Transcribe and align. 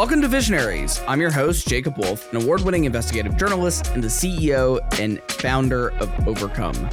Welcome 0.00 0.22
to 0.22 0.28
Visionaries. 0.28 1.02
I'm 1.06 1.20
your 1.20 1.30
host, 1.30 1.68
Jacob 1.68 1.98
Wolf, 1.98 2.32
an 2.32 2.40
award 2.40 2.62
winning 2.62 2.86
investigative 2.86 3.36
journalist 3.36 3.88
and 3.88 4.02
the 4.02 4.08
CEO 4.08 4.80
and 4.98 5.20
founder 5.32 5.90
of 5.98 6.26
Overcome. 6.26 6.88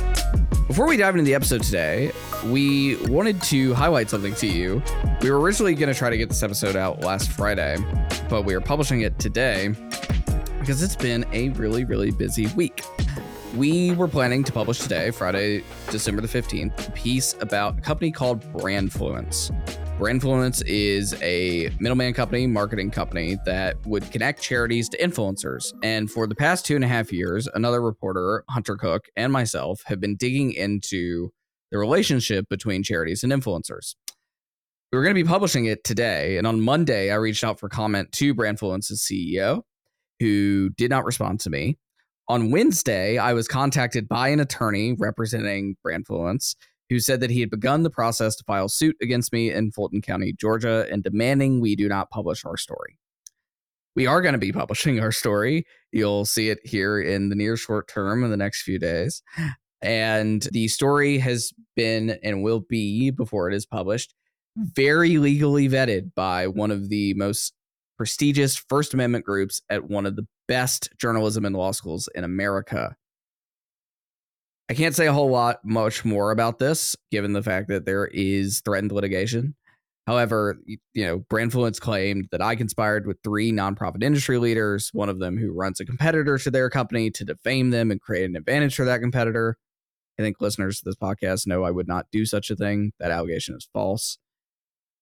Before 0.67 0.85
we 0.85 0.97
dive 0.97 1.15
into 1.15 1.23
the 1.23 1.33
episode 1.33 1.63
today, 1.63 2.11
we 2.47 2.97
wanted 3.05 3.41
to 3.43 3.73
highlight 3.75 4.09
something 4.09 4.35
to 4.35 4.47
you. 4.47 4.83
We 5.21 5.31
were 5.31 5.39
originally 5.39 5.73
going 5.73 5.87
to 5.87 5.97
try 5.97 6.09
to 6.09 6.17
get 6.17 6.27
this 6.27 6.43
episode 6.43 6.75
out 6.75 6.99
last 6.99 7.31
Friday, 7.31 7.77
but 8.27 8.41
we 8.41 8.53
are 8.55 8.59
publishing 8.59 8.99
it 8.99 9.17
today 9.19 9.69
because 10.59 10.83
it's 10.83 10.97
been 10.97 11.23
a 11.31 11.47
really, 11.51 11.85
really 11.85 12.11
busy 12.11 12.47
week. 12.57 12.83
We 13.55 13.91
were 13.91 14.09
planning 14.09 14.43
to 14.43 14.51
publish 14.51 14.79
today, 14.79 15.11
Friday, 15.11 15.63
December 15.91 16.21
the 16.21 16.27
15th, 16.27 16.89
a 16.89 16.91
piece 16.91 17.35
about 17.39 17.77
a 17.77 17.81
company 17.81 18.11
called 18.11 18.41
Brandfluence. 18.51 19.53
Brandfluence 19.97 20.61
is 20.67 21.19
a 21.23 21.71
middleman 21.79 22.13
company, 22.13 22.45
marketing 22.45 22.91
company 22.91 23.35
that 23.45 23.83
would 23.87 24.11
connect 24.11 24.43
charities 24.43 24.87
to 24.89 24.97
influencers. 24.99 25.73
And 25.81 26.11
for 26.11 26.27
the 26.27 26.35
past 26.35 26.67
two 26.67 26.75
and 26.75 26.83
a 26.83 26.87
half 26.87 27.11
years, 27.11 27.47
another 27.55 27.81
reporter, 27.81 28.43
Hunter 28.47 28.75
Cook, 28.75 29.05
and 29.15 29.33
myself 29.33 29.81
have 29.87 29.99
been 29.99 30.15
digging 30.15 30.53
into 30.53 31.31
the 31.71 31.79
relationship 31.79 32.47
between 32.47 32.83
charities 32.83 33.23
and 33.23 33.33
influencers. 33.33 33.95
We 34.91 34.99
were 34.99 35.03
going 35.03 35.15
to 35.15 35.23
be 35.23 35.27
publishing 35.27 35.65
it 35.65 35.83
today. 35.83 36.37
And 36.37 36.45
on 36.45 36.61
Monday, 36.61 37.09
I 37.09 37.15
reached 37.15 37.43
out 37.43 37.59
for 37.59 37.67
comment 37.67 38.11
to 38.13 38.35
Brandfluence's 38.35 39.01
CEO, 39.01 39.63
who 40.19 40.69
did 40.77 40.91
not 40.91 41.05
respond 41.05 41.39
to 41.39 41.49
me. 41.49 41.79
On 42.29 42.51
Wednesday, 42.51 43.17
I 43.17 43.33
was 43.33 43.47
contacted 43.47 44.07
by 44.07 44.27
an 44.27 44.41
attorney 44.41 44.93
representing 44.93 45.75
Brandfluence 45.83 46.55
who 46.89 46.99
said 46.99 47.19
that 47.19 47.29
he 47.29 47.39
had 47.39 47.49
begun 47.49 47.83
the 47.83 47.89
process 47.89 48.35
to 48.35 48.43
file 48.43 48.69
suit 48.69 48.95
against 49.01 49.33
me 49.33 49.51
in 49.51 49.71
Fulton 49.71 50.01
County, 50.01 50.33
Georgia, 50.33 50.87
and 50.91 51.03
demanding 51.03 51.59
we 51.59 51.75
do 51.75 51.87
not 51.87 52.09
publish 52.09 52.45
our 52.45 52.57
story. 52.57 52.97
We 53.95 54.05
are 54.05 54.21
going 54.21 54.33
to 54.33 54.39
be 54.39 54.51
publishing 54.53 54.99
our 54.99 55.11
story. 55.11 55.65
You'll 55.91 56.25
see 56.25 56.49
it 56.49 56.59
here 56.63 57.01
in 57.01 57.29
the 57.29 57.35
near 57.35 57.57
short 57.57 57.87
term 57.87 58.23
in 58.23 58.31
the 58.31 58.37
next 58.37 58.61
few 58.61 58.79
days. 58.79 59.21
And 59.81 60.41
the 60.51 60.67
story 60.67 61.17
has 61.19 61.51
been 61.75 62.17
and 62.23 62.41
will 62.43 62.61
be, 62.61 63.11
before 63.11 63.49
it 63.49 63.55
is 63.55 63.65
published, 63.65 64.15
very 64.55 65.17
legally 65.17 65.69
vetted 65.69 66.13
by 66.15 66.47
one 66.47 66.71
of 66.71 66.89
the 66.89 67.13
most 67.13 67.53
prestigious 67.97 68.55
First 68.55 68.93
Amendment 68.93 69.25
groups 69.25 69.61
at 69.69 69.89
one 69.89 70.05
of 70.05 70.15
the 70.15 70.27
best 70.47 70.89
journalism 70.99 71.45
and 71.45 71.55
law 71.55 71.71
schools 71.71 72.09
in 72.15 72.23
America. 72.23 72.95
I 74.69 74.73
can't 74.73 74.95
say 74.95 75.07
a 75.07 75.13
whole 75.13 75.29
lot 75.29 75.63
much 75.63 76.03
more 76.03 76.31
about 76.31 76.59
this, 76.59 76.95
given 77.09 77.33
the 77.33 77.43
fact 77.43 77.69
that 77.69 77.85
there 77.85 78.07
is 78.07 78.61
threatened 78.61 78.91
litigation. 78.91 79.55
However, 80.07 80.57
you 80.65 81.05
know, 81.05 81.19
Brandfluence 81.19 81.79
claimed 81.79 82.27
that 82.31 82.41
I 82.41 82.55
conspired 82.55 83.07
with 83.07 83.17
three 83.23 83.51
nonprofit 83.51 84.03
industry 84.03 84.37
leaders, 84.37 84.89
one 84.93 85.09
of 85.09 85.19
them 85.19 85.37
who 85.37 85.51
runs 85.51 85.79
a 85.79 85.85
competitor 85.85 86.37
to 86.37 86.51
their 86.51 86.69
company, 86.69 87.11
to 87.11 87.25
defame 87.25 87.71
them 87.71 87.91
and 87.91 88.01
create 88.01 88.29
an 88.29 88.35
advantage 88.35 88.75
for 88.75 88.85
that 88.85 89.01
competitor. 89.01 89.57
I 90.17 90.23
think 90.23 90.37
listeners 90.39 90.79
to 90.79 90.85
this 90.85 90.95
podcast 90.95 91.45
know 91.45 91.63
I 91.63 91.71
would 91.71 91.87
not 91.87 92.07
do 92.11 92.25
such 92.25 92.49
a 92.49 92.55
thing. 92.55 92.93
That 92.99 93.11
allegation 93.11 93.55
is 93.55 93.69
false. 93.73 94.17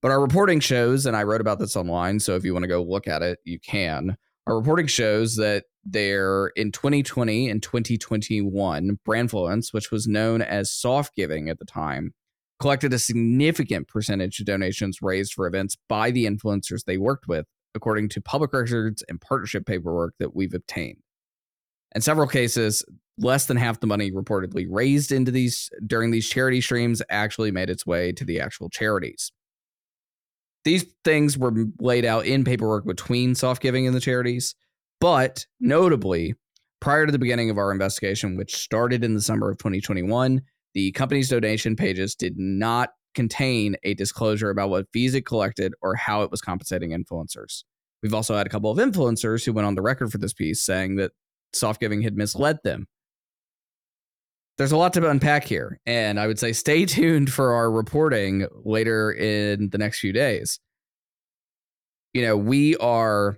But 0.02 0.11
our 0.11 0.22
reporting 0.22 0.59
shows, 0.59 1.05
and 1.05 1.16
I 1.16 1.23
wrote 1.23 1.41
about 1.41 1.59
this 1.59 1.75
online, 1.75 2.19
so 2.19 2.35
if 2.35 2.44
you 2.44 2.53
want 2.53 2.63
to 2.63 2.67
go 2.67 2.83
look 2.83 3.07
at 3.07 3.22
it, 3.22 3.39
you 3.44 3.59
can. 3.59 4.17
Our 4.45 4.57
reporting 4.57 4.88
shows 4.88 5.35
that 5.38 5.66
there 5.86 6.47
in 6.55 6.72
2020 6.72 7.50
and 7.50 7.61
2021, 7.61 9.00
Brandfluence, 9.08 9.72
which 9.72 9.91
was 9.91 10.08
known 10.08 10.41
as 10.41 10.72
soft 10.72 11.16
giving 11.16 11.50
at 11.50 11.59
the 11.59 11.66
time, 11.66 12.14
collected 12.59 12.94
a 12.94 13.00
significant 13.00 13.88
percentage 13.88 14.40
of 14.40 14.46
donations 14.46 15.01
raised 15.01 15.34
for 15.34 15.47
events 15.47 15.78
by 15.88 16.12
the 16.12 16.25
influencers 16.25 16.84
they 16.85 16.97
worked 16.97 17.28
with, 17.28 17.46
according 17.75 18.09
to 18.09 18.22
public 18.22 18.53
records 18.53 19.03
and 19.07 19.22
partnership 19.22 19.66
paperwork 19.66 20.13
that 20.19 20.35
we've 20.35 20.53
obtained. 20.53 20.97
In 21.94 22.02
several 22.02 22.28
cases, 22.28 22.84
less 23.17 23.46
than 23.46 23.57
half 23.57 23.79
the 23.79 23.88
money 23.88 24.12
reportedly 24.12 24.66
raised 24.69 25.12
into 25.12 25.31
these 25.31 25.69
during 25.85 26.12
these 26.12 26.28
charity 26.28 26.62
streams 26.62 27.02
actually 27.09 27.52
made 27.52 27.69
its 27.69 27.85
way 27.85 28.12
to 28.13 28.25
the 28.25 28.40
actual 28.40 28.69
charities. 28.69 29.31
These 30.66 30.85
things 31.03 31.38
were 31.38 31.53
laid 31.79 32.06
out 32.06 32.25
in 32.25 32.44
paperwork 32.44 32.85
between 32.85 33.35
soft 33.35 33.62
giving 33.62 33.85
and 33.85 33.96
the 33.96 34.02
charities, 34.02 34.56
but 35.00 35.45
notably, 35.59 36.35
prior 36.79 37.06
to 37.06 37.11
the 37.11 37.19
beginning 37.19 37.50
of 37.50 37.57
our 37.57 37.72
investigation, 37.72 38.38
which 38.38 38.56
started 38.56 39.03
in 39.03 39.13
the 39.13 39.22
summer 39.22 39.50
of 39.50 39.57
2021, 39.57 40.41
the 40.73 40.91
company's 40.91 41.29
donation 41.29 41.75
pages 41.75 42.16
did 42.16 42.38
not 42.38 42.89
contain 43.13 43.75
a 43.84 43.94
disclosure 43.94 44.50
about 44.50 44.69
what 44.69 44.88
fees 44.91 45.16
it 45.16 45.25
collected 45.25 45.73
or 45.81 45.95
how 45.95 46.22
it 46.22 46.31
was 46.31 46.41
compensating 46.41 46.91
influencers. 46.91 47.63
We've 48.03 48.13
also 48.13 48.35
had 48.35 48.45
a 48.45 48.50
couple 48.50 48.69
of 48.69 48.78
influencers 48.78 49.45
who 49.45 49.53
went 49.53 49.66
on 49.66 49.75
the 49.75 49.81
record 49.81 50.11
for 50.11 50.17
this 50.17 50.34
piece 50.34 50.61
saying 50.61 50.97
that 50.97 51.11
soft 51.53 51.79
giving 51.79 52.01
had 52.01 52.17
misled 52.17 52.59
them 52.63 52.88
there's 54.57 54.72
a 54.72 54.78
lot 54.78 54.94
to 54.94 55.09
unpack 55.09 55.44
here. 55.44 55.79
And 55.85 56.19
I 56.19 56.28
would 56.28 56.39
say 56.39 56.53
stay 56.53 56.85
tuned 56.85 57.31
for 57.31 57.53
our 57.53 57.72
reporting 57.72 58.47
later 58.63 59.11
in 59.11 59.69
the 59.69 59.78
next 59.78 60.00
few 60.00 60.13
days. 60.13 60.59
You 62.13 62.22
know, 62.22 62.38
we 62.38 62.78
are 62.78 63.38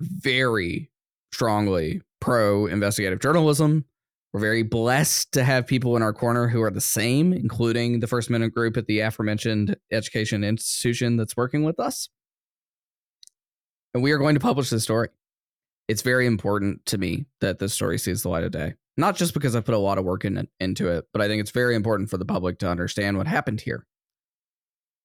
very 0.00 0.90
strongly 1.32 2.02
pro 2.20 2.66
investigative 2.66 3.20
journalism. 3.20 3.84
We're 4.32 4.40
very 4.40 4.62
blessed 4.62 5.32
to 5.32 5.42
have 5.42 5.66
people 5.66 5.96
in 5.96 6.02
our 6.02 6.12
corner 6.12 6.46
who 6.46 6.62
are 6.62 6.70
the 6.70 6.80
same, 6.80 7.32
including 7.32 7.98
the 8.00 8.06
First 8.06 8.28
Amendment 8.28 8.54
group 8.54 8.76
at 8.76 8.86
the 8.86 9.00
aforementioned 9.00 9.76
education 9.90 10.44
institution 10.44 11.16
that's 11.16 11.36
working 11.36 11.64
with 11.64 11.80
us. 11.80 12.08
And 13.92 14.02
we 14.04 14.12
are 14.12 14.18
going 14.18 14.34
to 14.34 14.40
publish 14.40 14.70
this 14.70 14.84
story. 14.84 15.08
It's 15.88 16.02
very 16.02 16.26
important 16.26 16.86
to 16.86 16.98
me 16.98 17.26
that 17.40 17.58
this 17.58 17.74
story 17.74 17.98
sees 17.98 18.22
the 18.22 18.28
light 18.28 18.44
of 18.44 18.52
day. 18.52 18.74
Not 18.96 19.16
just 19.16 19.34
because 19.34 19.56
I 19.56 19.60
put 19.60 19.74
a 19.74 19.78
lot 19.78 19.98
of 19.98 20.04
work 20.04 20.24
in 20.24 20.46
into 20.60 20.88
it, 20.88 21.06
but 21.12 21.20
I 21.20 21.26
think 21.26 21.40
it's 21.40 21.50
very 21.50 21.74
important 21.74 22.10
for 22.10 22.16
the 22.16 22.24
public 22.24 22.58
to 22.60 22.68
understand 22.68 23.16
what 23.16 23.26
happened 23.26 23.60
here. 23.60 23.86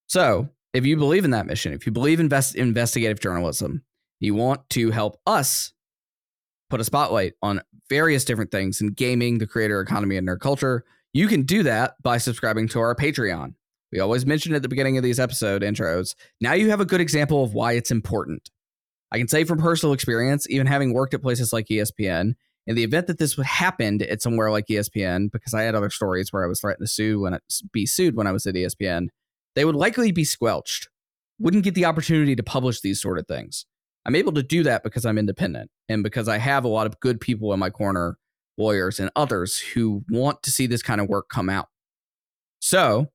So, 0.07 0.49
if 0.73 0.85
you 0.85 0.97
believe 0.97 1.25
in 1.25 1.31
that 1.31 1.47
mission, 1.47 1.73
if 1.73 1.85
you 1.85 1.91
believe 1.91 2.19
in 2.19 2.25
invest- 2.25 2.55
investigative 2.55 3.19
journalism, 3.19 3.83
you 4.19 4.33
want 4.33 4.69
to 4.71 4.91
help 4.91 5.19
us 5.25 5.73
put 6.69 6.81
a 6.81 6.83
spotlight 6.83 7.33
on 7.41 7.61
various 7.89 8.25
different 8.25 8.51
things 8.51 8.81
in 8.81 8.87
gaming, 8.87 9.37
the 9.37 9.47
creator 9.47 9.81
economy, 9.81 10.17
and 10.17 10.27
nerd 10.27 10.39
culture, 10.39 10.83
you 11.13 11.27
can 11.27 11.43
do 11.43 11.63
that 11.63 11.95
by 12.01 12.17
subscribing 12.17 12.67
to 12.69 12.79
our 12.79 12.95
Patreon. 12.95 13.53
We 13.91 13.99
always 13.99 14.25
mention 14.25 14.53
at 14.53 14.61
the 14.61 14.67
beginning 14.67 14.97
of 14.97 15.03
these 15.03 15.19
episode 15.19 15.61
intros. 15.61 16.15
Now 16.41 16.53
you 16.53 16.69
have 16.69 16.81
a 16.81 16.85
good 16.85 17.01
example 17.01 17.43
of 17.43 17.53
why 17.53 17.73
it's 17.73 17.91
important. 17.91 18.49
I 19.11 19.17
can 19.17 19.27
say 19.27 19.43
from 19.43 19.59
personal 19.59 19.93
experience, 19.93 20.49
even 20.49 20.67
having 20.67 20.93
worked 20.93 21.13
at 21.13 21.21
places 21.21 21.53
like 21.53 21.67
ESPN, 21.67 22.33
in 22.67 22.75
the 22.75 22.83
event 22.83 23.07
that 23.07 23.19
this 23.19 23.37
would 23.37 23.45
happen 23.45 24.01
at 24.01 24.21
somewhere 24.21 24.51
like 24.51 24.65
ESPN, 24.67 25.31
because 25.31 25.53
I 25.53 25.61
had 25.61 25.75
other 25.75 25.91
stories 25.91 26.33
where 26.33 26.43
I 26.43 26.47
was 26.47 26.59
threatened 26.59 26.85
to 26.85 26.91
sue 26.91 27.21
when 27.21 27.35
I, 27.35 27.39
be 27.71 27.85
sued 27.85 28.15
when 28.15 28.27
I 28.27 28.31
was 28.31 28.45
at 28.47 28.55
ESPN, 28.55 29.07
they 29.55 29.63
would 29.63 29.75
likely 29.75 30.11
be 30.11 30.23
squelched. 30.23 30.89
Wouldn't 31.39 31.63
get 31.63 31.75
the 31.75 31.85
opportunity 31.85 32.35
to 32.35 32.43
publish 32.43 32.81
these 32.81 33.01
sort 33.01 33.19
of 33.19 33.27
things. 33.27 33.65
I'm 34.05 34.15
able 34.15 34.33
to 34.33 34.43
do 34.43 34.63
that 34.63 34.83
because 34.83 35.05
I'm 35.05 35.17
independent 35.17 35.71
and 35.89 36.03
because 36.03 36.27
I 36.27 36.37
have 36.37 36.63
a 36.63 36.69
lot 36.69 36.85
of 36.85 36.99
good 36.99 37.19
people 37.19 37.53
in 37.53 37.59
my 37.59 37.69
corner, 37.69 38.17
lawyers 38.57 38.99
and 38.99 39.09
others 39.15 39.57
who 39.57 40.03
want 40.09 40.43
to 40.43 40.51
see 40.51 40.67
this 40.67 40.83
kind 40.83 41.01
of 41.01 41.07
work 41.07 41.29
come 41.29 41.49
out. 41.49 41.67
So, 42.59 43.11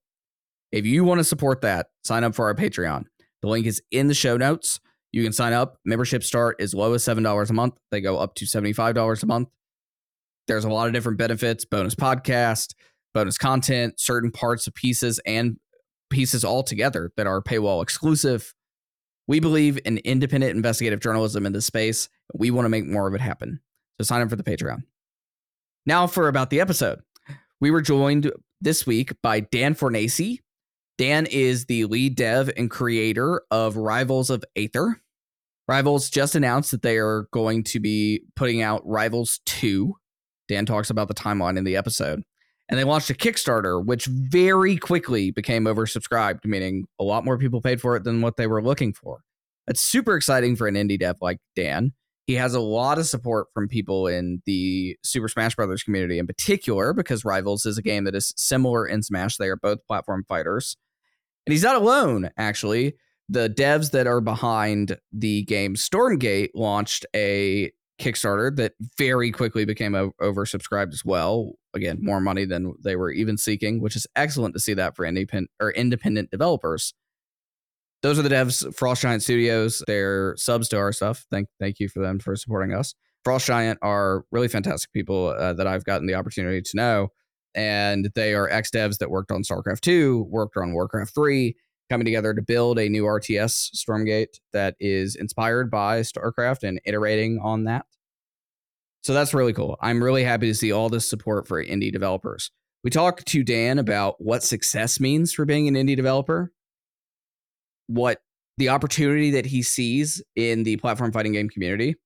if 0.73 0.87
you 0.87 1.05
want 1.05 1.19
to 1.19 1.25
support 1.25 1.62
that, 1.62 1.89
sign 2.05 2.25
up 2.25 2.34
for 2.34 2.47
our 2.47 2.55
Patreon. 2.55 3.05
The 3.43 3.49
link 3.49 3.67
is 3.67 3.83
in 3.91 4.09
the 4.09 4.15
show 4.15 4.37
notes. 4.37 4.81
You 5.12 5.25
can 5.25 5.33
sign 5.33 5.53
up. 5.53 5.78
Membership 5.84 6.23
start 6.23 6.61
as 6.61 6.75
low 6.75 6.93
as 6.95 7.03
$7 7.03 7.51
a 7.51 7.53
month. 7.53 7.75
They 7.91 8.01
go 8.01 8.19
up 8.19 8.34
to 8.37 8.45
$75 8.45 9.22
a 9.22 9.27
month. 9.27 9.49
There's 10.47 10.65
a 10.65 10.69
lot 10.69 10.87
of 10.87 10.92
different 10.92 11.19
benefits 11.19 11.65
bonus 11.65 11.95
podcast, 11.95 12.75
bonus 13.15 13.39
content, 13.39 13.98
certain 13.98 14.31
parts 14.31 14.66
of 14.66 14.75
pieces, 14.75 15.21
and 15.27 15.57
pieces 16.10 16.45
all 16.45 16.63
together 16.63 17.13
that 17.16 17.27
are 17.27 17.42
paywall 17.42 17.83
exclusive. 17.83 18.53
We 19.27 19.41
believe 19.41 19.78
in 19.84 19.99
independent 19.99 20.57
investigative 20.57 21.01
journalism 21.01 21.47
in 21.47 21.53
this 21.53 21.67
space. 21.67 22.09
We 22.34 22.51
want 22.51 22.65
to 22.65 22.71
make 22.71 22.87
more 22.87 23.07
of 23.07 23.15
it 23.15 23.21
happen. 23.21 23.61
So 24.01 24.05
sign 24.05 24.22
up 24.22 24.31
for 24.31 24.37
the 24.37 24.43
Patreon. 24.43 24.83
Now, 25.87 26.07
for 26.07 26.28
about 26.28 26.51
the 26.51 26.61
episode. 26.61 27.01
We 27.61 27.71
were 27.71 27.83
joined 27.83 28.33
this 28.61 28.87
week 28.87 29.13
by 29.22 29.41
Dan 29.41 29.75
Fornace, 29.75 30.21
Dan 31.01 31.25
is 31.25 31.65
the 31.65 31.87
lead 31.87 32.15
dev 32.15 32.51
and 32.59 32.71
creator 32.71 33.41
of 33.51 33.78
Rivals 33.78 34.28
of 34.28 34.45
Aether. 34.55 35.01
Rivals 35.66 36.11
just 36.11 36.34
announced 36.34 36.73
that 36.73 36.83
they 36.83 36.99
are 36.99 37.27
going 37.33 37.65
to 37.65 37.81
be 37.81 38.25
putting 38.37 38.61
out 38.61 38.87
Rivals 38.87 39.41
2. 39.47 39.95
Dan 40.47 40.66
talks 40.66 40.91
about 40.91 41.09
the 41.09 41.15
timeline 41.15 41.57
in 41.57 41.65
the 41.65 41.75
episode. 41.75 42.23
And 42.71 42.78
they 42.78 42.84
launched 42.84 43.11
a 43.11 43.15
Kickstarter, 43.15 43.84
which 43.84 44.07
very 44.07 44.77
quickly 44.77 45.33
became 45.33 45.65
oversubscribed, 45.65 46.45
meaning 46.45 46.87
a 47.01 47.05
lot 47.05 47.25
more 47.25 47.37
people 47.37 47.61
paid 47.61 47.81
for 47.81 47.97
it 47.97 48.05
than 48.05 48.22
what 48.22 48.37
they 48.37 48.47
were 48.47 48.63
looking 48.63 48.93
for. 48.93 49.22
That's 49.67 49.81
super 49.81 50.17
exciting 50.17 50.55
for 50.55 50.69
an 50.69 50.77
indie 50.77 50.99
dev 50.99 51.17
like 51.21 51.39
Dan. 51.57 51.93
He 52.27 52.34
has 52.34 52.55
a 52.55 52.61
lot 52.61 52.99
of 52.99 53.07
support 53.07 53.49
from 53.53 53.67
people 53.67 54.07
in 54.07 54.41
the 54.47 54.97
Super 55.03 55.27
Smash 55.28 55.57
Brothers 55.57 55.83
community 55.83 56.21
in 56.21 56.28
particular, 56.28 56.93
because 56.93 57.25
Rivals 57.25 57.67
is 57.67 57.77
a 57.77 57.83
game 57.83 58.05
that 58.05 58.15
is 58.15 58.33
similar 58.37 58.87
in 58.87 59.03
Smash. 59.03 59.37
They 59.37 59.49
are 59.49 59.57
both 59.57 59.84
platform 59.89 60.25
fighters. 60.28 60.77
And 61.47 61.53
he's 61.53 61.65
not 61.65 61.75
alone, 61.75 62.31
actually. 62.37 62.95
the 63.31 63.49
devs 63.49 63.93
that 63.93 64.09
are 64.09 64.21
behind 64.21 64.99
the 65.13 65.45
game 65.45 65.77
Stormgate 65.77 66.51
launched 66.55 67.07
a 67.15 67.71
Kickstarter 68.01 68.55
that 68.57 68.73
very 68.99 69.31
quickly 69.31 69.65
became 69.65 69.93
oversubscribed 69.93 70.93
as 70.93 71.05
well. 71.05 71.53
Again, 71.75 71.99
more 72.01 72.21
money 72.21 72.45
than 72.45 72.75
they 72.83 72.97
were 72.97 73.13
even 73.13 73.37
seeking, 73.37 73.81
which 73.81 73.95
is 73.95 74.07
excellent 74.17 74.55
to 74.55 74.61
see 74.61 74.75
that 74.75 74.97
for 74.97 75.05
independent 75.05 75.51
or 75.61 75.71
independent 75.71 76.31
developers. 76.31 76.95
Those 78.03 78.19
are 78.19 78.23
the 78.23 78.31
devs, 78.31 78.75
Frost 78.75 79.03
Giant 79.03 79.23
Studios. 79.23 79.83
They're 79.87 80.35
subs 80.37 80.69
to 80.71 80.79
our 80.79 80.93
stuff. 80.93 81.27
Thank 81.31 81.49
thank 81.61 81.79
you 81.79 81.89
for 81.89 82.01
them 82.01 82.19
for 82.19 82.35
supporting 82.35 82.75
us. 82.75 82.95
Frost 83.25 83.47
Giant 83.47 83.79
are 83.83 84.25
really 84.33 84.49
fantastic 84.49 84.91
people 84.93 85.29
uh, 85.29 85.53
that 85.53 85.67
I've 85.67 85.85
gotten 85.85 86.07
the 86.07 86.15
opportunity 86.15 86.63
to 86.63 86.77
know, 86.77 87.09
and 87.55 88.11
they 88.15 88.35
are 88.35 88.49
ex 88.49 88.71
devs 88.71 88.99
that 88.99 89.11
worked 89.11 89.31
on 89.31 89.43
StarCraft 89.43 89.81
two, 89.81 90.27
worked 90.31 90.57
on 90.57 90.73
Warcraft 90.73 91.15
three, 91.15 91.57
coming 91.91 92.04
together 92.04 92.33
to 92.33 92.41
build 92.41 92.78
a 92.78 92.89
new 92.89 93.03
RTS 93.04 93.75
Stormgate 93.75 94.39
that 94.53 94.77
is 94.81 95.16
inspired 95.16 95.71
by 95.71 96.01
StarCraft 96.01 96.63
and 96.63 96.81
iterating 96.84 97.41
on 97.42 97.65
that. 97.65 97.84
So 99.03 99.13
that's 99.13 99.34
really 99.34 99.53
cool. 99.53 99.77
I'm 99.81 100.03
really 100.03 100.25
happy 100.25 100.47
to 100.47 100.54
see 100.54 100.72
all 100.72 100.89
this 100.89 101.09
support 101.09 101.48
for 101.48 101.63
indie 101.63 101.92
developers. 101.92 102.51
We 102.84 102.91
talked 102.91 103.27
to 103.27 103.42
Dan 103.42 103.78
about 103.78 104.16
what 104.21 104.42
success 104.42 105.01
means 105.01 105.33
for 105.33 105.45
being 105.45 105.69
an 105.69 105.75
indie 105.75 105.97
developer, 105.97 106.53
what 107.89 108.22
the 108.57 108.69
opportunity 108.69 109.31
that 109.33 109.47
he 109.47 109.63
sees 109.63 110.22
in 110.37 110.63
the 110.63 110.77
platform 110.77 111.13
fighting 111.13 111.33
game 111.33 111.48
community, 111.48 111.97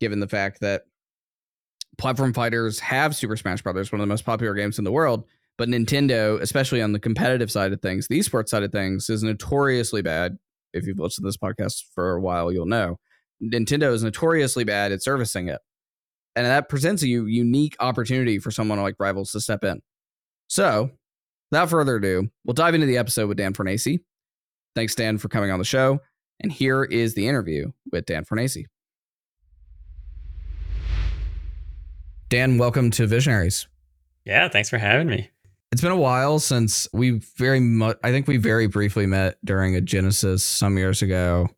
given 0.00 0.20
the 0.20 0.28
fact 0.28 0.60
that 0.60 0.82
platform 1.98 2.32
fighters 2.32 2.78
have 2.80 3.16
Super 3.16 3.36
Smash 3.36 3.62
Brothers, 3.62 3.90
one 3.90 4.00
of 4.00 4.02
the 4.02 4.12
most 4.12 4.24
popular 4.24 4.54
games 4.54 4.78
in 4.78 4.84
the 4.84 4.92
world, 4.92 5.24
but 5.56 5.68
Nintendo, 5.68 6.40
especially 6.40 6.82
on 6.82 6.92
the 6.92 6.98
competitive 6.98 7.50
side 7.50 7.72
of 7.72 7.80
things, 7.80 8.06
the 8.08 8.18
esports 8.18 8.48
side 8.48 8.62
of 8.62 8.72
things, 8.72 9.08
is 9.08 9.22
notoriously 9.22 10.02
bad. 10.02 10.36
If 10.72 10.86
you've 10.86 10.98
listened 10.98 11.24
to 11.24 11.28
this 11.28 11.36
podcast 11.36 11.84
for 11.94 12.14
a 12.14 12.20
while, 12.20 12.52
you'll 12.52 12.66
know 12.66 12.98
Nintendo 13.42 13.92
is 13.92 14.02
notoriously 14.02 14.64
bad 14.64 14.92
at 14.92 15.02
servicing 15.02 15.48
it. 15.48 15.60
And 16.36 16.46
that 16.46 16.68
presents 16.68 17.02
a 17.02 17.08
unique 17.08 17.76
opportunity 17.78 18.40
for 18.40 18.50
someone 18.50 18.80
like 18.80 18.96
Rivals 18.98 19.30
to 19.32 19.40
step 19.40 19.62
in. 19.62 19.80
So, 20.48 20.90
without 21.50 21.70
further 21.70 21.96
ado, 21.96 22.28
we'll 22.44 22.54
dive 22.54 22.74
into 22.74 22.86
the 22.86 22.98
episode 22.98 23.28
with 23.28 23.36
Dan 23.36 23.54
Fornace. 23.54 23.86
Thanks, 24.74 24.94
Dan, 24.96 25.18
for 25.18 25.28
coming 25.28 25.52
on 25.52 25.60
the 25.60 25.64
show. 25.64 26.00
And 26.40 26.50
here 26.50 26.82
is 26.82 27.14
the 27.14 27.28
interview 27.28 27.70
with 27.92 28.06
Dan 28.06 28.24
Fornace. 28.24 28.58
Dan, 32.28 32.58
welcome 32.58 32.90
to 32.92 33.06
Visionaries. 33.06 33.68
Yeah, 34.24 34.48
thanks 34.48 34.68
for 34.68 34.78
having 34.78 35.06
me. 35.06 35.30
It's 35.74 35.80
been 35.80 35.90
a 35.90 35.96
while 35.96 36.38
since 36.38 36.86
we 36.92 37.20
very 37.36 37.58
much, 37.58 37.98
I 38.04 38.12
think 38.12 38.28
we 38.28 38.36
very 38.36 38.68
briefly 38.68 39.06
met 39.06 39.38
during 39.44 39.74
a 39.74 39.80
Genesis 39.80 40.44
some 40.44 40.78
years 40.78 41.02
ago. 41.02 41.48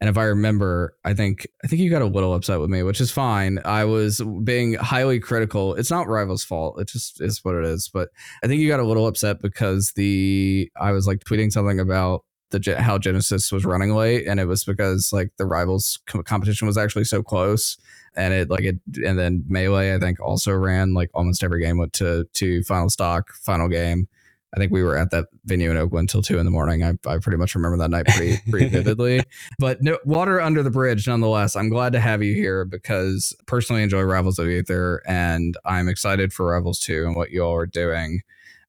And 0.00 0.08
if 0.08 0.16
I 0.16 0.22
remember, 0.22 0.96
I 1.04 1.12
think 1.12 1.46
I 1.62 1.66
think 1.66 1.82
you 1.82 1.90
got 1.90 2.00
a 2.00 2.06
little 2.06 2.32
upset 2.32 2.58
with 2.58 2.70
me, 2.70 2.82
which 2.82 3.02
is 3.02 3.10
fine. 3.10 3.60
I 3.66 3.84
was 3.84 4.22
being 4.44 4.76
highly 4.76 5.20
critical. 5.20 5.74
It's 5.74 5.90
not 5.90 6.08
Rival's 6.08 6.42
fault. 6.42 6.80
It 6.80 6.88
just 6.88 7.20
is 7.20 7.44
what 7.44 7.54
it 7.54 7.66
is. 7.66 7.90
But 7.92 8.08
I 8.42 8.46
think 8.46 8.62
you 8.62 8.68
got 8.68 8.80
a 8.80 8.86
little 8.86 9.06
upset 9.06 9.42
because 9.42 9.92
the 9.92 10.72
I 10.80 10.92
was 10.92 11.06
like 11.06 11.22
tweeting 11.24 11.52
something 11.52 11.78
about 11.78 12.24
the 12.52 12.76
how 12.80 12.96
Genesis 12.96 13.52
was 13.52 13.66
running 13.66 13.94
late, 13.94 14.26
and 14.26 14.40
it 14.40 14.46
was 14.46 14.64
because 14.64 15.12
like 15.12 15.32
the 15.36 15.44
Rivals 15.44 15.98
competition 16.24 16.66
was 16.66 16.78
actually 16.78 17.04
so 17.04 17.22
close, 17.22 17.76
and 18.16 18.34
it 18.34 18.50
like 18.50 18.64
it 18.64 18.76
and 19.04 19.18
then 19.18 19.44
Melee 19.48 19.94
I 19.94 19.98
think 19.98 20.20
also 20.20 20.52
ran 20.52 20.94
like 20.94 21.10
almost 21.14 21.42
every 21.42 21.62
game 21.62 21.78
went 21.78 21.92
to 21.94 22.26
to 22.34 22.62
final 22.64 22.90
stock 22.90 23.32
final 23.34 23.68
game 23.68 24.08
I 24.56 24.58
think 24.58 24.72
we 24.72 24.82
were 24.82 24.96
at 24.96 25.10
that 25.10 25.26
venue 25.44 25.70
in 25.70 25.76
Oakland 25.76 26.08
till 26.08 26.22
two 26.22 26.38
in 26.38 26.46
the 26.46 26.50
morning. 26.50 26.82
I, 26.82 26.92
I 27.06 27.18
pretty 27.18 27.36
much 27.36 27.54
remember 27.54 27.76
that 27.78 27.90
night 27.90 28.06
pretty 28.06 28.38
pretty 28.50 28.68
vividly. 28.68 29.22
But 29.58 29.82
no, 29.82 29.98
water 30.04 30.40
under 30.40 30.62
the 30.62 30.70
bridge, 30.70 31.06
nonetheless. 31.06 31.56
I'm 31.56 31.68
glad 31.68 31.92
to 31.92 32.00
have 32.00 32.22
you 32.22 32.34
here 32.34 32.64
because 32.64 33.34
personally 33.46 33.82
enjoy 33.82 34.02
Rivals 34.02 34.38
of 34.38 34.48
Aether 34.48 35.02
and 35.06 35.56
I'm 35.64 35.88
excited 35.88 36.32
for 36.32 36.46
Rivals 36.46 36.78
2 36.80 37.06
and 37.06 37.16
what 37.16 37.30
you 37.30 37.42
all 37.42 37.54
are 37.54 37.66
doing. 37.66 38.20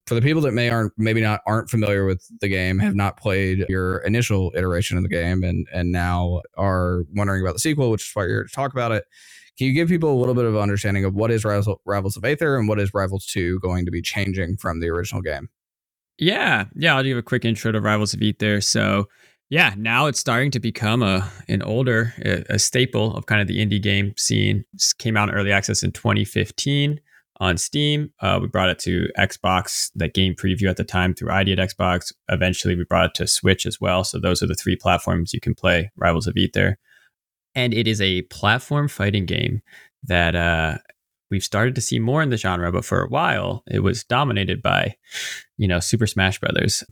For 0.06 0.16
the 0.16 0.22
people 0.22 0.42
that 0.44 0.54
may 0.54 0.70
aren't 0.70 0.94
maybe 0.98 1.22
not 1.22 1.42
aren't 1.46 1.70
familiar 1.70 2.06
with 2.06 2.26
the 2.40 2.48
game, 2.48 2.80
have 2.80 2.96
not 2.96 3.18
played 3.18 3.66
your 3.68 3.98
initial 4.00 4.54
iteration 4.56 4.98
of 4.98 5.04
the 5.04 5.10
game, 5.10 5.44
and 5.44 5.68
and 5.74 5.92
now 5.92 6.42
are 6.58 7.04
wondering 7.14 7.42
about 7.42 7.54
the 7.54 7.60
sequel, 7.60 7.92
which 7.92 8.04
is 8.04 8.12
why 8.14 8.24
you're 8.24 8.32
here 8.32 8.44
to 8.44 8.54
talk 8.54 8.72
about 8.72 8.94
it. 8.94 9.04
Can 9.58 9.68
you 9.68 9.74
give 9.74 9.90
people 9.90 10.14
a 10.14 10.20
little 10.20 10.36
bit 10.36 10.46
of 10.46 10.56
understanding 10.56 11.04
of 11.04 11.16
what 11.16 11.32
is 11.32 11.44
Rivals 11.44 12.18
of 12.18 12.24
Aether 12.24 12.58
and 12.58 12.68
what 12.68 12.80
is 12.80 12.94
Rivals 12.94 13.26
2 13.26 13.60
going 13.60 13.86
to 13.86 13.92
be 13.92 14.02
changing 14.02 14.58
from 14.58 14.80
the 14.80 14.90
original 14.90 15.22
game? 15.22 15.50
Yeah, 16.20 16.66
yeah. 16.76 16.96
I'll 16.96 17.04
give 17.04 17.18
a 17.18 17.24
quick 17.24 17.46
intro 17.46 17.72
to 17.72 17.82
Rivals 17.82 18.14
of 18.14 18.22
Aether. 18.22 18.62
So, 18.62 19.08
yeah, 19.50 19.74
now 19.78 20.08
it's 20.08 20.20
starting 20.20 20.52
to 20.52 20.60
become 20.60 21.02
a 21.02 21.30
an 21.48 21.62
older 21.62 22.14
a, 22.50 22.60
staple 22.60 23.16
of 23.16 23.28
kind 23.28 23.42
of 23.42 23.48
the 23.48 23.64
indie 23.64 23.82
game 23.82 24.14
scene. 24.18 24.64
This 24.74 24.94
came 24.94 25.16
out 25.16 25.30
in 25.30 25.36
early 25.36 25.52
access 25.52 25.84
in 25.84 25.92
2015 25.92 27.00
on 27.40 27.58
Steam. 27.58 28.12
Uh, 28.20 28.40
we 28.42 28.48
brought 28.48 28.70
it 28.70 28.80
to 28.80 29.08
Xbox, 29.18 29.92
that 29.96 30.14
game 30.14 30.34
preview 30.34 30.70
at 30.70 30.78
the 30.78 30.84
time 30.84 31.14
through 31.14 31.32
ID 31.32 31.54
at 31.54 31.60
Xbox. 31.60 32.12
Eventually, 32.30 32.76
we 32.76 32.84
brought 32.84 33.06
it 33.06 33.14
to 33.16 33.28
Switch 33.28 33.66
as 33.66 33.80
well. 33.80 34.04
So 34.04 34.20
those 34.20 34.42
are 34.42 34.48
the 34.48 34.56
three 34.56 34.76
platforms 34.76 35.34
you 35.34 35.40
can 35.40 35.56
play 35.56 35.92
Rivals 35.96 36.28
of 36.28 36.36
Aether. 36.38 36.78
And 37.58 37.74
it 37.74 37.88
is 37.88 38.00
a 38.00 38.22
platform 38.22 38.88
fighting 38.88 39.26
game 39.26 39.62
that 40.04 40.36
uh, 40.36 40.78
we've 41.32 41.44
started 41.44 41.74
to 41.76 41.82
see 41.82 41.98
more 41.98 42.22
in 42.22 42.30
the 42.30 42.38
genre, 42.38 42.72
but 42.72 42.86
for 42.86 43.02
a 43.02 43.10
while 43.10 43.64
it 43.68 43.80
was 43.80 44.04
dominated 44.04 44.62
by, 44.62 44.96
you 45.58 45.68
know, 45.68 45.80
Super 45.80 46.06
Smash 46.06 46.40
Brothers. 46.40 46.84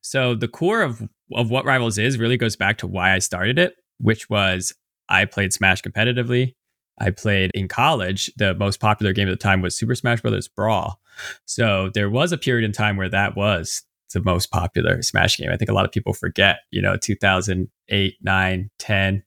So 0.00 0.34
the 0.34 0.48
core 0.48 0.82
of 0.82 1.02
of 1.34 1.50
what 1.50 1.66
Rivals 1.66 1.98
is 1.98 2.16
really 2.16 2.36
goes 2.36 2.56
back 2.56 2.78
to 2.78 2.86
why 2.86 3.12
I 3.12 3.18
started 3.18 3.58
it, 3.58 3.74
which 3.98 4.30
was 4.30 4.72
I 5.08 5.24
played 5.24 5.52
Smash 5.52 5.82
competitively. 5.82 6.54
I 7.00 7.10
played 7.10 7.50
in 7.52 7.66
college. 7.68 8.32
The 8.36 8.54
most 8.54 8.80
popular 8.80 9.12
game 9.12 9.28
at 9.28 9.32
the 9.32 9.36
time 9.36 9.62
was 9.62 9.76
Super 9.76 9.96
Smash 9.96 10.20
Brothers 10.20 10.48
Brawl. 10.48 11.00
So 11.44 11.90
there 11.92 12.08
was 12.08 12.30
a 12.30 12.38
period 12.38 12.64
in 12.64 12.72
time 12.72 12.96
where 12.96 13.08
that 13.08 13.36
was 13.36 13.82
the 14.14 14.22
most 14.22 14.50
popular 14.50 15.02
Smash 15.02 15.38
game. 15.38 15.50
I 15.50 15.56
think 15.56 15.70
a 15.70 15.74
lot 15.74 15.84
of 15.84 15.92
people 15.92 16.12
forget, 16.12 16.60
you 16.70 16.80
know, 16.80 16.96
2008, 16.96 18.14
9, 18.22 18.70
10 18.78 19.22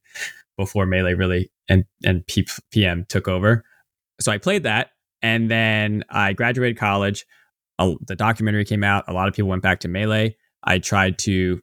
before 0.64 0.86
Melee 0.86 1.14
really 1.14 1.52
and 1.68 1.86
and 2.04 2.24
PM 2.72 3.06
took 3.10 3.28
over 3.28 3.64
so 4.22 4.32
I 4.32 4.38
played 4.38 4.64
that, 4.64 4.92
and 5.22 5.50
then 5.50 6.04
I 6.10 6.34
graduated 6.34 6.78
college. 6.78 7.26
the 7.80 8.16
documentary 8.16 8.64
came 8.64 8.84
out. 8.84 9.06
A 9.08 9.14
lot 9.14 9.28
of 9.28 9.34
people 9.34 9.50
went 9.50 9.64
back 9.64 9.80
to 9.82 9.88
Melee. 9.88 10.36
I 10.64 10.78
tried 10.78 11.18
to 11.20 11.60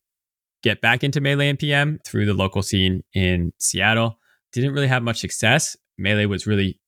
get 0.65 0.81
back 0.81 1.05
into 1.05 1.21
Melee 1.21 1.49
and 1.49 1.59
PM 1.59 2.01
through 2.05 2.27
the 2.27 2.35
local 2.35 2.63
scene 2.63 3.05
in 3.15 3.53
Seattle. 3.59 4.19
Didn't 4.53 4.73
really 4.73 4.89
have 4.89 5.05
much 5.05 5.21
success. 5.21 5.77
Melee 5.97 6.27
was 6.27 6.47
really 6.47 6.81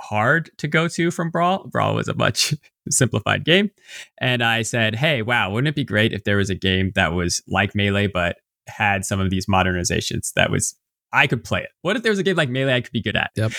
hard 0.00 0.50
to 0.58 0.66
go 0.66 0.88
to 0.88 1.12
from 1.12 1.30
Brawl. 1.30 1.68
Brawl 1.68 1.94
was 1.94 2.08
a 2.08 2.14
much 2.14 2.54
simplified 2.90 3.44
game. 3.44 3.70
And 4.18 4.42
I 4.42 4.62
said, 4.62 4.96
hey, 4.96 5.22
wow, 5.22 5.50
wouldn't 5.50 5.68
it 5.68 5.76
be 5.76 5.84
great 5.84 6.12
if 6.12 6.24
there 6.24 6.38
was 6.38 6.50
a 6.50 6.56
game 6.56 6.90
that 6.96 7.12
was 7.12 7.40
like 7.46 7.76
Melee, 7.76 8.08
but 8.08 8.38
had 8.66 9.04
some 9.04 9.20
of 9.20 9.30
these 9.30 9.46
modernizations 9.46 10.32
that 10.32 10.50
was 10.50 10.74
I 11.12 11.26
could 11.26 11.44
play 11.44 11.60
it. 11.60 11.70
What 11.82 11.96
if 11.96 12.02
there 12.02 12.12
was 12.12 12.18
a 12.18 12.22
game 12.22 12.36
like 12.36 12.48
Melee 12.48 12.74
I 12.74 12.80
could 12.80 12.92
be 12.92 13.02
good 13.02 13.16
at? 13.16 13.30
Yep. 13.36 13.52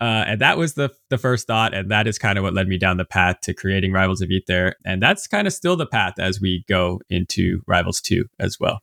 Uh, 0.00 0.24
and 0.26 0.40
that 0.40 0.56
was 0.56 0.74
the 0.74 0.90
the 1.10 1.18
first 1.18 1.46
thought, 1.46 1.74
and 1.74 1.90
that 1.90 2.06
is 2.06 2.18
kind 2.18 2.38
of 2.38 2.44
what 2.44 2.54
led 2.54 2.68
me 2.68 2.78
down 2.78 2.96
the 2.96 3.04
path 3.04 3.36
to 3.42 3.52
creating 3.52 3.92
Rivals 3.92 4.22
of 4.22 4.30
Aether, 4.30 4.74
and 4.84 5.02
that's 5.02 5.26
kind 5.26 5.46
of 5.46 5.52
still 5.52 5.76
the 5.76 5.86
path 5.86 6.14
as 6.18 6.40
we 6.40 6.64
go 6.68 7.00
into 7.10 7.60
Rivals 7.66 8.00
Two 8.00 8.24
as 8.38 8.58
well. 8.58 8.80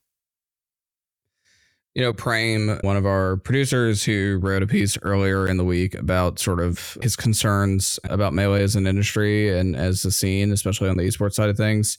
You 1.96 2.04
know, 2.04 2.14
Prame, 2.14 2.84
one 2.84 2.96
of 2.96 3.08
our 3.08 3.38
producers 3.38 4.04
who 4.04 4.38
wrote 4.40 4.62
a 4.62 4.68
piece 4.68 5.00
earlier 5.02 5.48
in 5.48 5.58
the 5.58 5.64
week 5.64 5.96
about 5.96 6.38
sort 6.38 6.60
of 6.60 6.96
his 7.02 7.16
concerns 7.16 8.00
about 8.04 8.34
Melee 8.36 8.62
as 8.62 8.76
an 8.76 8.86
industry 8.86 9.58
and 9.58 9.76
as 9.76 10.06
a 10.06 10.12
scene, 10.12 10.52
especially 10.52 10.90
on 10.90 10.98
the 10.98 11.08
esports 11.08 11.34
side 11.34 11.50
of 11.50 11.58
things. 11.58 11.98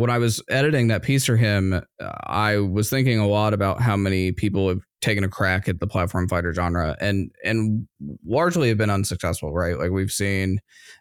When 0.00 0.10
I 0.10 0.16
was 0.16 0.42
editing 0.48 0.88
that 0.88 1.02
piece 1.02 1.26
for 1.26 1.36
him, 1.36 1.74
uh, 1.74 1.80
I 2.24 2.56
was 2.56 2.88
thinking 2.88 3.18
a 3.18 3.28
lot 3.28 3.52
about 3.52 3.82
how 3.82 3.98
many 3.98 4.32
people 4.32 4.70
have 4.70 4.80
taken 5.02 5.24
a 5.24 5.28
crack 5.28 5.68
at 5.68 5.78
the 5.78 5.86
platform 5.86 6.26
fighter 6.26 6.54
genre 6.54 6.96
and 7.00 7.30
and 7.44 7.86
largely 8.24 8.68
have 8.68 8.78
been 8.78 8.90
unsuccessful 8.90 9.52
right? 9.52 9.78
Like 9.78 9.90
we've 9.90 10.10
seen 10.10 10.58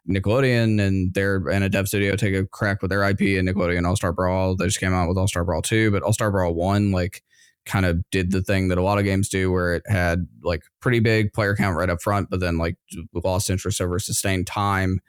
nickelodeon 0.09 0.81
and 0.85 1.13
their 1.13 1.37
and 1.47 1.63
a 1.63 1.69
dev 1.69 1.87
studio 1.87 2.17
take 2.17 2.35
a 2.35 2.45
crack 2.45 2.81
with 2.81 2.91
their 2.91 3.03
ip 3.03 3.21
and 3.21 3.47
nickelodeon 3.47 3.87
all-star 3.87 4.11
brawl. 4.11 4.57
They 4.57 4.65
just 4.65 4.81
came 4.81 4.93
out 4.93 5.07
with 5.07 5.17
all-star 5.17 5.45
brawl 5.45 5.61
2 5.61 5.91
but 5.91 6.03
all-star 6.03 6.31
brawl 6.31 6.53
1 6.53 6.91
like 6.91 7.23
kind 7.65 7.85
of 7.85 8.01
did 8.09 8.31
the 8.31 8.41
thing 8.41 8.67
that 8.69 8.77
a 8.77 8.81
lot 8.81 8.97
of 8.97 9.03
games 9.03 9.29
do 9.29 9.51
where 9.51 9.75
it 9.75 9.83
had 9.87 10.27
like 10.43 10.63
pretty 10.79 10.99
big 10.99 11.31
player 11.33 11.55
count 11.55 11.77
right 11.77 11.89
up 11.89 12.01
front 12.01 12.29
but 12.29 12.39
then 12.39 12.57
like 12.57 12.75
lost 13.13 13.49
interest 13.49 13.81
over 13.81 13.99
sustained 13.99 14.47
time 14.47 14.99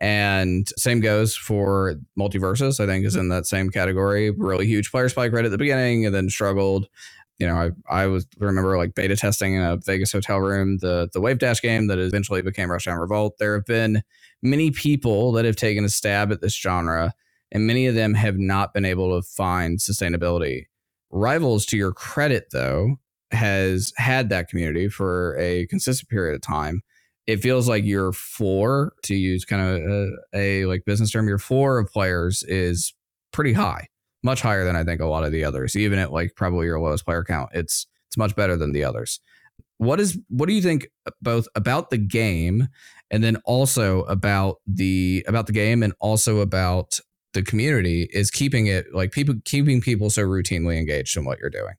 and 0.00 0.68
same 0.76 1.00
goes 1.00 1.36
for 1.36 1.96
MultiVersus 2.18 2.80
i 2.80 2.86
think 2.86 3.04
is 3.04 3.14
mm-hmm. 3.14 3.22
in 3.22 3.28
that 3.28 3.46
same 3.46 3.70
category 3.70 4.30
really 4.30 4.66
huge 4.66 4.90
player 4.90 5.08
spike 5.08 5.32
right 5.32 5.44
at 5.44 5.50
the 5.50 5.58
beginning 5.58 6.06
and 6.06 6.14
then 6.14 6.30
struggled 6.30 6.88
you 7.38 7.46
know, 7.46 7.54
I 7.88 8.04
I 8.04 8.06
was 8.06 8.26
remember 8.38 8.76
like 8.78 8.94
beta 8.94 9.16
testing 9.16 9.54
in 9.54 9.62
a 9.62 9.76
Vegas 9.76 10.12
hotel 10.12 10.38
room 10.38 10.78
the 10.78 11.08
the 11.12 11.20
Wave 11.20 11.38
Dash 11.38 11.60
game 11.60 11.86
that 11.88 11.98
eventually 11.98 12.42
became 12.42 12.68
Rushdown 12.68 12.98
Revolt. 12.98 13.36
There 13.38 13.54
have 13.54 13.66
been 13.66 14.02
many 14.42 14.70
people 14.70 15.32
that 15.32 15.44
have 15.44 15.56
taken 15.56 15.84
a 15.84 15.88
stab 15.88 16.32
at 16.32 16.40
this 16.40 16.56
genre, 16.56 17.12
and 17.52 17.66
many 17.66 17.86
of 17.86 17.94
them 17.94 18.14
have 18.14 18.38
not 18.38 18.72
been 18.72 18.84
able 18.84 19.14
to 19.20 19.26
find 19.26 19.78
sustainability. 19.78 20.64
Rivals, 21.10 21.66
to 21.66 21.76
your 21.76 21.92
credit, 21.92 22.48
though, 22.52 22.96
has 23.30 23.92
had 23.96 24.28
that 24.30 24.48
community 24.48 24.88
for 24.88 25.36
a 25.38 25.66
consistent 25.66 26.08
period 26.08 26.34
of 26.34 26.42
time. 26.42 26.82
It 27.26 27.40
feels 27.40 27.68
like 27.68 27.84
your 27.84 28.12
floor, 28.12 28.92
to 29.02 29.14
use 29.14 29.44
kind 29.44 29.62
of 29.62 29.90
a, 29.90 30.10
a 30.34 30.66
like 30.66 30.84
business 30.84 31.10
term, 31.10 31.28
your 31.28 31.38
floor 31.38 31.78
of 31.78 31.90
players 31.90 32.44
is 32.44 32.94
pretty 33.32 33.52
high, 33.52 33.88
much 34.22 34.40
higher 34.40 34.64
than 34.64 34.76
I 34.76 34.84
think 34.84 35.00
a 35.00 35.06
lot 35.06 35.24
of 35.24 35.32
the 35.32 35.44
others. 35.44 35.74
Even 35.74 35.98
at 35.98 36.12
like 36.12 36.36
probably 36.36 36.66
your 36.66 36.80
lowest 36.80 37.04
player 37.04 37.24
count, 37.24 37.50
it's 37.52 37.86
it's 38.08 38.16
much 38.16 38.36
better 38.36 38.56
than 38.56 38.72
the 38.72 38.84
others. 38.84 39.20
What 39.78 40.00
is 40.00 40.18
what 40.28 40.48
do 40.48 40.54
you 40.54 40.62
think 40.62 40.88
both 41.20 41.48
about 41.54 41.90
the 41.90 41.98
game 41.98 42.68
and 43.10 43.22
then 43.22 43.36
also 43.44 44.02
about 44.04 44.58
the 44.66 45.24
about 45.26 45.46
the 45.46 45.52
game 45.52 45.82
and 45.82 45.92
also 46.00 46.38
about 46.38 47.00
the 47.36 47.42
community 47.42 48.08
is 48.12 48.30
keeping 48.30 48.66
it 48.66 48.86
like 48.94 49.12
people 49.12 49.34
keeping 49.44 49.80
people 49.80 50.08
so 50.08 50.22
routinely 50.22 50.78
engaged 50.78 51.16
in 51.16 51.24
what 51.24 51.38
you're 51.38 51.50
doing. 51.50 51.74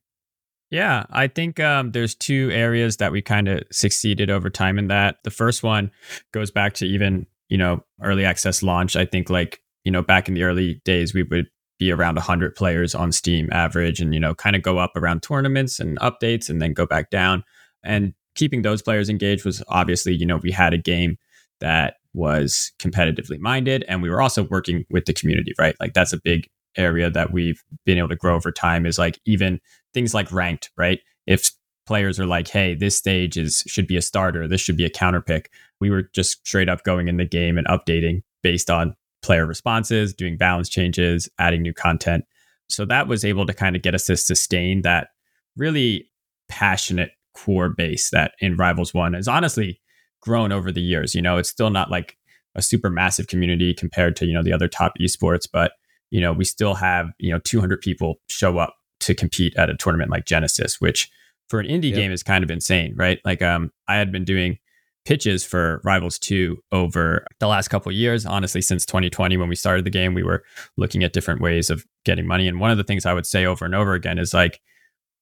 Yeah, 0.69 1.05
I 1.09 1.27
think 1.27 1.59
um, 1.59 1.91
there's 1.91 2.13
two 2.13 2.51
areas 2.53 2.97
that 2.97 3.11
we 3.11 3.21
kind 3.21 3.47
of 3.47 3.63
succeeded 3.71 4.29
over 4.29 4.49
time 4.49 4.77
in 4.77 4.87
that. 4.87 5.17
The 5.23 5.31
first 5.31 5.63
one 5.63 5.91
goes 6.31 6.51
back 6.51 6.73
to 6.75 6.85
even 6.85 7.25
you 7.49 7.57
know 7.57 7.83
early 8.03 8.23
access 8.23 8.61
launch. 8.61 8.95
I 8.95 9.05
think 9.05 9.31
like 9.31 9.59
you 9.83 9.91
know 9.91 10.03
back 10.03 10.27
in 10.27 10.35
the 10.35 10.43
early 10.43 10.79
days 10.85 11.13
we 11.13 11.23
would 11.23 11.47
be 11.79 11.91
around 11.91 12.15
100 12.15 12.55
players 12.55 12.93
on 12.93 13.11
Steam 13.11 13.49
average, 13.51 13.99
and 13.99 14.13
you 14.13 14.19
know 14.19 14.35
kind 14.35 14.55
of 14.55 14.61
go 14.61 14.77
up 14.77 14.95
around 14.95 15.23
tournaments 15.23 15.79
and 15.79 15.99
updates, 15.99 16.49
and 16.49 16.61
then 16.61 16.73
go 16.73 16.85
back 16.85 17.09
down. 17.09 17.43
And 17.83 18.13
keeping 18.35 18.61
those 18.61 18.83
players 18.83 19.09
engaged 19.09 19.43
was 19.43 19.63
obviously 19.69 20.13
you 20.13 20.27
know 20.27 20.37
we 20.37 20.51
had 20.51 20.73
a 20.73 20.77
game 20.77 21.17
that 21.61 21.95
was 22.17 22.71
competitively 22.79 23.39
minded 23.39 23.85
and 23.87 24.01
we 24.01 24.09
were 24.09 24.21
also 24.21 24.43
working 24.43 24.85
with 24.89 25.05
the 25.05 25.13
community 25.13 25.53
right? 25.57 25.75
Like 25.79 25.93
that's 25.93 26.13
a 26.13 26.21
big 26.21 26.47
area 26.75 27.09
that 27.09 27.31
we've 27.31 27.63
been 27.85 27.97
able 27.97 28.09
to 28.09 28.15
grow 28.15 28.35
over 28.35 28.51
time 28.51 28.85
is 28.85 28.99
like 28.99 29.19
even 29.25 29.59
things 29.93 30.13
like 30.13 30.31
ranked 30.31 30.71
right? 30.77 30.99
If 31.25 31.51
players 31.85 32.19
are 32.19 32.25
like 32.25 32.49
hey 32.49 32.75
this 32.75 32.97
stage 32.97 33.37
is 33.37 33.63
should 33.65 33.87
be 33.87 33.95
a 33.95 34.01
starter 34.01 34.45
this 34.45 34.59
should 34.59 34.75
be 34.75 34.83
a 34.83 34.89
counter 34.89 35.21
pick 35.21 35.49
we 35.79 35.89
were 35.89 36.03
just 36.13 36.45
straight 36.45 36.67
up 36.67 36.83
going 36.83 37.07
in 37.07 37.15
the 37.15 37.23
game 37.23 37.57
and 37.57 37.65
updating 37.67 38.21
based 38.43 38.69
on 38.69 38.93
player 39.21 39.45
responses 39.45 40.13
doing 40.13 40.37
balance 40.37 40.69
changes 40.69 41.29
adding 41.39 41.61
new 41.61 41.73
content. 41.73 42.25
So 42.69 42.85
that 42.85 43.07
was 43.07 43.25
able 43.25 43.45
to 43.45 43.53
kind 43.53 43.75
of 43.75 43.81
get 43.81 43.95
us 43.95 44.05
to 44.05 44.17
sustain 44.17 44.81
that 44.81 45.09
really 45.55 46.09
passionate 46.49 47.11
core 47.33 47.69
base 47.69 48.09
that 48.11 48.33
in 48.39 48.55
rivals 48.55 48.93
one 48.93 49.15
is 49.15 49.27
honestly 49.27 49.79
grown 50.21 50.51
over 50.51 50.71
the 50.71 50.81
years. 50.81 51.15
You 51.15 51.21
know, 51.21 51.37
it's 51.37 51.49
still 51.49 51.69
not 51.69 51.91
like 51.91 52.17
a 52.55 52.61
super 52.61 52.89
massive 52.89 53.27
community 53.27 53.73
compared 53.73 54.15
to, 54.17 54.25
you 54.25 54.33
know, 54.33 54.43
the 54.43 54.53
other 54.53 54.67
top 54.67 54.93
esports, 54.99 55.47
but, 55.51 55.73
you 56.09 56.19
know, 56.19 56.33
we 56.33 56.43
still 56.43 56.73
have, 56.75 57.09
you 57.19 57.31
know, 57.31 57.39
200 57.39 57.81
people 57.81 58.19
show 58.27 58.57
up 58.57 58.75
to 59.01 59.13
compete 59.13 59.55
at 59.57 59.69
a 59.69 59.75
tournament 59.75 60.09
like 60.09 60.25
Genesis, 60.25 60.81
which 60.81 61.09
for 61.49 61.59
an 61.59 61.67
indie 61.67 61.89
yep. 61.89 61.95
game 61.95 62.11
is 62.11 62.23
kind 62.23 62.43
of 62.43 62.49
insane, 62.49 62.93
right? 62.95 63.19
Like, 63.23 63.41
um, 63.41 63.71
I 63.87 63.95
had 63.95 64.11
been 64.11 64.25
doing 64.25 64.57
pitches 65.05 65.45
for 65.45 65.81
Rivals 65.85 66.19
2 66.19 66.57
over 66.71 67.25
the 67.39 67.47
last 67.47 67.69
couple 67.69 67.91
years. 67.91 68.25
Honestly, 68.25 68.61
since 68.61 68.85
2020, 68.85 69.37
when 69.37 69.47
we 69.47 69.55
started 69.55 69.85
the 69.85 69.89
game, 69.89 70.13
we 70.13 70.23
were 70.23 70.43
looking 70.75 71.03
at 71.03 71.13
different 71.13 71.39
ways 71.39 71.69
of 71.69 71.85
getting 72.03 72.27
money. 72.27 72.47
And 72.47 72.59
one 72.59 72.71
of 72.71 72.77
the 72.77 72.83
things 72.83 73.05
I 73.05 73.13
would 73.13 73.25
say 73.25 73.45
over 73.45 73.63
and 73.63 73.75
over 73.75 73.93
again 73.93 74.17
is 74.17 74.33
like, 74.33 74.59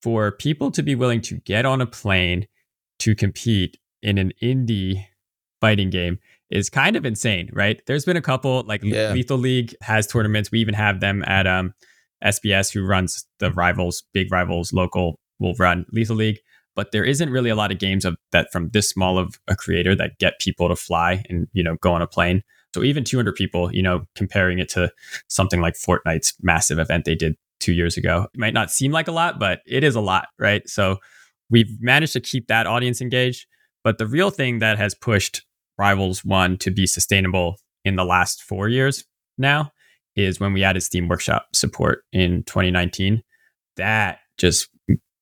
for 0.02 0.32
people 0.32 0.70
to 0.70 0.84
be 0.84 0.94
willing 0.94 1.20
to 1.20 1.38
get 1.46 1.66
on 1.66 1.82
a 1.82 1.86
plane 1.88 2.48
to 3.00 3.16
compete 3.16 3.78
in 4.06 4.20
an 4.20 4.32
indie 4.42 5.04
fighting 5.60 5.90
game 5.90 6.20
is 6.52 6.70
kind 6.70 6.96
of 6.96 7.06
insane, 7.06 7.50
right? 7.52 7.82
There's 7.88 8.06
been 8.06 8.18
a 8.18 8.22
couple 8.22 8.64
like 8.68 8.84
yeah. 8.84 9.12
Lethal 9.12 9.38
League 9.38 9.76
has 9.82 10.06
tournaments. 10.06 10.52
We 10.52 10.60
even 10.60 10.76
have 10.76 11.00
them 11.00 11.24
at 11.26 11.48
um, 11.48 11.74
SBS, 12.24 12.72
who 12.72 12.86
runs 12.86 13.26
the 13.40 13.52
rivals, 13.52 14.04
big 14.14 14.32
rivals, 14.32 14.72
local 14.72 15.20
will 15.40 15.56
run 15.56 15.86
Lethal 15.92 16.16
League. 16.16 16.40
But 16.76 16.92
there 16.92 17.04
isn't 17.04 17.30
really 17.30 17.50
a 17.50 17.56
lot 17.56 17.72
of 17.72 17.80
games 17.80 18.06
of 18.06 18.16
that 18.32 18.52
from 18.52 18.70
this 18.70 18.90
small 18.90 19.18
of 19.18 19.40
a 19.48 19.56
creator 19.56 19.96
that 19.96 20.20
get 20.20 20.40
people 20.40 20.70
to 20.70 20.76
fly 20.76 21.24
and 21.30 21.48
you 21.54 21.64
know 21.64 21.76
go 21.82 21.94
on 21.94 22.02
a 22.02 22.08
plane. 22.08 22.44
So 22.76 22.84
even 22.84 23.06
200 23.06 23.34
people, 23.36 23.74
you 23.74 23.82
know, 23.82 24.06
comparing 24.16 24.60
it 24.60 24.70
to 24.70 24.92
something 25.30 25.62
like 25.62 25.76
Fortnite's 25.76 26.34
massive 26.42 26.78
event 26.78 27.06
they 27.06 27.16
did 27.16 27.38
two 27.62 27.72
years 27.72 27.96
ago, 27.96 28.28
it 28.34 28.40
might 28.40 28.54
not 28.54 28.70
seem 28.70 28.92
like 28.92 29.08
a 29.08 29.14
lot, 29.14 29.40
but 29.40 29.62
it 29.66 29.84
is 29.84 29.96
a 29.96 30.02
lot, 30.02 30.28
right? 30.38 30.68
So 30.70 30.98
we've 31.50 31.82
managed 31.82 32.14
to 32.14 32.20
keep 32.20 32.48
that 32.48 32.68
audience 32.68 33.02
engaged. 33.02 33.48
But 33.86 34.00
the 34.00 34.08
real 34.08 34.32
thing 34.32 34.60
that 34.60 34.80
has 34.80 34.96
pushed 34.96 35.44
Rivals 35.78 36.26
1 36.26 36.58
to 36.58 36.72
be 36.72 36.88
sustainable 36.88 37.58
in 37.86 37.96
the 37.96 38.04
last 38.04 38.42
four 38.42 38.68
years 38.68 39.06
now 39.38 39.72
is 40.16 40.40
when 40.40 40.54
we 40.54 40.64
added 40.64 40.82
Steam 40.82 41.08
Workshop 41.08 41.46
support 41.54 42.04
in 42.12 42.42
2019. 42.46 43.22
That 43.78 44.20
just 44.40 44.70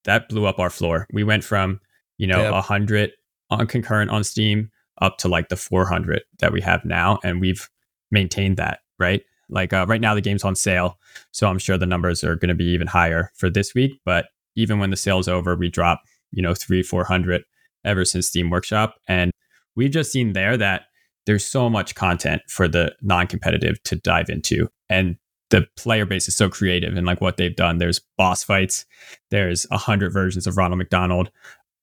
that 0.06 0.30
blew 0.30 0.46
up 0.46 0.60
our 0.60 0.70
floor. 0.70 1.08
We 1.12 1.26
went 1.26 1.44
from, 1.44 1.82
you 2.18 2.26
know, 2.26 2.42
yep. 2.42 2.54
100 2.54 3.12
on 3.50 3.68
concurrent 3.68 4.12
on 4.12 4.24
Steam 4.24 4.72
up 5.02 5.18
to 5.18 5.28
like 5.28 5.50
the 5.50 5.58
400 5.58 6.22
that 6.40 6.54
we 6.54 6.62
have 6.62 6.86
now 6.86 7.20
and 7.22 7.42
we've 7.42 7.70
maintained 8.12 8.56
that, 8.58 8.80
right? 8.98 9.24
Like 9.50 9.74
uh, 9.74 9.86
right 9.90 10.00
now 10.00 10.16
the 10.16 10.22
game's 10.22 10.46
on 10.46 10.56
sale, 10.56 11.00
so 11.32 11.50
I'm 11.50 11.60
sure 11.60 11.78
the 11.78 11.86
numbers 11.86 12.24
are 12.24 12.38
going 12.38 12.48
to 12.48 12.56
be 12.56 12.66
even 12.68 12.88
higher 12.88 13.30
for 13.36 13.50
this 13.50 13.74
week, 13.74 14.00
but 14.06 14.28
even 14.56 14.80
when 14.80 14.90
the 14.90 14.96
sale's 14.96 15.28
over, 15.28 15.54
we 15.54 15.70
drop, 15.70 16.02
you 16.32 16.42
know, 16.42 16.54
3 16.54 16.82
400 16.82 17.44
ever 17.86 18.06
since 18.06 18.28
Steam 18.28 18.50
Workshop. 18.50 18.96
And 19.08 19.32
we've 19.76 19.92
just 19.92 20.12
seen 20.12 20.34
there 20.34 20.58
that 20.58 20.84
there's 21.26 21.46
so 21.46 21.70
much 21.70 21.96
content 21.96 22.42
for 22.48 22.68
the 22.68 22.94
non 23.02 23.28
competitive 23.28 23.82
to 23.84 23.96
dive 23.96 24.30
into. 24.30 24.68
And 24.90 25.18
the 25.50 25.68
player 25.78 26.06
base 26.06 26.28
is 26.28 26.36
so 26.36 26.50
creative 26.50 26.96
and 26.96 27.06
like 27.06 27.22
what 27.22 27.38
they've 27.38 27.56
done. 27.56 27.78
There's 27.78 28.02
boss 28.18 28.44
fights, 28.44 28.86
there's 29.30 29.66
a 29.72 29.78
hundred 29.78 30.12
versions 30.12 30.48
of 30.48 30.58
Ronald 30.58 30.80
McDonald, 30.80 31.32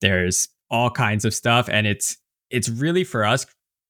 there's 0.01 0.49
all 0.71 0.91
kinds 0.91 1.25
of 1.25 1.35
stuff. 1.35 1.69
And 1.69 1.87
it's 1.87 2.17
it's 2.51 2.69
really 2.69 3.05
for 3.05 3.25
us 3.25 3.47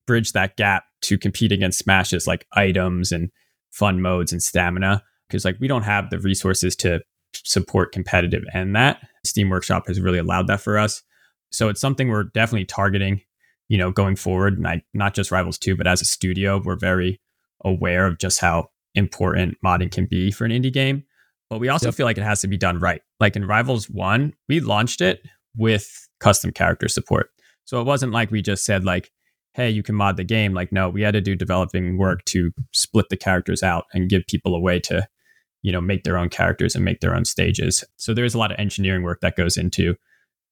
bridge 0.06 0.32
that 0.32 0.56
gap 0.56 0.84
to 1.02 1.16
compete 1.16 1.52
against 1.52 1.78
smashes 1.78 2.26
like 2.26 2.46
items 2.52 3.12
and 3.12 3.30
fun 3.70 4.02
modes 4.02 4.32
and 4.32 4.42
stamina. 4.42 5.02
Because 5.28 5.44
like 5.44 5.56
we 5.60 5.68
don't 5.68 5.84
have 5.84 6.10
the 6.10 6.18
resources 6.18 6.74
to 6.76 7.00
support 7.34 7.92
competitive 7.92 8.44
and 8.52 8.74
that. 8.76 9.06
Steam 9.24 9.48
Workshop 9.48 9.86
has 9.86 10.00
really 10.00 10.18
allowed 10.18 10.46
that 10.48 10.60
for 10.60 10.78
us. 10.78 11.02
So 11.50 11.68
it's 11.68 11.80
something 11.80 12.08
we're 12.08 12.24
definitely 12.24 12.66
targeting, 12.66 13.22
you 13.68 13.78
know, 13.78 13.90
going 13.90 14.16
forward. 14.16 14.56
And 14.56 14.66
I, 14.66 14.82
not 14.94 15.14
just 15.14 15.30
Rivals 15.30 15.58
2, 15.58 15.76
but 15.76 15.86
as 15.86 16.00
a 16.00 16.04
studio, 16.04 16.60
we're 16.64 16.76
very 16.76 17.20
aware 17.64 18.06
of 18.06 18.18
just 18.18 18.40
how 18.40 18.70
important 18.94 19.58
modding 19.64 19.90
can 19.90 20.06
be 20.06 20.30
for 20.30 20.44
an 20.44 20.50
indie 20.50 20.72
game. 20.72 21.04
But 21.48 21.58
we 21.58 21.68
also 21.68 21.88
yep. 21.88 21.94
feel 21.94 22.06
like 22.06 22.18
it 22.18 22.24
has 22.24 22.40
to 22.42 22.48
be 22.48 22.56
done 22.56 22.78
right. 22.78 23.02
Like 23.18 23.36
in 23.36 23.46
Rivals 23.46 23.90
1, 23.90 24.32
we 24.48 24.60
launched 24.60 25.00
it 25.00 25.22
with 25.56 26.08
custom 26.20 26.52
character 26.52 26.88
support. 26.88 27.30
So 27.64 27.80
it 27.80 27.84
wasn't 27.84 28.12
like 28.12 28.30
we 28.30 28.42
just 28.42 28.64
said 28.64 28.84
like, 28.84 29.10
hey, 29.54 29.68
you 29.68 29.82
can 29.82 29.96
mod 29.96 30.16
the 30.16 30.24
game. 30.24 30.54
Like, 30.54 30.70
no, 30.70 30.88
we 30.88 31.02
had 31.02 31.14
to 31.14 31.20
do 31.20 31.34
developing 31.34 31.98
work 31.98 32.24
to 32.26 32.52
split 32.72 33.08
the 33.08 33.16
characters 33.16 33.62
out 33.62 33.86
and 33.92 34.08
give 34.08 34.26
people 34.28 34.54
a 34.54 34.60
way 34.60 34.78
to, 34.80 35.08
you 35.62 35.72
know, 35.72 35.80
make 35.80 36.04
their 36.04 36.16
own 36.16 36.28
characters 36.28 36.76
and 36.76 36.84
make 36.84 37.00
their 37.00 37.14
own 37.14 37.24
stages. 37.24 37.84
So 37.96 38.14
there's 38.14 38.34
a 38.34 38.38
lot 38.38 38.52
of 38.52 38.58
engineering 38.58 39.02
work 39.02 39.20
that 39.20 39.36
goes 39.36 39.56
into 39.56 39.96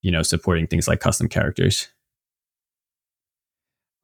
you 0.02 0.10
know, 0.10 0.22
supporting 0.22 0.66
things 0.66 0.88
like 0.88 1.00
custom 1.00 1.28
characters. 1.28 1.88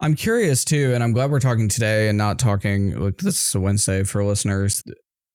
I'm 0.00 0.16
curious 0.16 0.64
too, 0.64 0.92
and 0.92 1.02
I'm 1.02 1.12
glad 1.12 1.30
we're 1.30 1.40
talking 1.40 1.68
today 1.68 2.08
and 2.08 2.18
not 2.18 2.38
talking 2.38 2.98
like 2.98 3.18
this 3.18 3.48
is 3.48 3.54
a 3.54 3.60
Wednesday 3.60 4.02
for 4.02 4.24
listeners. 4.24 4.82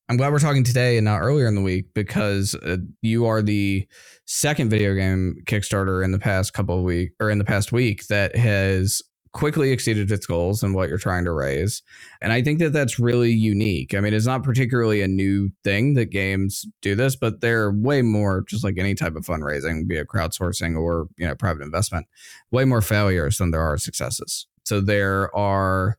I'm 0.08 0.16
glad 0.16 0.32
we're 0.32 0.38
talking 0.40 0.64
today 0.64 0.96
and 0.96 1.04
not 1.04 1.20
earlier 1.20 1.46
in 1.46 1.54
the 1.54 1.60
week 1.60 1.94
because 1.94 2.54
uh, 2.56 2.78
you 3.00 3.26
are 3.26 3.42
the 3.42 3.86
second 4.26 4.68
video 4.68 4.94
game 4.94 5.36
Kickstarter 5.46 6.04
in 6.04 6.10
the 6.12 6.18
past 6.18 6.52
couple 6.52 6.76
of 6.76 6.84
weeks 6.84 7.14
or 7.20 7.30
in 7.30 7.38
the 7.38 7.44
past 7.44 7.72
week 7.72 8.06
that 8.08 8.36
has 8.36 9.02
quickly 9.32 9.70
exceeded 9.70 10.10
its 10.10 10.26
goals 10.26 10.62
and 10.62 10.74
what 10.74 10.88
you're 10.88 10.98
trying 10.98 11.24
to 11.24 11.32
raise. 11.32 11.82
And 12.20 12.32
I 12.32 12.42
think 12.42 12.58
that 12.58 12.72
that's 12.72 12.98
really 12.98 13.30
unique. 13.30 13.94
I 13.94 14.00
mean, 14.00 14.12
it's 14.12 14.26
not 14.26 14.42
particularly 14.42 15.02
a 15.02 15.08
new 15.08 15.50
thing 15.62 15.94
that 15.94 16.06
games 16.06 16.66
do 16.82 16.94
this, 16.94 17.14
but 17.14 17.40
they're 17.40 17.70
way 17.70 18.02
more 18.02 18.42
just 18.48 18.64
like 18.64 18.76
any 18.78 18.94
type 18.94 19.14
of 19.14 19.24
fundraising, 19.24 19.86
be 19.86 19.96
it 19.96 20.08
crowdsourcing 20.08 20.76
or, 20.76 21.06
you 21.16 21.26
know, 21.26 21.34
private 21.36 21.62
investment, 21.62 22.06
way 22.50 22.64
more 22.64 22.82
failures 22.82 23.38
than 23.38 23.52
there 23.52 23.62
are 23.62 23.78
successes. 23.78 24.46
So 24.64 24.80
there 24.80 25.34
are 25.36 25.96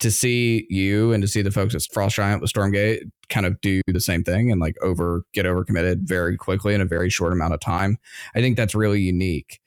to 0.00 0.10
see 0.10 0.66
you 0.68 1.12
and 1.12 1.22
to 1.22 1.28
see 1.28 1.42
the 1.42 1.52
folks 1.52 1.74
at 1.74 1.82
Frost 1.92 2.16
Giant 2.16 2.40
with 2.40 2.52
Stormgate 2.52 3.02
kind 3.28 3.46
of 3.46 3.60
do 3.60 3.80
the 3.86 4.00
same 4.00 4.24
thing 4.24 4.50
and 4.50 4.60
like 4.60 4.74
over 4.82 5.22
get 5.32 5.46
over 5.46 5.64
committed 5.64 6.06
very 6.06 6.36
quickly 6.36 6.74
in 6.74 6.80
a 6.80 6.84
very 6.84 7.08
short 7.08 7.32
amount 7.32 7.54
of 7.54 7.60
time. 7.60 7.98
I 8.34 8.40
think 8.40 8.56
that's 8.56 8.74
really 8.74 9.00
unique 9.00 9.60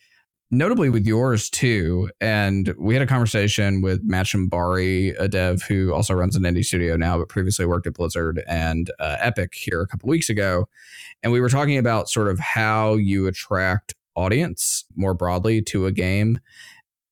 notably 0.50 0.89
with 0.89 1.06
yours 1.06 1.50
too. 1.50 2.10
And 2.22 2.74
we 2.77 2.94
had 2.94 3.04
a 3.04 3.08
conversation 3.08 3.82
with 3.82 4.01
Matt 4.04 4.27
Shambari, 4.27 5.16
a 5.20 5.27
dev 5.27 5.63
who 5.63 5.94
also 5.94 6.13
runs 6.13 6.36
an 6.36 6.44
indie 6.44 6.63
studio 6.63 6.96
now, 6.96 7.18
but 7.18 7.30
previously 7.30 7.66
worked 7.66 7.88
at 7.88 7.94
Blizzard 7.94 8.44
and 8.48 8.89
uh, 9.00 9.18
Epic 9.20 9.54
here 9.54 9.82
a 9.82 9.88
couple 9.88 10.10
weeks 10.10 10.30
ago. 10.30 10.68
And 11.24 11.32
we 11.32 11.42
were 11.42 11.50
talking 11.50 11.77
about 11.77 12.10
sort 12.10 12.30
of 12.30 12.39
how 12.39 12.96
you 12.96 13.27
attract 13.27 13.96
audience 14.16 14.86
more 14.96 15.13
broadly 15.13 15.62
to 15.62 15.86
a 15.86 15.92
game. 15.92 16.39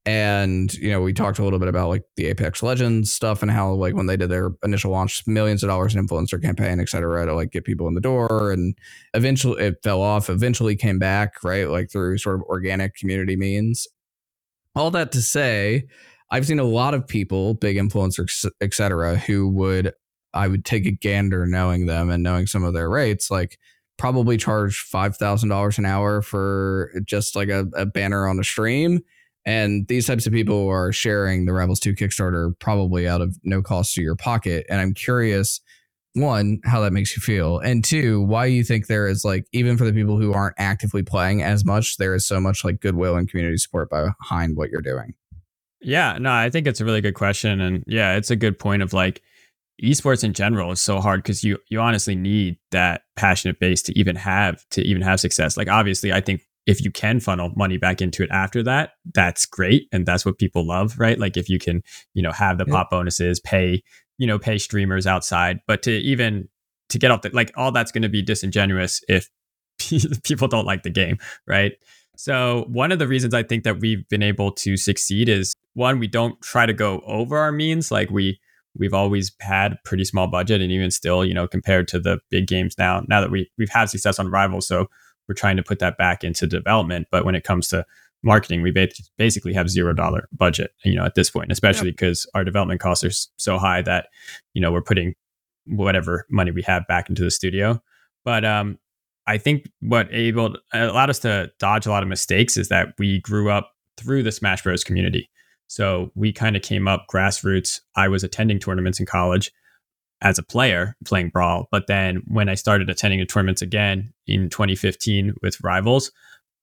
And, 0.07 0.71
you 0.75 0.91
know, 0.91 1.01
we 1.01 1.13
talked 1.13 1.39
a 1.39 1.43
little 1.43 1.57
bit 1.57 1.67
about 1.67 1.89
like 1.89 2.03
the 2.15 2.27
Apex 2.27 2.61
Legends 2.61 3.11
stuff 3.11 3.41
and 3.41 3.49
how 3.49 3.73
like 3.73 3.95
when 3.95 4.05
they 4.05 4.15
did 4.15 4.29
their 4.29 4.51
initial 4.63 4.91
launch, 4.91 5.25
millions 5.25 5.63
of 5.63 5.69
dollars 5.69 5.95
in 5.95 6.07
influencer 6.07 6.39
campaign, 6.39 6.79
et 6.79 6.89
cetera, 6.89 7.25
to 7.25 7.33
like 7.33 7.51
get 7.51 7.63
people 7.63 7.87
in 7.87 7.95
the 7.95 8.01
door. 8.01 8.51
And 8.51 8.77
eventually 9.15 9.63
it 9.63 9.77
fell 9.81 10.01
off, 10.03 10.29
eventually 10.29 10.75
came 10.75 10.99
back, 10.99 11.43
right? 11.43 11.67
Like 11.67 11.91
through 11.91 12.19
sort 12.19 12.35
of 12.35 12.43
organic 12.43 12.95
community 12.95 13.35
means. 13.35 13.87
All 14.75 14.91
that 14.91 15.11
to 15.13 15.21
say, 15.23 15.87
I've 16.29 16.45
seen 16.45 16.59
a 16.59 16.63
lot 16.63 16.93
of 16.93 17.07
people, 17.07 17.55
big 17.55 17.77
influencers, 17.77 18.47
et 18.61 18.73
cetera, 18.73 19.15
who 19.15 19.47
would 19.49 19.91
I 20.35 20.47
would 20.47 20.65
take 20.65 20.85
a 20.85 20.91
gander 20.91 21.47
knowing 21.47 21.85
them 21.85 22.09
and 22.11 22.21
knowing 22.21 22.45
some 22.45 22.63
of 22.63 22.73
their 22.73 22.89
rates, 22.89 23.31
like 23.31 23.57
probably 23.97 24.37
charge 24.37 24.81
five 24.81 25.17
thousand 25.17 25.49
dollars 25.49 25.79
an 25.79 25.85
hour 25.85 26.21
for 26.21 26.91
just 27.05 27.35
like 27.35 27.49
a, 27.49 27.65
a 27.75 27.85
banner 27.85 28.27
on 28.27 28.39
a 28.39 28.43
stream 28.43 28.99
and 29.45 29.87
these 29.87 30.07
types 30.07 30.25
of 30.25 30.33
people 30.33 30.67
are 30.67 30.91
sharing 30.91 31.45
the 31.45 31.53
Rivals 31.53 31.79
2 31.79 31.93
Kickstarter 31.93 32.57
probably 32.59 33.07
out 33.07 33.21
of 33.21 33.37
no 33.43 33.61
cost 33.61 33.93
to 33.95 34.01
your 34.01 34.15
pocket. 34.15 34.65
And 34.69 34.81
I'm 34.81 34.93
curious, 34.93 35.61
one, 36.13 36.59
how 36.65 36.81
that 36.81 36.93
makes 36.93 37.15
you 37.15 37.21
feel. 37.21 37.59
And 37.59 37.83
two, 37.83 38.21
why 38.21 38.45
you 38.47 38.63
think 38.63 38.87
there 38.87 39.07
is 39.07 39.23
like, 39.23 39.45
even 39.51 39.77
for 39.77 39.85
the 39.85 39.93
people 39.93 40.19
who 40.19 40.33
aren't 40.33 40.55
actively 40.57 41.03
playing 41.03 41.43
as 41.43 41.63
much, 41.63 41.97
there 41.97 42.15
is 42.15 42.27
so 42.27 42.39
much 42.39 42.63
like 42.63 42.79
goodwill 42.79 43.17
and 43.17 43.29
community 43.29 43.57
support 43.57 43.89
behind 43.89 44.57
what 44.57 44.71
you're 44.71 44.81
doing. 44.81 45.13
Yeah, 45.79 46.17
no, 46.19 46.31
I 46.31 46.49
think 46.49 46.65
it's 46.65 46.81
a 46.81 46.85
really 46.85 47.01
good 47.01 47.13
question. 47.13 47.61
And 47.61 47.83
yeah, 47.85 48.15
it's 48.15 48.31
a 48.31 48.35
good 48.35 48.57
point 48.57 48.81
of 48.81 48.93
like, 48.93 49.21
esports 49.83 50.23
in 50.23 50.31
general 50.31 50.71
is 50.71 50.79
so 50.79 51.01
hard 51.01 51.21
because 51.21 51.43
you 51.43 51.57
you 51.67 51.81
honestly 51.81 52.15
need 52.15 52.57
that 52.71 53.01
passionate 53.17 53.59
base 53.59 53.81
to 53.81 53.97
even 53.99 54.15
have 54.15 54.63
to 54.69 54.81
even 54.83 55.01
have 55.01 55.19
success 55.19 55.57
like 55.57 55.67
obviously 55.67 56.13
i 56.13 56.21
think 56.21 56.41
if 56.65 56.83
you 56.83 56.91
can 56.91 57.19
funnel 57.19 57.51
money 57.55 57.77
back 57.77 58.01
into 58.01 58.23
it 58.23 58.29
after 58.31 58.63
that, 58.63 58.91
that's 59.13 59.45
great. 59.45 59.87
And 59.91 60.05
that's 60.05 60.25
what 60.25 60.37
people 60.37 60.65
love, 60.65 60.99
right? 60.99 61.19
Like 61.19 61.37
if 61.37 61.49
you 61.49 61.59
can, 61.59 61.83
you 62.13 62.23
know, 62.23 62.31
have 62.31 62.57
the 62.57 62.65
pop 62.65 62.89
bonuses, 62.89 63.39
pay, 63.39 63.83
you 64.17 64.25
know, 64.25 64.39
pay 64.39 64.57
streamers 64.57 65.05
outside, 65.05 65.59
but 65.67 65.83
to 65.83 65.91
even 65.91 66.49
to 66.89 66.97
get 66.97 67.11
off 67.11 67.21
the 67.21 67.29
like 67.29 67.51
all 67.55 67.71
that's 67.71 67.91
going 67.91 68.01
to 68.01 68.09
be 68.09 68.21
disingenuous 68.21 69.01
if 69.07 69.29
people 70.23 70.47
don't 70.47 70.65
like 70.65 70.83
the 70.83 70.89
game, 70.89 71.17
right? 71.47 71.73
So 72.17 72.65
one 72.69 72.91
of 72.91 72.99
the 72.99 73.07
reasons 73.07 73.33
I 73.33 73.43
think 73.43 73.63
that 73.63 73.79
we've 73.79 74.07
been 74.09 74.23
able 74.23 74.51
to 74.53 74.77
succeed 74.77 75.29
is 75.29 75.53
one, 75.73 75.99
we 75.99 76.07
don't 76.07 76.41
try 76.41 76.65
to 76.65 76.73
go 76.73 77.01
over 77.05 77.37
our 77.37 77.51
means. 77.51 77.91
Like 77.91 78.09
we 78.09 78.39
we've 78.77 78.93
always 78.93 79.31
had 79.39 79.77
pretty 79.85 80.03
small 80.03 80.27
budget 80.27 80.61
and 80.61 80.71
even 80.71 80.91
still, 80.91 81.23
you 81.25 81.33
know, 81.33 81.47
compared 81.47 81.87
to 81.89 81.99
the 81.99 82.19
big 82.29 82.47
games 82.47 82.75
now, 82.77 83.03
now 83.07 83.21
that 83.21 83.31
we 83.31 83.49
we've 83.57 83.69
had 83.69 83.89
success 83.89 84.19
on 84.19 84.29
rivals. 84.29 84.67
So 84.67 84.87
we're 85.27 85.35
trying 85.35 85.57
to 85.57 85.63
put 85.63 85.79
that 85.79 85.97
back 85.97 86.23
into 86.23 86.47
development. 86.47 87.07
But 87.11 87.25
when 87.25 87.35
it 87.35 87.43
comes 87.43 87.67
to 87.69 87.85
marketing, 88.23 88.61
we 88.61 88.71
basically 89.17 89.53
have 89.53 89.69
zero 89.69 89.93
dollar 89.93 90.27
budget, 90.31 90.71
you 90.83 90.95
know, 90.95 91.05
at 91.05 91.15
this 91.15 91.29
point, 91.29 91.51
especially 91.51 91.91
because 91.91 92.27
our 92.33 92.43
development 92.43 92.81
costs 92.81 93.03
are 93.03 93.29
so 93.37 93.57
high 93.57 93.81
that, 93.83 94.07
you 94.53 94.61
know, 94.61 94.71
we're 94.71 94.81
putting 94.81 95.13
whatever 95.67 96.25
money 96.29 96.51
we 96.51 96.61
have 96.63 96.87
back 96.87 97.09
into 97.09 97.23
the 97.23 97.31
studio. 97.31 97.81
But 98.23 98.43
um, 98.43 98.79
I 99.27 99.37
think 99.37 99.69
what 99.79 100.07
able 100.11 100.55
allowed 100.73 101.09
us 101.09 101.19
to 101.19 101.51
dodge 101.59 101.85
a 101.85 101.91
lot 101.91 102.03
of 102.03 102.09
mistakes 102.09 102.57
is 102.57 102.69
that 102.69 102.93
we 102.97 103.21
grew 103.21 103.49
up 103.49 103.71
through 103.97 104.23
the 104.23 104.31
Smash 104.31 104.63
Bros 104.63 104.83
community. 104.83 105.29
So 105.67 106.11
we 106.15 106.31
kind 106.31 106.55
of 106.55 106.61
came 106.61 106.87
up 106.87 107.05
grassroots. 107.11 107.81
I 107.95 108.07
was 108.07 108.23
attending 108.23 108.59
tournaments 108.59 108.99
in 108.99 109.05
college 109.05 109.51
as 110.25 110.39
a 110.39 110.43
player 110.43 110.97
playing 111.05 111.29
Brawl. 111.29 111.67
But 111.71 111.85
then 111.87 112.23
when 112.27 112.49
I 112.49 112.55
started 112.55 112.89
attending 112.89 113.19
the 113.19 113.27
tournaments 113.27 113.61
again 113.61 114.11
in 114.25 114.49
2015 114.49 115.35
with 115.43 115.63
Rivals, 115.63 116.11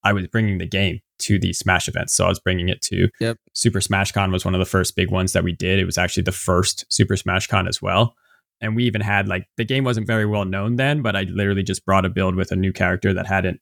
I 0.02 0.12
was 0.12 0.26
bringing 0.26 0.58
the 0.58 0.66
game 0.66 0.98
to 1.20 1.38
these 1.38 1.60
Smash 1.60 1.86
events. 1.86 2.12
So 2.12 2.24
I 2.26 2.28
was 2.28 2.40
bringing 2.40 2.68
it 2.68 2.82
to 2.82 3.08
yep. 3.20 3.38
Super 3.52 3.80
Smash 3.80 4.10
Con 4.10 4.32
was 4.32 4.44
one 4.44 4.56
of 4.56 4.58
the 4.58 4.66
first 4.66 4.96
big 4.96 5.12
ones 5.12 5.32
that 5.32 5.44
we 5.44 5.52
did. 5.52 5.78
It 5.78 5.84
was 5.84 5.96
actually 5.96 6.24
the 6.24 6.32
first 6.32 6.84
Super 6.92 7.16
Smash 7.16 7.46
Con 7.46 7.68
as 7.68 7.80
well. 7.80 8.16
And 8.60 8.74
we 8.74 8.82
even 8.84 9.00
had 9.00 9.28
like 9.28 9.46
the 9.56 9.64
game 9.64 9.84
wasn't 9.84 10.08
very 10.08 10.26
well 10.26 10.44
known 10.44 10.74
then, 10.74 11.00
but 11.00 11.14
I 11.14 11.22
literally 11.22 11.62
just 11.62 11.86
brought 11.86 12.04
a 12.04 12.10
build 12.10 12.34
with 12.34 12.50
a 12.50 12.56
new 12.56 12.72
character 12.72 13.14
that 13.14 13.26
hadn't 13.26 13.60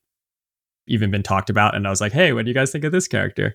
even 0.87 1.11
been 1.11 1.23
talked 1.23 1.51
about. 1.51 1.75
And 1.75 1.87
I 1.87 1.91
was 1.91 2.01
like, 2.01 2.13
hey, 2.13 2.33
what 2.33 2.47
do 2.47 2.51
you 2.51 2.55
guys 2.55 2.73
think 2.73 2.85
of 2.85 2.93
this 2.93 3.07
character? 3.07 3.55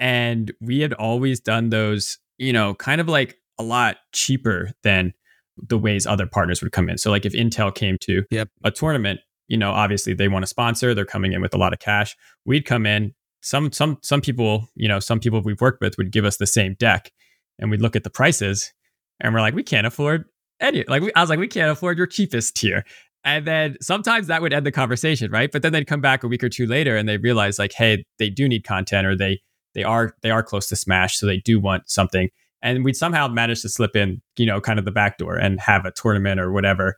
And 0.00 0.52
we 0.60 0.80
had 0.80 0.94
always 0.94 1.38
done 1.38 1.70
those, 1.70 2.18
you 2.38 2.52
know, 2.52 2.74
kind 2.74 3.00
of 3.00 3.08
like 3.08 3.38
a 3.56 3.62
lot 3.62 3.98
cheaper 4.12 4.72
than 4.82 5.14
the 5.56 5.78
ways 5.78 6.06
other 6.06 6.26
partners 6.26 6.62
would 6.62 6.72
come 6.72 6.88
in. 6.88 6.98
So 6.98 7.10
like 7.10 7.24
if 7.24 7.32
Intel 7.32 7.74
came 7.74 7.96
to 8.02 8.24
yep. 8.30 8.48
a 8.64 8.70
tournament, 8.70 9.20
you 9.48 9.56
know, 9.56 9.70
obviously 9.70 10.14
they 10.14 10.28
want 10.28 10.42
to 10.42 10.46
sponsor, 10.46 10.94
they're 10.94 11.04
coming 11.04 11.32
in 11.32 11.40
with 11.40 11.54
a 11.54 11.58
lot 11.58 11.72
of 11.72 11.78
cash. 11.78 12.16
We'd 12.44 12.64
come 12.64 12.86
in, 12.86 13.14
some 13.40 13.72
some 13.72 13.98
some 14.02 14.20
people, 14.20 14.68
you 14.74 14.88
know, 14.88 15.00
some 15.00 15.20
people 15.20 15.40
we've 15.42 15.60
worked 15.60 15.80
with 15.80 15.98
would 15.98 16.10
give 16.10 16.24
us 16.24 16.38
the 16.38 16.46
same 16.46 16.74
deck 16.78 17.12
and 17.58 17.70
we'd 17.70 17.82
look 17.82 17.94
at 17.94 18.04
the 18.04 18.10
prices 18.10 18.72
and 19.20 19.34
we're 19.34 19.40
like, 19.40 19.54
we 19.54 19.62
can't 19.62 19.86
afford 19.86 20.24
any 20.60 20.84
like 20.88 21.02
we, 21.02 21.12
I 21.14 21.20
was 21.20 21.30
like, 21.30 21.38
we 21.38 21.48
can't 21.48 21.70
afford 21.70 21.98
your 21.98 22.06
cheapest 22.06 22.56
tier. 22.56 22.84
And 23.22 23.46
then 23.46 23.76
sometimes 23.80 24.26
that 24.26 24.42
would 24.42 24.52
end 24.52 24.66
the 24.66 24.72
conversation, 24.72 25.30
right? 25.30 25.50
But 25.50 25.62
then 25.62 25.72
they'd 25.72 25.86
come 25.86 26.00
back 26.00 26.24
a 26.24 26.28
week 26.28 26.44
or 26.44 26.48
two 26.48 26.66
later 26.66 26.96
and 26.96 27.08
they 27.08 27.16
realize 27.16 27.58
like, 27.58 27.72
hey, 27.72 28.04
they 28.18 28.28
do 28.28 28.48
need 28.48 28.64
content 28.64 29.06
or 29.06 29.16
they 29.16 29.40
they 29.74 29.84
are 29.84 30.14
they 30.22 30.30
are 30.30 30.42
close 30.42 30.68
to 30.68 30.76
smash, 30.76 31.18
so 31.18 31.26
they 31.26 31.38
do 31.38 31.60
want 31.60 31.90
something 31.90 32.30
and 32.64 32.82
we'd 32.82 32.96
somehow 32.96 33.28
manage 33.28 33.60
to 33.62 33.68
slip 33.68 33.94
in, 33.94 34.22
you 34.38 34.46
know, 34.46 34.60
kind 34.60 34.78
of 34.78 34.86
the 34.86 34.90
back 34.90 35.18
door 35.18 35.36
and 35.36 35.60
have 35.60 35.84
a 35.84 35.92
tournament 35.92 36.40
or 36.40 36.50
whatever. 36.50 36.96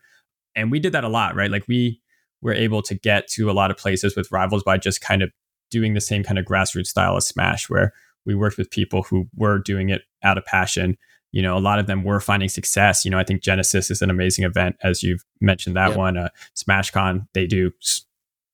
And 0.54 0.70
we 0.70 0.78
did 0.78 0.92
that 0.92 1.04
a 1.04 1.08
lot, 1.08 1.34
right? 1.34 1.50
Like 1.50 1.66
we 1.68 2.00
were 2.40 2.54
able 2.54 2.80
to 2.82 2.94
get 2.94 3.26
to 3.32 3.50
a 3.50 3.52
lot 3.52 3.72
of 3.72 3.76
places 3.76 4.16
with 4.16 4.30
rivals 4.30 4.62
by 4.62 4.78
just 4.78 5.00
kind 5.00 5.22
of 5.22 5.30
doing 5.70 5.94
the 5.94 6.00
same 6.00 6.22
kind 6.22 6.38
of 6.38 6.44
grassroots 6.44 6.86
style 6.86 7.16
as 7.16 7.26
Smash, 7.26 7.68
where 7.68 7.92
we 8.24 8.34
worked 8.34 8.56
with 8.56 8.70
people 8.70 9.02
who 9.02 9.28
were 9.34 9.58
doing 9.58 9.88
it 9.88 10.02
out 10.22 10.38
of 10.38 10.44
passion. 10.44 10.96
You 11.32 11.42
know, 11.42 11.58
a 11.58 11.60
lot 11.60 11.80
of 11.80 11.88
them 11.88 12.04
were 12.04 12.20
finding 12.20 12.48
success. 12.48 13.04
You 13.04 13.10
know, 13.10 13.18
I 13.18 13.24
think 13.24 13.42
Genesis 13.42 13.90
is 13.90 14.00
an 14.00 14.08
amazing 14.08 14.44
event, 14.44 14.76
as 14.84 15.02
you've 15.02 15.24
mentioned 15.40 15.76
that 15.76 15.90
yep. 15.90 15.98
one. 15.98 16.16
Uh, 16.16 16.28
SmashCon, 16.54 17.26
they 17.34 17.46
do 17.46 17.72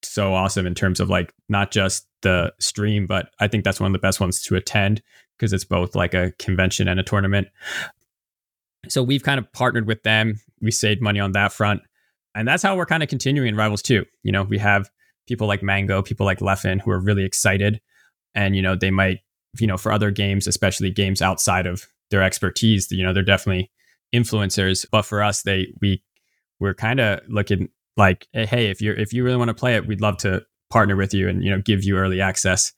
so 0.03 0.33
awesome 0.33 0.66
in 0.66 0.75
terms 0.75 0.98
of 0.98 1.11
like 1.11 1.35
not 1.51 1.70
just 1.70 2.07
the 2.22 2.53
stream, 2.59 3.07
but 3.07 3.29
I 3.38 3.48
think 3.48 3.64
that's 3.64 3.81
one 3.81 3.88
of 3.88 3.92
the 3.92 3.98
best 3.98 4.18
ones 4.18 4.42
to 4.44 4.57
attend 4.57 5.03
because 5.42 5.52
it's 5.52 5.64
both 5.64 5.96
like 5.96 6.14
a 6.14 6.31
convention 6.38 6.87
and 6.87 7.00
a 7.00 7.02
tournament. 7.02 7.48
So 8.88 9.02
we've 9.02 9.24
kind 9.24 9.40
of 9.40 9.52
partnered 9.52 9.88
with 9.88 10.05
them. 10.05 10.40
We 10.61 10.70
saved 10.70 11.02
money 11.02 11.18
on 11.18 11.33
that 11.33 11.52
front. 11.52 11.83
And 12.37 12.46
that's 12.46 12.62
how 12.62 12.76
we're 12.76 12.87
kind 12.87 13.02
of 13.02 13.09
continuing 13.09 13.48
in 13.48 13.57
Rivals 13.57 13.83
2. 13.83 14.05
You 14.22 14.31
know, 14.31 14.44
we 14.44 14.57
have 14.59 14.88
people 15.26 15.48
like 15.48 15.61
Mango, 15.61 16.00
people 16.00 16.24
like 16.24 16.38
Leffen 16.38 16.81
who 16.81 16.92
are 16.92 17.00
really 17.00 17.24
excited. 17.24 17.81
And, 18.37 18.55
you 18.55 18.62
know, 18.62 18.76
they 18.76 18.92
might, 18.92 19.18
you 19.59 19.66
know, 19.66 19.76
for 19.76 19.90
other 19.90 20.12
games, 20.12 20.46
especially 20.46 20.90
games 20.90 21.20
outside 21.20 21.66
of 21.66 21.88
their 22.12 22.22
expertise, 22.22 22.92
you 22.92 23.02
know, 23.02 23.12
they're 23.12 23.24
definitely 23.24 23.68
influencers. 24.14 24.87
But 24.92 25.02
for 25.02 25.24
us, 25.24 25.42
they 25.42 25.74
we 25.81 26.05
we're 26.61 26.74
kind 26.74 27.00
of 27.00 27.18
looking 27.28 27.68
like, 27.96 28.28
hey, 28.33 28.70
if 28.70 28.81
you're 28.81 28.94
if 28.94 29.12
you 29.12 29.24
really 29.24 29.38
want 29.38 29.48
to 29.48 29.55
play 29.55 29.74
it, 29.74 29.88
we'd 29.88 30.00
love 30.00 30.18
to 30.18 30.46
partner 30.70 30.94
with 30.94 31.12
you 31.12 31.28
and, 31.28 31.42
you 31.42 31.50
know, 31.50 31.61
give 31.61 31.83
you 31.83 31.96
early 31.96 32.20
access. 32.20 32.72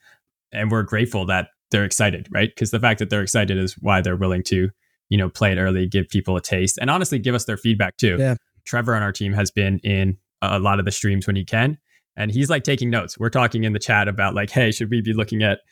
And 0.51 0.71
we're 0.71 0.83
grateful 0.83 1.27
that 1.27 1.49
they're 1.75 1.85
excited, 1.85 2.29
right? 2.31 2.51
Because 2.55 2.71
the 2.71 2.79
fact 2.79 3.01
that 3.01 3.11
they're 3.11 3.23
excited 3.23 3.59
is 3.59 3.73
why 3.81 4.01
they're 4.01 4.15
willing 4.17 4.45
to, 4.45 4.71
you 5.09 5.19
know, 5.19 5.29
play 5.29 5.51
it 5.51 5.59
early, 5.59 5.89
give 5.89 6.09
people 6.09 6.37
a 6.37 6.41
taste, 6.41 6.79
and 6.81 6.89
honestly 6.89 7.19
give 7.19 7.35
us 7.35 7.47
their 7.47 7.57
feedback 7.57 7.97
too. 7.97 8.17
Yeah. 8.17 8.37
Trevor 8.65 8.95
on 8.95 9.03
our 9.03 9.11
team 9.11 9.33
has 9.33 9.51
been 9.51 9.81
in 9.81 10.17
a 10.41 10.61
lot 10.61 10.79
of 10.79 10.85
the 10.85 10.93
streams 10.93 11.27
when 11.27 11.35
he 11.35 11.45
can, 11.45 11.77
and 12.17 12.31
he's 12.31 12.49
like 12.49 12.63
taking 12.63 12.91
notes. 12.91 13.19
We're 13.19 13.29
talking 13.29 13.65
in 13.65 13.73
the 13.73 13.81
chat 13.81 14.07
about 14.07 14.37
like, 14.37 14.51
hey, 14.51 14.71
should 14.71 14.89
we 14.89 15.01
be 15.01 15.13
looking 15.13 15.43
at 15.43 15.63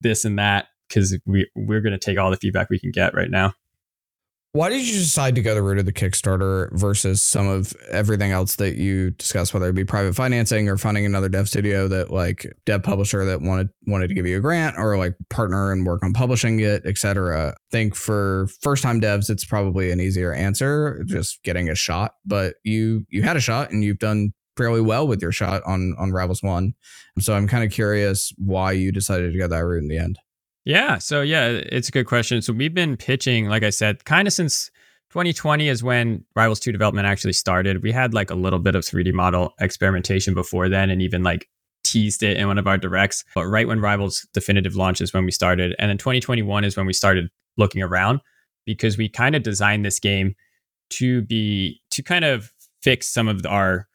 this 0.00 0.24
and 0.24 0.36
that? 0.40 0.66
Because 0.88 1.16
we 1.26 1.48
we're 1.54 1.80
going 1.80 1.92
to 1.92 1.98
take 1.98 2.18
all 2.18 2.32
the 2.32 2.36
feedback 2.36 2.68
we 2.68 2.80
can 2.80 2.90
get 2.90 3.14
right 3.14 3.30
now. 3.30 3.54
Why 4.54 4.68
did 4.68 4.86
you 4.86 4.98
decide 4.98 5.34
to 5.36 5.42
go 5.42 5.54
the 5.54 5.62
route 5.62 5.78
of 5.78 5.86
the 5.86 5.94
Kickstarter 5.94 6.70
versus 6.78 7.22
some 7.22 7.48
of 7.48 7.72
everything 7.90 8.32
else 8.32 8.56
that 8.56 8.76
you 8.76 9.12
discussed, 9.12 9.54
whether 9.54 9.70
it 9.70 9.74
be 9.74 9.86
private 9.86 10.14
financing 10.14 10.68
or 10.68 10.76
funding 10.76 11.06
another 11.06 11.30
dev 11.30 11.48
studio 11.48 11.88
that 11.88 12.10
like 12.10 12.46
dev 12.66 12.82
publisher 12.82 13.24
that 13.24 13.40
wanted 13.40 13.70
wanted 13.86 14.08
to 14.08 14.14
give 14.14 14.26
you 14.26 14.36
a 14.36 14.40
grant 14.40 14.76
or 14.76 14.98
like 14.98 15.14
partner 15.30 15.72
and 15.72 15.86
work 15.86 16.04
on 16.04 16.12
publishing 16.12 16.60
it, 16.60 16.84
etc. 16.84 17.52
I 17.52 17.54
think 17.70 17.94
for 17.94 18.46
first 18.60 18.82
time 18.82 19.00
devs, 19.00 19.30
it's 19.30 19.46
probably 19.46 19.90
an 19.90 20.00
easier 20.00 20.34
answer, 20.34 21.02
just 21.06 21.42
getting 21.44 21.70
a 21.70 21.74
shot. 21.74 22.16
But 22.26 22.56
you 22.62 23.06
you 23.08 23.22
had 23.22 23.38
a 23.38 23.40
shot 23.40 23.70
and 23.70 23.82
you've 23.82 24.00
done 24.00 24.34
fairly 24.58 24.82
well 24.82 25.08
with 25.08 25.22
your 25.22 25.32
shot 25.32 25.62
on 25.64 25.94
on 25.98 26.12
Rivals 26.12 26.42
One. 26.42 26.74
So 27.20 27.32
I'm 27.32 27.48
kind 27.48 27.64
of 27.64 27.70
curious 27.70 28.34
why 28.36 28.72
you 28.72 28.92
decided 28.92 29.32
to 29.32 29.38
go 29.38 29.48
that 29.48 29.64
route 29.64 29.82
in 29.82 29.88
the 29.88 29.96
end. 29.96 30.18
Yeah. 30.64 30.98
So 30.98 31.22
yeah, 31.22 31.48
it's 31.48 31.88
a 31.88 31.92
good 31.92 32.06
question. 32.06 32.40
So 32.42 32.52
we've 32.52 32.74
been 32.74 32.96
pitching, 32.96 33.48
like 33.48 33.62
I 33.62 33.70
said, 33.70 34.04
kind 34.04 34.28
of 34.28 34.34
since 34.34 34.70
2020 35.10 35.68
is 35.68 35.82
when 35.82 36.24
Rivals 36.36 36.60
2 36.60 36.72
development 36.72 37.06
actually 37.06 37.32
started. 37.32 37.82
We 37.82 37.92
had 37.92 38.14
like 38.14 38.30
a 38.30 38.34
little 38.34 38.58
bit 38.58 38.74
of 38.74 38.84
3D 38.84 39.12
model 39.12 39.52
experimentation 39.60 40.34
before 40.34 40.68
then 40.68 40.88
and 40.88 41.02
even 41.02 41.22
like 41.22 41.48
teased 41.84 42.22
it 42.22 42.36
in 42.36 42.46
one 42.46 42.58
of 42.58 42.66
our 42.66 42.78
directs. 42.78 43.24
But 43.34 43.46
right 43.46 43.66
when 43.66 43.80
Rivals 43.80 44.26
definitive 44.32 44.76
launch 44.76 45.00
is 45.00 45.12
when 45.12 45.24
we 45.24 45.32
started. 45.32 45.74
And 45.78 45.90
then 45.90 45.98
2021 45.98 46.64
is 46.64 46.76
when 46.76 46.86
we 46.86 46.92
started 46.92 47.28
looking 47.56 47.82
around 47.82 48.20
because 48.64 48.96
we 48.96 49.08
kind 49.08 49.34
of 49.34 49.42
designed 49.42 49.84
this 49.84 49.98
game 49.98 50.34
to 50.90 51.22
be 51.22 51.80
to 51.90 52.02
kind 52.02 52.24
of 52.24 52.52
fix 52.82 53.08
some 53.08 53.28
of 53.28 53.44
our 53.46 53.88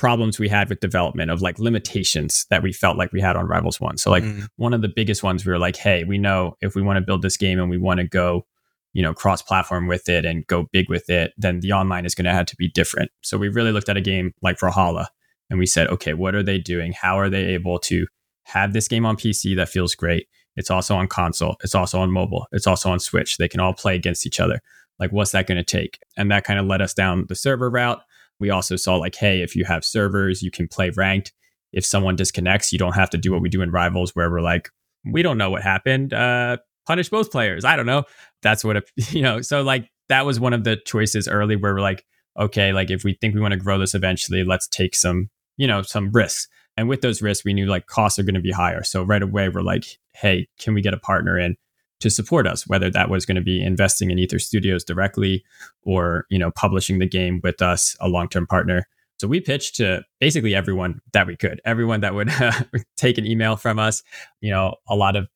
problems 0.00 0.38
we 0.38 0.48
had 0.48 0.70
with 0.70 0.80
development 0.80 1.30
of 1.30 1.42
like 1.42 1.58
limitations 1.58 2.46
that 2.48 2.62
we 2.62 2.72
felt 2.72 2.96
like 2.96 3.12
we 3.12 3.20
had 3.20 3.36
on 3.36 3.46
Rivals 3.46 3.82
1. 3.82 3.98
So 3.98 4.10
like 4.10 4.24
mm. 4.24 4.48
one 4.56 4.72
of 4.72 4.80
the 4.80 4.88
biggest 4.88 5.22
ones 5.22 5.44
we 5.44 5.52
were 5.52 5.58
like, 5.58 5.76
hey, 5.76 6.04
we 6.04 6.16
know 6.16 6.56
if 6.62 6.74
we 6.74 6.80
want 6.80 6.96
to 6.96 7.02
build 7.02 7.20
this 7.20 7.36
game 7.36 7.60
and 7.60 7.68
we 7.68 7.76
want 7.76 8.00
to 8.00 8.08
go, 8.08 8.46
you 8.94 9.02
know, 9.02 9.12
cross 9.12 9.42
platform 9.42 9.88
with 9.88 10.08
it 10.08 10.24
and 10.24 10.46
go 10.46 10.66
big 10.72 10.88
with 10.88 11.10
it, 11.10 11.34
then 11.36 11.60
the 11.60 11.72
online 11.72 12.06
is 12.06 12.14
going 12.14 12.24
to 12.24 12.32
have 12.32 12.46
to 12.46 12.56
be 12.56 12.66
different. 12.66 13.10
So 13.20 13.36
we 13.36 13.50
really 13.50 13.72
looked 13.72 13.90
at 13.90 13.98
a 13.98 14.00
game 14.00 14.32
like 14.40 14.58
Brawlhalla 14.58 15.08
and 15.50 15.58
we 15.58 15.66
said, 15.66 15.88
okay, 15.88 16.14
what 16.14 16.34
are 16.34 16.42
they 16.42 16.56
doing? 16.56 16.92
How 16.92 17.18
are 17.18 17.28
they 17.28 17.44
able 17.48 17.78
to 17.80 18.06
have 18.44 18.72
this 18.72 18.88
game 18.88 19.04
on 19.04 19.16
PC 19.16 19.54
that 19.56 19.68
feels 19.68 19.94
great? 19.94 20.28
It's 20.56 20.70
also 20.70 20.96
on 20.96 21.08
console, 21.08 21.56
it's 21.62 21.74
also 21.74 22.00
on 22.00 22.10
mobile, 22.10 22.46
it's 22.52 22.66
also 22.66 22.90
on 22.90 23.00
Switch. 23.00 23.36
They 23.36 23.48
can 23.48 23.60
all 23.60 23.74
play 23.74 23.96
against 23.96 24.26
each 24.26 24.40
other. 24.40 24.62
Like, 24.98 25.12
what's 25.12 25.32
that 25.32 25.46
going 25.46 25.62
to 25.62 25.64
take? 25.64 25.98
And 26.16 26.30
that 26.30 26.44
kind 26.44 26.58
of 26.58 26.64
led 26.64 26.80
us 26.80 26.94
down 26.94 27.26
the 27.28 27.34
server 27.34 27.68
route 27.68 28.00
we 28.40 28.50
also 28.50 28.76
saw 28.76 28.96
like, 28.96 29.14
hey, 29.14 29.42
if 29.42 29.54
you 29.54 29.64
have 29.64 29.84
servers, 29.84 30.42
you 30.42 30.50
can 30.50 30.66
play 30.66 30.90
ranked. 30.90 31.32
If 31.72 31.84
someone 31.84 32.16
disconnects, 32.16 32.72
you 32.72 32.78
don't 32.78 32.94
have 32.94 33.10
to 33.10 33.18
do 33.18 33.32
what 33.32 33.42
we 33.42 33.48
do 33.48 33.62
in 33.62 33.70
Rivals, 33.70 34.16
where 34.16 34.30
we're 34.30 34.40
like, 34.40 34.70
we 35.04 35.22
don't 35.22 35.38
know 35.38 35.50
what 35.50 35.62
happened. 35.62 36.12
Uh, 36.12 36.56
punish 36.86 37.08
both 37.08 37.30
players. 37.30 37.64
I 37.64 37.76
don't 37.76 37.86
know. 37.86 38.04
That's 38.42 38.64
what, 38.64 38.76
it, 38.76 38.90
you 39.10 39.22
know, 39.22 39.40
so 39.40 39.62
like 39.62 39.88
that 40.08 40.26
was 40.26 40.40
one 40.40 40.52
of 40.52 40.64
the 40.64 40.76
choices 40.76 41.28
early 41.28 41.56
where 41.56 41.74
we're 41.74 41.80
like, 41.80 42.04
okay, 42.38 42.72
like 42.72 42.90
if 42.90 43.04
we 43.04 43.14
think 43.20 43.34
we 43.34 43.40
want 43.40 43.52
to 43.52 43.58
grow 43.58 43.78
this 43.78 43.94
eventually, 43.94 44.44
let's 44.44 44.66
take 44.66 44.94
some, 44.94 45.30
you 45.56 45.66
know, 45.66 45.82
some 45.82 46.10
risks. 46.10 46.48
And 46.76 46.88
with 46.88 47.02
those 47.02 47.20
risks, 47.20 47.44
we 47.44 47.52
knew 47.52 47.66
like 47.66 47.86
costs 47.86 48.18
are 48.18 48.22
going 48.22 48.34
to 48.34 48.40
be 48.40 48.52
higher. 48.52 48.82
So 48.82 49.02
right 49.02 49.22
away, 49.22 49.48
we're 49.48 49.62
like, 49.62 49.84
hey, 50.14 50.48
can 50.58 50.74
we 50.74 50.80
get 50.80 50.94
a 50.94 50.98
partner 50.98 51.38
in? 51.38 51.56
To 52.00 52.10
support 52.10 52.46
us, 52.46 52.66
whether 52.66 52.90
that 52.90 53.10
was 53.10 53.26
going 53.26 53.36
to 53.36 53.42
be 53.42 53.62
investing 53.62 54.10
in 54.10 54.18
Aether 54.18 54.38
Studios 54.38 54.84
directly 54.84 55.44
or, 55.82 56.26
you 56.30 56.38
know, 56.38 56.50
publishing 56.50 56.98
the 56.98 57.06
game 57.06 57.40
with 57.42 57.60
us, 57.60 57.94
a 58.00 58.08
long-term 58.08 58.46
partner. 58.46 58.86
So 59.18 59.28
we 59.28 59.38
pitched 59.38 59.76
to 59.76 60.02
basically 60.18 60.54
everyone 60.54 61.02
that 61.12 61.26
we 61.26 61.36
could, 61.36 61.60
everyone 61.66 62.00
that 62.00 62.14
would 62.14 62.30
uh, 62.40 62.52
take 62.96 63.18
an 63.18 63.26
email 63.26 63.56
from 63.56 63.78
us, 63.78 64.02
you 64.40 64.50
know, 64.50 64.76
a 64.88 64.96
lot 64.96 65.14
of 65.14 65.28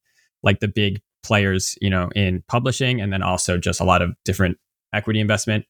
like 0.42 0.61
the 0.61 0.68
big 0.68 1.03
players, 1.22 1.77
you 1.83 1.90
know, 1.90 2.09
in 2.16 2.42
publishing 2.48 3.00
and 3.00 3.12
then 3.12 3.22
also 3.22 3.59
just 3.59 3.81
a 3.81 3.85
lot 3.85 4.00
of 4.00 4.12
different 4.24 4.57
equity 4.94 5.20
investment. 5.20 5.66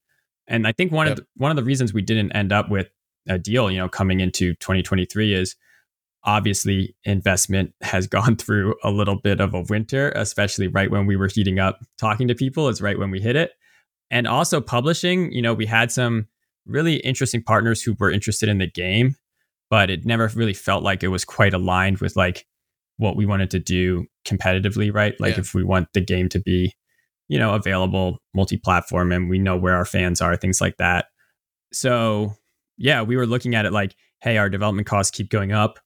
And 0.47 0.67
I 0.67 0.73
think 0.73 0.93
one 0.93 1.07
yep. 1.07 1.19
of 1.19 1.25
the, 1.25 1.27
one 1.39 1.51
of 1.51 1.57
the 1.57 1.65
reasons 1.65 1.93
we 1.93 2.03
didn't 2.03 2.33
end 2.33 2.53
up 2.53 2.71
with 2.71 2.89
a 3.27 3.39
deal, 3.39 3.71
you 3.71 3.79
know, 3.79 3.89
coming 3.89 4.21
into 4.21 4.55
2023 4.55 5.33
is 5.33 5.57
obviously 6.25 6.97
investment 7.05 7.73
has 7.83 8.07
gone 8.09 8.37
through 8.37 8.75
a 8.83 8.91
little 8.91 9.17
bit 9.17 9.41
of 9.41 9.55
a 9.55 9.63
winter, 9.69 10.13
especially 10.17 10.69
right 10.69 10.91
when 10.91 11.07
we 11.07 11.17
were 11.17 11.29
heating 11.29 11.59
up 11.59 11.81
talking 11.99 12.29
to 12.29 12.35
people, 12.35 12.69
is 12.69 12.83
right 12.83 12.99
when 12.99 13.11
we 13.11 13.21
hit 13.21 13.37
it. 13.37 13.53
And 14.11 14.27
also 14.27 14.61
publishing, 14.61 15.33
you 15.33 15.43
know, 15.43 15.55
we 15.55 15.67
had 15.67 15.91
some 15.91 16.27
really 16.67 16.97
interesting 16.97 17.43
partners 17.43 17.83
who 17.83 17.95
were 17.99 18.11
interested 18.11 18.49
in 18.49 18.59
the 18.59 18.71
game, 18.71 19.17
but 19.71 19.91
it 19.91 20.05
never 20.05 20.31
really 20.35 20.55
felt 20.55 20.83
like 20.83 21.03
it 21.03 21.09
was 21.09 21.25
quite 21.25 21.55
aligned 21.55 21.99
with 21.99 22.17
like 22.17 22.47
what 22.97 23.17
we 23.17 23.27
wanted 23.27 23.51
to 23.51 23.59
do 23.59 24.07
competitively, 24.25 24.95
right? 24.95 25.15
Like 25.19 25.35
yeah. 25.35 25.41
if 25.41 25.55
we 25.55 25.65
want 25.65 25.89
the 25.95 26.01
game 26.01 26.29
to 26.31 26.39
be, 26.39 26.73
you 27.29 27.39
know, 27.39 27.55
available 27.55 28.19
multi-platform 28.35 29.11
and 29.11 29.29
we 29.29 29.39
know 29.39 29.57
where 29.57 29.75
our 29.75 29.85
fans 29.85 30.21
are, 30.21 30.37
things 30.37 30.61
like 30.61 30.77
that. 30.77 31.07
So, 31.73 32.35
yeah, 32.77 33.03
we 33.03 33.17
were 33.17 33.27
looking 33.27 33.55
at 33.55 33.67
it 33.67 33.73
like, 33.73 33.97
hey, 34.21 34.39
our 34.39 34.49
development 34.49 34.87
costs 34.87 35.11
keep 35.11 35.29
going 35.29 35.53
up 35.53 35.79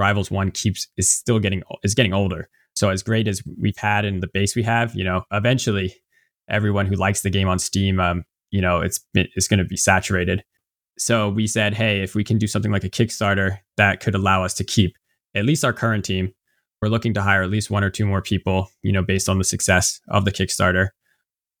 Rivals 0.00 0.30
One 0.30 0.50
keeps 0.50 0.88
is 0.96 1.10
still 1.10 1.38
getting 1.38 1.62
is 1.84 1.94
getting 1.94 2.12
older. 2.12 2.48
So 2.74 2.88
as 2.88 3.02
great 3.02 3.28
as 3.28 3.42
we've 3.58 3.76
had 3.76 4.04
in 4.04 4.20
the 4.20 4.28
base 4.32 4.56
we 4.56 4.62
have, 4.62 4.94
you 4.94 5.04
know, 5.04 5.22
eventually 5.30 5.94
everyone 6.48 6.86
who 6.86 6.96
likes 6.96 7.20
the 7.20 7.30
game 7.30 7.48
on 7.48 7.58
Steam, 7.58 8.00
um, 8.00 8.24
you 8.50 8.60
know, 8.60 8.80
it's 8.80 9.00
it's 9.14 9.46
going 9.46 9.58
to 9.58 9.64
be 9.64 9.76
saturated. 9.76 10.42
So 10.98 11.28
we 11.28 11.46
said, 11.46 11.74
hey, 11.74 12.00
if 12.02 12.14
we 12.14 12.24
can 12.24 12.38
do 12.38 12.46
something 12.46 12.72
like 12.72 12.84
a 12.84 12.90
Kickstarter 12.90 13.58
that 13.76 14.00
could 14.00 14.14
allow 14.14 14.42
us 14.42 14.54
to 14.54 14.64
keep 14.64 14.96
at 15.34 15.44
least 15.44 15.64
our 15.64 15.72
current 15.72 16.04
team, 16.04 16.32
we're 16.80 16.88
looking 16.88 17.14
to 17.14 17.22
hire 17.22 17.42
at 17.42 17.50
least 17.50 17.70
one 17.70 17.84
or 17.84 17.90
two 17.90 18.06
more 18.06 18.22
people, 18.22 18.68
you 18.82 18.92
know, 18.92 19.02
based 19.02 19.28
on 19.28 19.38
the 19.38 19.44
success 19.44 20.00
of 20.08 20.24
the 20.24 20.32
Kickstarter. 20.32 20.88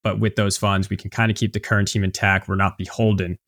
But 0.02 0.18
with 0.18 0.36
those 0.36 0.56
funds, 0.56 0.88
we 0.88 0.96
can 0.96 1.10
kind 1.10 1.30
of 1.30 1.36
keep 1.36 1.52
the 1.52 1.60
current 1.60 1.88
team 1.88 2.04
intact. 2.04 2.48
We're 2.48 2.56
not 2.56 2.78
beholden 2.78 3.38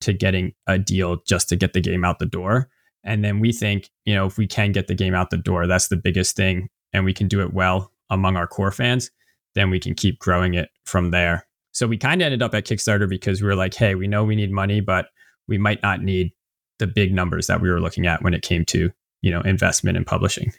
to 0.00 0.12
getting 0.12 0.52
a 0.66 0.78
deal 0.78 1.18
just 1.26 1.48
to 1.50 1.56
get 1.56 1.72
the 1.72 1.80
game 1.80 2.04
out 2.04 2.18
the 2.18 2.26
door. 2.26 2.68
And 3.04 3.24
then 3.24 3.40
we 3.40 3.52
think, 3.52 3.90
you 4.04 4.14
know, 4.14 4.26
if 4.26 4.36
we 4.36 4.46
can 4.46 4.72
get 4.72 4.86
the 4.86 4.94
game 4.94 5.14
out 5.14 5.30
the 5.30 5.36
door, 5.36 5.66
that's 5.66 5.88
the 5.88 5.96
biggest 5.96 6.36
thing, 6.36 6.68
and 6.92 7.04
we 7.04 7.14
can 7.14 7.28
do 7.28 7.40
it 7.40 7.52
well 7.52 7.92
among 8.10 8.36
our 8.36 8.46
core 8.46 8.72
fans, 8.72 9.10
then 9.54 9.70
we 9.70 9.80
can 9.80 9.94
keep 9.94 10.18
growing 10.18 10.54
it 10.54 10.68
from 10.84 11.10
there. 11.10 11.46
So 11.72 11.86
we 11.86 11.96
kind 11.96 12.20
of 12.20 12.26
ended 12.26 12.42
up 12.42 12.54
at 12.54 12.64
Kickstarter 12.64 13.08
because 13.08 13.40
we 13.40 13.46
were 13.46 13.54
like, 13.54 13.74
hey, 13.74 13.94
we 13.94 14.08
know 14.08 14.24
we 14.24 14.36
need 14.36 14.50
money, 14.50 14.80
but 14.80 15.06
we 15.46 15.56
might 15.56 15.82
not 15.82 16.02
need 16.02 16.32
the 16.78 16.86
big 16.86 17.14
numbers 17.14 17.46
that 17.46 17.60
we 17.60 17.70
were 17.70 17.80
looking 17.80 18.06
at 18.06 18.22
when 18.22 18.34
it 18.34 18.42
came 18.42 18.64
to, 18.66 18.90
you 19.22 19.30
know, 19.30 19.40
investment 19.42 19.96
in 19.96 20.04
publishing. 20.04 20.52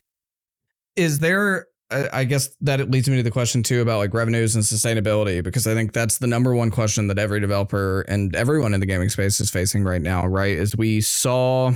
Is 0.96 1.20
there 1.20 1.68
I 1.92 2.24
guess 2.24 2.50
that 2.62 2.90
leads 2.90 3.10
me 3.10 3.18
to 3.18 3.24
the 3.24 3.32
question 3.32 3.64
too 3.64 3.82
about 3.82 3.98
like 3.98 4.14
revenues 4.14 4.56
and 4.56 4.64
sustainability 4.64 5.44
because 5.44 5.68
I 5.68 5.74
think 5.74 5.92
that's 5.92 6.20
the 6.20 6.28
number 6.28 6.56
one 6.56 6.72
question 6.72 7.08
that 7.08 7.20
every 7.20 7.42
developer 7.42 8.02
and 8.02 8.34
everyone 8.34 8.74
in 8.74 8.80
the 8.80 8.86
gaming 8.86 9.10
space 9.10 9.42
is 9.42 9.50
facing 9.50 9.84
right 9.84 10.02
now, 10.02 10.26
right? 10.26 10.56
Is 10.56 10.76
we 10.78 11.02
saw 11.02 11.74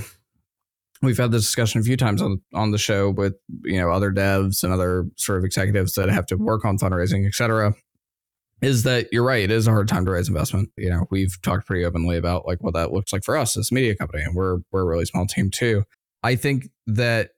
we've 1.02 1.18
had 1.18 1.30
this 1.30 1.42
discussion 1.42 1.80
a 1.80 1.84
few 1.84 1.96
times 1.96 2.22
on 2.22 2.40
on 2.54 2.70
the 2.70 2.78
show 2.78 3.10
with 3.10 3.34
you 3.64 3.80
know 3.80 3.90
other 3.90 4.12
devs 4.12 4.62
and 4.62 4.72
other 4.72 5.06
sort 5.16 5.38
of 5.38 5.44
executives 5.44 5.94
that 5.94 6.08
have 6.08 6.26
to 6.26 6.36
work 6.36 6.64
on 6.64 6.78
fundraising, 6.78 7.26
et 7.26 7.34
cetera. 7.34 7.74
Is 8.62 8.84
that 8.84 9.08
you're 9.12 9.24
right? 9.24 9.42
It 9.42 9.50
is 9.50 9.66
a 9.66 9.70
hard 9.70 9.88
time 9.88 10.06
to 10.06 10.12
raise 10.12 10.28
investment. 10.28 10.70
You 10.76 10.90
know, 10.90 11.06
we've 11.10 11.40
talked 11.42 11.66
pretty 11.66 11.84
openly 11.84 12.16
about 12.16 12.46
like 12.46 12.62
what 12.62 12.74
that 12.74 12.92
looks 12.92 13.12
like 13.12 13.22
for 13.22 13.36
us 13.36 13.56
as 13.56 13.70
a 13.70 13.74
media 13.74 13.94
company, 13.94 14.22
and 14.22 14.34
we're 14.34 14.58
we're 14.72 14.82
a 14.82 14.86
really 14.86 15.04
small 15.04 15.26
team 15.26 15.50
too. 15.50 15.84
I 16.22 16.36
think 16.36 16.70
that 16.86 17.30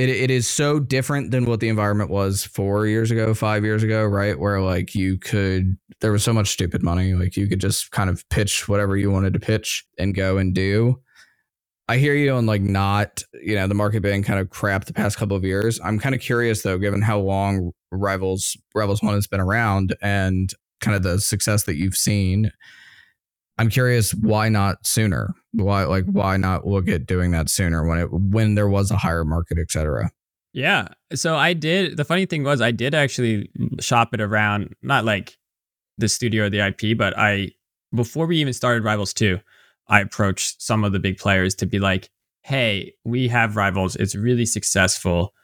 it, 0.00 0.08
it 0.08 0.30
is 0.30 0.48
so 0.48 0.80
different 0.80 1.30
than 1.30 1.44
what 1.44 1.60
the 1.60 1.68
environment 1.68 2.10
was 2.10 2.44
four 2.44 2.86
years 2.86 3.10
ago, 3.10 3.34
five 3.34 3.64
years 3.64 3.82
ago, 3.82 4.06
right? 4.06 4.38
Where 4.38 4.60
like 4.60 4.94
you 4.94 5.18
could, 5.18 5.76
there 6.00 6.12
was 6.12 6.24
so 6.24 6.32
much 6.32 6.48
stupid 6.48 6.82
money. 6.82 7.12
Like 7.12 7.36
you 7.36 7.46
could 7.46 7.60
just 7.60 7.90
kind 7.90 8.08
of 8.08 8.26
pitch 8.30 8.66
whatever 8.66 8.96
you 8.96 9.10
wanted 9.10 9.34
to 9.34 9.40
pitch 9.40 9.84
and 9.98 10.14
go 10.14 10.38
and 10.38 10.54
do. 10.54 11.00
I 11.90 11.98
hear 11.98 12.14
you 12.14 12.34
on 12.34 12.46
like 12.46 12.62
not, 12.62 13.24
you 13.42 13.56
know, 13.56 13.66
the 13.66 13.74
market 13.74 14.00
being 14.00 14.22
kind 14.22 14.38
of 14.38 14.48
crap 14.48 14.84
the 14.84 14.92
past 14.92 15.16
couple 15.18 15.36
of 15.36 15.42
years. 15.42 15.80
I'm 15.82 15.98
kind 15.98 16.14
of 16.14 16.20
curious 16.20 16.62
though, 16.62 16.78
given 16.78 17.02
how 17.02 17.18
long 17.18 17.72
Rivals 17.90 18.56
Rivals 18.76 19.02
One 19.02 19.14
has 19.14 19.26
been 19.26 19.40
around 19.40 19.96
and 20.00 20.54
kind 20.80 20.96
of 20.96 21.02
the 21.02 21.18
success 21.20 21.64
that 21.64 21.74
you've 21.74 21.96
seen. 21.96 22.52
I'm 23.58 23.70
curious 23.70 24.14
why 24.14 24.48
not 24.48 24.86
sooner? 24.86 25.34
Why 25.50 25.82
like 25.82 26.04
why 26.04 26.36
not 26.36 26.64
look 26.64 26.86
at 26.86 27.06
doing 27.06 27.32
that 27.32 27.48
sooner 27.50 27.84
when 27.84 27.98
it 27.98 28.12
when 28.12 28.54
there 28.54 28.68
was 28.68 28.92
a 28.92 28.96
higher 28.96 29.24
market, 29.24 29.58
et 29.58 29.72
cetera? 29.72 30.12
Yeah. 30.52 30.90
So 31.12 31.34
I 31.34 31.54
did 31.54 31.96
the 31.96 32.04
funny 32.04 32.24
thing 32.24 32.44
was 32.44 32.60
I 32.60 32.70
did 32.70 32.94
actually 32.94 33.50
shop 33.80 34.14
it 34.14 34.20
around, 34.20 34.76
not 34.80 35.04
like 35.04 35.36
the 35.98 36.08
studio 36.08 36.44
or 36.44 36.50
the 36.50 36.60
IP, 36.60 36.96
but 36.96 37.18
I 37.18 37.50
before 37.92 38.26
we 38.26 38.36
even 38.36 38.52
started 38.52 38.84
Rivals 38.84 39.12
2, 39.12 39.40
I 39.90 40.00
approached 40.00 40.62
some 40.62 40.84
of 40.84 40.92
the 40.92 41.00
big 41.00 41.18
players 41.18 41.54
to 41.56 41.66
be 41.66 41.80
like, 41.80 42.08
hey, 42.42 42.94
we 43.04 43.28
have 43.28 43.56
rivals. 43.56 43.96
It's 43.96 44.14
really 44.14 44.46
successful. 44.46 45.34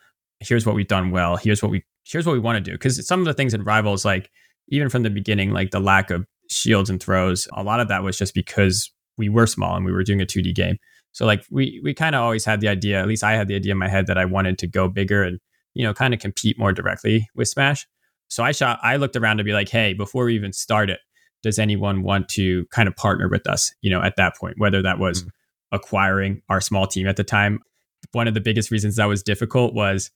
Here's 0.40 0.64
what 0.64 0.74
we've 0.74 0.88
done 0.88 1.10
well. 1.10 1.36
Here's 1.36 1.62
what 1.62 1.70
we 1.70 1.84
here's 2.04 2.24
what 2.24 2.32
we 2.32 2.38
want 2.38 2.56
to 2.56 2.70
do. 2.70 2.72
Because 2.72 3.04
some 3.06 3.20
of 3.20 3.26
the 3.26 3.34
things 3.34 3.52
in 3.52 3.64
rivals, 3.64 4.04
like 4.04 4.30
even 4.68 4.88
from 4.88 5.02
the 5.02 5.10
beginning, 5.10 5.50
like 5.50 5.72
the 5.72 5.80
lack 5.80 6.10
of 6.10 6.24
shields 6.48 6.88
and 6.88 7.02
throws, 7.02 7.48
a 7.54 7.62
lot 7.62 7.80
of 7.80 7.88
that 7.88 8.02
was 8.02 8.16
just 8.16 8.34
because 8.34 8.90
we 9.18 9.28
were 9.28 9.46
small 9.46 9.76
and 9.76 9.84
we 9.84 9.92
were 9.92 10.04
doing 10.04 10.20
a 10.20 10.26
2D 10.26 10.54
game. 10.54 10.76
So 11.12 11.26
like 11.26 11.44
we 11.50 11.80
we 11.82 11.94
kind 11.94 12.14
of 12.14 12.22
always 12.22 12.44
had 12.44 12.60
the 12.60 12.68
idea, 12.68 13.00
at 13.00 13.08
least 13.08 13.24
I 13.24 13.32
had 13.32 13.48
the 13.48 13.56
idea 13.56 13.72
in 13.72 13.78
my 13.78 13.88
head 13.88 14.06
that 14.06 14.18
I 14.18 14.26
wanted 14.26 14.58
to 14.58 14.66
go 14.66 14.88
bigger 14.88 15.22
and, 15.22 15.40
you 15.74 15.82
know, 15.82 15.92
kind 15.92 16.14
of 16.14 16.20
compete 16.20 16.58
more 16.58 16.72
directly 16.72 17.28
with 17.34 17.48
Smash. 17.48 17.86
So 18.28 18.44
I 18.44 18.52
shot 18.52 18.78
I 18.82 18.96
looked 18.96 19.16
around 19.16 19.38
to 19.38 19.44
be 19.44 19.52
like, 19.52 19.68
hey, 19.68 19.92
before 19.92 20.26
we 20.26 20.34
even 20.34 20.52
start 20.52 20.90
it, 20.90 21.00
does 21.46 21.60
anyone 21.60 22.02
want 22.02 22.28
to 22.28 22.66
kind 22.72 22.88
of 22.88 22.96
partner 22.96 23.28
with 23.28 23.48
us, 23.48 23.72
you 23.80 23.88
know, 23.88 24.02
at 24.02 24.16
that 24.16 24.36
point, 24.36 24.56
whether 24.58 24.82
that 24.82 24.98
was 24.98 25.20
mm-hmm. 25.20 25.76
acquiring 25.76 26.42
our 26.48 26.60
small 26.60 26.88
team 26.88 27.06
at 27.06 27.14
the 27.14 27.22
time. 27.22 27.60
One 28.10 28.26
of 28.26 28.34
the 28.34 28.40
biggest 28.40 28.72
reasons 28.72 28.96
that 28.96 29.04
was 29.04 29.22
difficult 29.22 29.72
was 29.72 30.10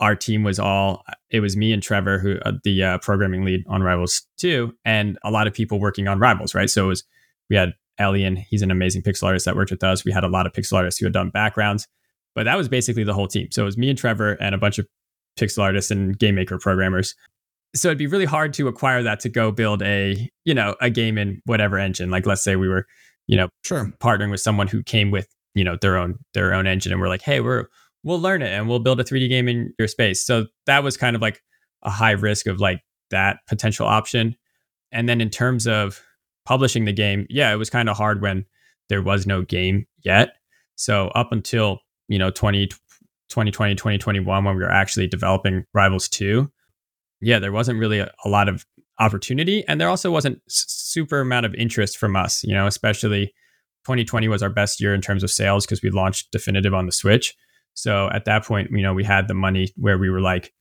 our 0.00 0.16
team 0.16 0.42
was 0.42 0.58
all 0.58 1.04
it 1.30 1.38
was 1.38 1.56
me 1.56 1.72
and 1.72 1.80
Trevor 1.80 2.18
who 2.18 2.40
uh, 2.44 2.54
the 2.64 2.82
uh, 2.82 2.98
programming 2.98 3.44
lead 3.44 3.62
on 3.68 3.84
Rivals 3.84 4.26
2 4.38 4.74
and 4.84 5.16
a 5.22 5.30
lot 5.30 5.46
of 5.46 5.54
people 5.54 5.78
working 5.78 6.08
on 6.08 6.18
Rivals, 6.18 6.56
right? 6.56 6.68
So 6.68 6.86
it 6.86 6.88
was 6.88 7.04
we 7.48 7.54
had 7.54 7.74
Elian, 8.00 8.34
he's 8.34 8.62
an 8.62 8.72
amazing 8.72 9.02
pixel 9.02 9.28
artist 9.28 9.44
that 9.44 9.54
worked 9.54 9.70
with 9.70 9.84
us. 9.84 10.04
We 10.04 10.10
had 10.10 10.24
a 10.24 10.28
lot 10.28 10.44
of 10.44 10.52
pixel 10.52 10.72
artists 10.72 10.98
who 10.98 11.06
had 11.06 11.12
done 11.12 11.30
backgrounds, 11.30 11.86
but 12.34 12.46
that 12.46 12.56
was 12.56 12.68
basically 12.68 13.04
the 13.04 13.14
whole 13.14 13.28
team. 13.28 13.46
So 13.52 13.62
it 13.62 13.66
was 13.66 13.78
me 13.78 13.90
and 13.90 13.98
Trevor 13.98 14.32
and 14.40 14.56
a 14.56 14.58
bunch 14.58 14.80
of 14.80 14.88
pixel 15.38 15.62
artists 15.62 15.92
and 15.92 16.18
game 16.18 16.34
maker 16.34 16.58
programmers 16.58 17.14
so 17.74 17.88
it'd 17.88 17.98
be 17.98 18.06
really 18.06 18.24
hard 18.24 18.52
to 18.54 18.68
acquire 18.68 19.02
that 19.02 19.20
to 19.20 19.28
go 19.28 19.50
build 19.50 19.82
a 19.82 20.30
you 20.44 20.54
know 20.54 20.74
a 20.80 20.90
game 20.90 21.18
in 21.18 21.40
whatever 21.44 21.78
engine. 21.78 22.10
Like 22.10 22.26
let's 22.26 22.42
say 22.42 22.56
we 22.56 22.68
were 22.68 22.86
you 23.26 23.36
know 23.36 23.48
sure. 23.64 23.92
partnering 24.00 24.30
with 24.30 24.40
someone 24.40 24.66
who 24.66 24.82
came 24.82 25.10
with 25.10 25.28
you 25.54 25.64
know 25.64 25.76
their 25.80 25.96
own 25.96 26.18
their 26.34 26.54
own 26.54 26.66
engine 26.66 26.92
and 26.92 27.00
we're 27.00 27.08
like 27.08 27.22
hey 27.22 27.40
we're 27.40 27.66
we'll 28.02 28.20
learn 28.20 28.42
it 28.42 28.52
and 28.52 28.68
we'll 28.68 28.78
build 28.80 29.00
a 29.00 29.04
3d 29.04 29.28
game 29.28 29.48
in 29.48 29.72
your 29.78 29.88
space. 29.88 30.24
So 30.24 30.46
that 30.66 30.82
was 30.82 30.96
kind 30.96 31.16
of 31.16 31.22
like 31.22 31.40
a 31.82 31.90
high 31.90 32.12
risk 32.12 32.46
of 32.46 32.60
like 32.60 32.80
that 33.10 33.38
potential 33.48 33.86
option. 33.86 34.36
And 34.92 35.08
then 35.08 35.20
in 35.20 35.30
terms 35.30 35.66
of 35.66 36.00
publishing 36.44 36.84
the 36.84 36.92
game 36.92 37.26
yeah 37.30 37.52
it 37.52 37.56
was 37.56 37.70
kind 37.70 37.88
of 37.88 37.96
hard 37.96 38.20
when 38.20 38.44
there 38.88 39.02
was 39.02 39.26
no 39.26 39.42
game 39.42 39.86
yet. 40.04 40.36
So 40.76 41.08
up 41.08 41.32
until, 41.32 41.80
you 42.08 42.18
know, 42.18 42.30
20, 42.30 42.66
2020, 42.66 43.74
2021, 43.74 44.44
when 44.44 44.56
we 44.56 44.62
were 44.62 44.70
actually 44.70 45.06
developing 45.06 45.64
Rivals 45.72 46.08
2, 46.08 46.50
yeah, 47.20 47.38
there 47.38 47.52
wasn't 47.52 47.78
really 47.78 47.98
a, 47.98 48.12
a 48.24 48.28
lot 48.28 48.48
of 48.48 48.66
opportunity. 48.98 49.64
And 49.66 49.80
there 49.80 49.88
also 49.88 50.10
wasn't 50.10 50.40
super 50.48 51.20
amount 51.20 51.46
of 51.46 51.54
interest 51.54 51.96
from 51.96 52.16
us, 52.16 52.44
you 52.44 52.54
know, 52.54 52.66
especially 52.66 53.26
2020 53.84 54.28
was 54.28 54.42
our 54.42 54.50
best 54.50 54.80
year 54.80 54.94
in 54.94 55.00
terms 55.00 55.22
of 55.22 55.30
sales 55.30 55.66
because 55.66 55.82
we 55.82 55.90
launched 55.90 56.30
Definitive 56.32 56.74
on 56.74 56.86
the 56.86 56.92
Switch. 56.92 57.34
So 57.74 58.08
at 58.12 58.24
that 58.24 58.44
point, 58.44 58.70
you 58.70 58.82
know, 58.82 58.94
we 58.94 59.04
had 59.04 59.28
the 59.28 59.34
money 59.34 59.68
where 59.76 59.98
we 59.98 60.10
were 60.10 60.20
like, 60.20 60.52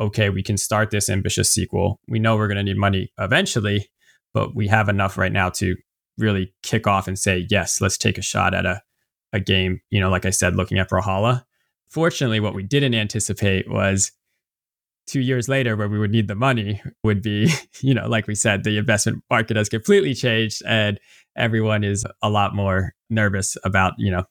okay, 0.00 0.30
we 0.30 0.42
can 0.42 0.56
start 0.56 0.90
this 0.90 1.10
ambitious 1.10 1.50
sequel. 1.50 2.00
We 2.08 2.18
know 2.18 2.36
we're 2.36 2.48
going 2.48 2.56
to 2.56 2.62
need 2.62 2.78
money 2.78 3.12
eventually, 3.18 3.90
but 4.32 4.54
we 4.54 4.68
have 4.68 4.88
enough 4.88 5.18
right 5.18 5.32
now 5.32 5.50
to 5.50 5.76
really 6.18 6.54
kick 6.62 6.86
off 6.86 7.06
and 7.06 7.18
say, 7.18 7.46
yes, 7.50 7.80
let's 7.80 7.98
take 7.98 8.16
a 8.16 8.22
shot 8.22 8.54
at 8.54 8.64
a, 8.64 8.82
a 9.32 9.40
game. 9.40 9.80
You 9.90 10.00
know, 10.00 10.10
like 10.10 10.24
I 10.24 10.30
said, 10.30 10.56
looking 10.56 10.78
at 10.78 10.88
Brawlhalla. 10.88 11.44
Fortunately, 11.88 12.40
what 12.40 12.54
we 12.54 12.62
didn't 12.62 12.94
anticipate 12.94 13.70
was 13.70 14.12
two 15.06 15.20
years 15.20 15.48
later, 15.48 15.76
where 15.76 15.88
we 15.88 15.98
would 15.98 16.10
need 16.10 16.28
the 16.28 16.34
money, 16.34 16.82
would 17.02 17.22
be, 17.22 17.52
you 17.80 17.94
know, 17.94 18.08
like 18.08 18.26
we 18.26 18.34
said, 18.34 18.64
the 18.64 18.78
investment 18.78 19.22
market 19.30 19.56
has 19.56 19.68
completely 19.68 20.14
changed 20.14 20.62
and 20.66 20.98
everyone 21.36 21.84
is 21.84 22.04
a 22.22 22.28
lot 22.28 22.54
more 22.54 22.94
nervous 23.10 23.56
about, 23.64 23.94
you 23.98 24.10
know, 24.10 24.24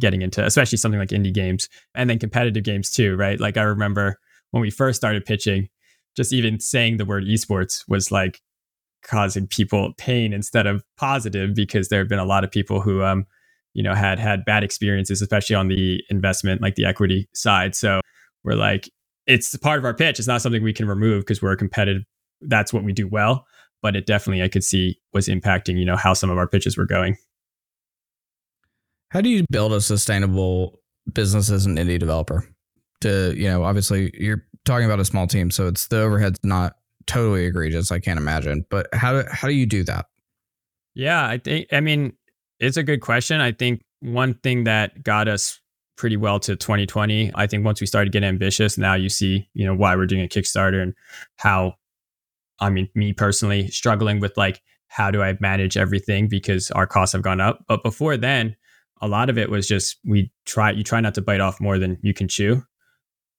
getting 0.00 0.22
into, 0.22 0.44
especially 0.44 0.78
something 0.78 0.98
like 0.98 1.10
indie 1.10 1.34
games 1.34 1.68
and 1.94 2.10
then 2.10 2.18
competitive 2.18 2.64
games 2.64 2.90
too, 2.90 3.16
right? 3.16 3.38
Like 3.38 3.56
I 3.56 3.62
remember 3.62 4.18
when 4.50 4.60
we 4.60 4.70
first 4.70 4.96
started 4.96 5.24
pitching, 5.24 5.68
just 6.16 6.32
even 6.32 6.60
saying 6.60 6.96
the 6.96 7.04
word 7.04 7.24
esports 7.24 7.84
was 7.88 8.10
like 8.10 8.40
causing 9.04 9.46
people 9.46 9.92
pain 9.98 10.32
instead 10.32 10.66
of 10.66 10.82
positive 10.96 11.54
because 11.54 11.88
there 11.88 12.00
have 12.00 12.08
been 12.08 12.18
a 12.18 12.24
lot 12.24 12.42
of 12.42 12.50
people 12.50 12.80
who 12.80 13.02
um 13.02 13.26
you 13.74 13.82
know 13.82 13.94
had 13.94 14.18
had 14.18 14.44
bad 14.44 14.64
experiences 14.64 15.20
especially 15.20 15.54
on 15.54 15.68
the 15.68 16.02
investment 16.08 16.62
like 16.62 16.74
the 16.74 16.86
equity 16.86 17.28
side 17.34 17.74
so 17.74 18.00
we're 18.44 18.54
like 18.54 18.88
it's 19.26 19.56
part 19.56 19.78
of 19.78 19.84
our 19.84 19.94
pitch 19.94 20.18
it's 20.18 20.28
not 20.28 20.42
something 20.42 20.62
we 20.62 20.72
can 20.72 20.86
remove 20.86 21.22
because 21.22 21.40
we're 21.40 21.52
a 21.52 21.56
competitive 21.56 22.02
that's 22.42 22.72
what 22.72 22.84
we 22.84 22.92
do 22.92 23.08
well 23.08 23.46
but 23.82 23.96
it 23.96 24.06
definitely 24.06 24.42
i 24.42 24.48
could 24.48 24.64
see 24.64 24.98
was 25.12 25.28
impacting 25.28 25.78
you 25.78 25.84
know 25.84 25.96
how 25.96 26.12
some 26.12 26.30
of 26.30 26.38
our 26.38 26.48
pitches 26.48 26.76
were 26.76 26.86
going 26.86 27.16
how 29.10 29.20
do 29.20 29.28
you 29.28 29.44
build 29.50 29.72
a 29.72 29.80
sustainable 29.80 30.80
business 31.12 31.50
as 31.50 31.66
an 31.66 31.76
indie 31.76 31.98
developer 31.98 32.48
to 33.00 33.34
you 33.36 33.48
know 33.48 33.64
obviously 33.64 34.10
you're 34.14 34.44
talking 34.64 34.86
about 34.86 35.00
a 35.00 35.04
small 35.04 35.26
team 35.26 35.50
so 35.50 35.66
it's 35.68 35.88
the 35.88 36.00
overhead's 36.00 36.38
not 36.42 36.74
totally 37.06 37.44
egregious. 37.46 37.90
I 37.90 37.98
can't 37.98 38.18
imagine. 38.18 38.64
But 38.70 38.88
how 38.92 39.12
do 39.12 39.28
how 39.30 39.48
do 39.48 39.54
you 39.54 39.66
do 39.66 39.84
that? 39.84 40.06
Yeah, 40.94 41.26
I 41.26 41.38
think 41.38 41.68
I 41.72 41.80
mean 41.80 42.14
it's 42.60 42.76
a 42.76 42.82
good 42.82 43.00
question. 43.00 43.40
I 43.40 43.52
think 43.52 43.82
one 44.00 44.34
thing 44.34 44.64
that 44.64 45.02
got 45.02 45.28
us 45.28 45.60
pretty 45.96 46.16
well 46.16 46.40
to 46.40 46.56
2020. 46.56 47.32
I 47.34 47.46
think 47.46 47.64
once 47.64 47.80
we 47.80 47.86
started 47.86 48.12
getting 48.12 48.28
ambitious, 48.28 48.76
now 48.76 48.94
you 48.94 49.08
see, 49.08 49.48
you 49.54 49.64
know, 49.64 49.74
why 49.74 49.94
we're 49.96 50.06
doing 50.06 50.22
a 50.22 50.28
Kickstarter 50.28 50.82
and 50.82 50.94
how 51.36 51.74
I 52.60 52.70
mean, 52.70 52.88
me 52.94 53.12
personally 53.12 53.68
struggling 53.68 54.20
with 54.20 54.36
like 54.36 54.62
how 54.88 55.10
do 55.10 55.22
I 55.22 55.36
manage 55.40 55.76
everything 55.76 56.28
because 56.28 56.70
our 56.70 56.86
costs 56.86 57.12
have 57.12 57.22
gone 57.22 57.40
up. 57.40 57.64
But 57.66 57.82
before 57.82 58.16
then, 58.16 58.54
a 59.00 59.08
lot 59.08 59.28
of 59.28 59.36
it 59.36 59.50
was 59.50 59.66
just 59.66 59.98
we 60.04 60.30
try 60.46 60.70
you 60.70 60.84
try 60.84 61.00
not 61.00 61.14
to 61.14 61.22
bite 61.22 61.40
off 61.40 61.60
more 61.60 61.78
than 61.78 61.98
you 62.02 62.14
can 62.14 62.28
chew. 62.28 62.62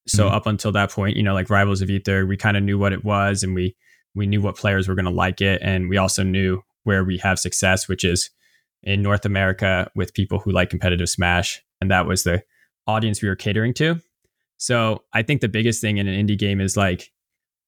So 0.07 0.25
mm-hmm. 0.25 0.35
up 0.35 0.45
until 0.45 0.71
that 0.73 0.91
point, 0.91 1.17
you 1.17 1.23
know, 1.23 1.33
like 1.33 1.49
Rivals 1.49 1.81
of 1.81 1.89
Aether, 1.89 2.25
we 2.25 2.37
kind 2.37 2.57
of 2.57 2.63
knew 2.63 2.77
what 2.77 2.93
it 2.93 3.03
was 3.03 3.41
and 3.41 3.55
we 3.55 3.75
we 4.13 4.27
knew 4.27 4.41
what 4.41 4.57
players 4.57 4.87
were 4.87 4.95
going 4.95 5.05
to 5.05 5.11
like 5.11 5.41
it 5.41 5.61
and 5.61 5.89
we 5.89 5.97
also 5.97 6.23
knew 6.23 6.61
where 6.83 7.03
we 7.03 7.17
have 7.17 7.39
success, 7.39 7.87
which 7.87 8.03
is 8.03 8.29
in 8.83 9.01
North 9.01 9.25
America 9.25 9.89
with 9.95 10.13
people 10.13 10.39
who 10.39 10.51
like 10.51 10.69
competitive 10.69 11.09
smash 11.09 11.63
and 11.81 11.91
that 11.91 12.05
was 12.05 12.23
the 12.23 12.43
audience 12.87 13.21
we 13.21 13.29
were 13.29 13.35
catering 13.35 13.73
to. 13.75 13.99
So, 14.57 15.03
I 15.13 15.21
think 15.21 15.41
the 15.41 15.49
biggest 15.49 15.81
thing 15.81 15.97
in 15.97 16.07
an 16.07 16.27
indie 16.27 16.37
game 16.37 16.61
is 16.61 16.77
like 16.77 17.11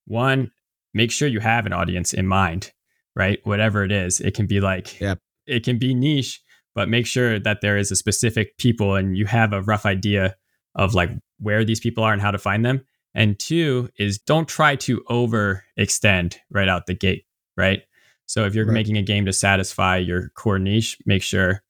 one, 0.05 0.51
make 0.93 1.11
sure 1.11 1.27
you 1.27 1.39
have 1.39 1.65
an 1.65 1.73
audience 1.73 2.13
in 2.13 2.27
mind, 2.27 2.71
right? 3.15 3.39
Whatever 3.43 3.83
it 3.83 3.91
is. 3.91 4.19
It 4.19 4.33
can 4.33 4.47
be 4.47 4.59
like 4.59 4.99
yep. 4.99 5.19
it 5.45 5.63
can 5.63 5.77
be 5.77 5.93
niche, 5.93 6.41
but 6.75 6.89
make 6.89 7.05
sure 7.05 7.39
that 7.39 7.61
there 7.61 7.77
is 7.77 7.91
a 7.91 7.95
specific 7.95 8.57
people 8.57 8.95
and 8.95 9.17
you 9.17 9.25
have 9.25 9.53
a 9.53 9.61
rough 9.61 9.85
idea 9.85 10.35
of 10.75 10.93
like 10.93 11.09
where 11.39 11.65
these 11.65 11.79
people 11.79 12.03
are 12.03 12.13
and 12.13 12.21
how 12.21 12.31
to 12.31 12.37
find 12.37 12.65
them. 12.65 12.85
And 13.13 13.37
two 13.39 13.89
is 13.97 14.19
don't 14.19 14.47
try 14.47 14.75
to 14.77 15.01
overextend 15.09 16.37
right 16.51 16.69
out 16.69 16.85
the 16.85 16.93
gate, 16.93 17.25
right? 17.55 17.81
So 18.27 18.45
if 18.45 18.53
you're 18.53 18.65
right. 18.65 18.73
making 18.73 18.97
a 18.97 19.01
game 19.01 19.25
to 19.25 19.33
satisfy 19.33 19.97
your 19.97 20.29
core 20.35 20.59
niche, 20.59 20.97
make 21.05 21.23
sure 21.23 21.63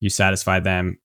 you 0.00 0.10
satisfy 0.10 0.60
them 0.60 0.98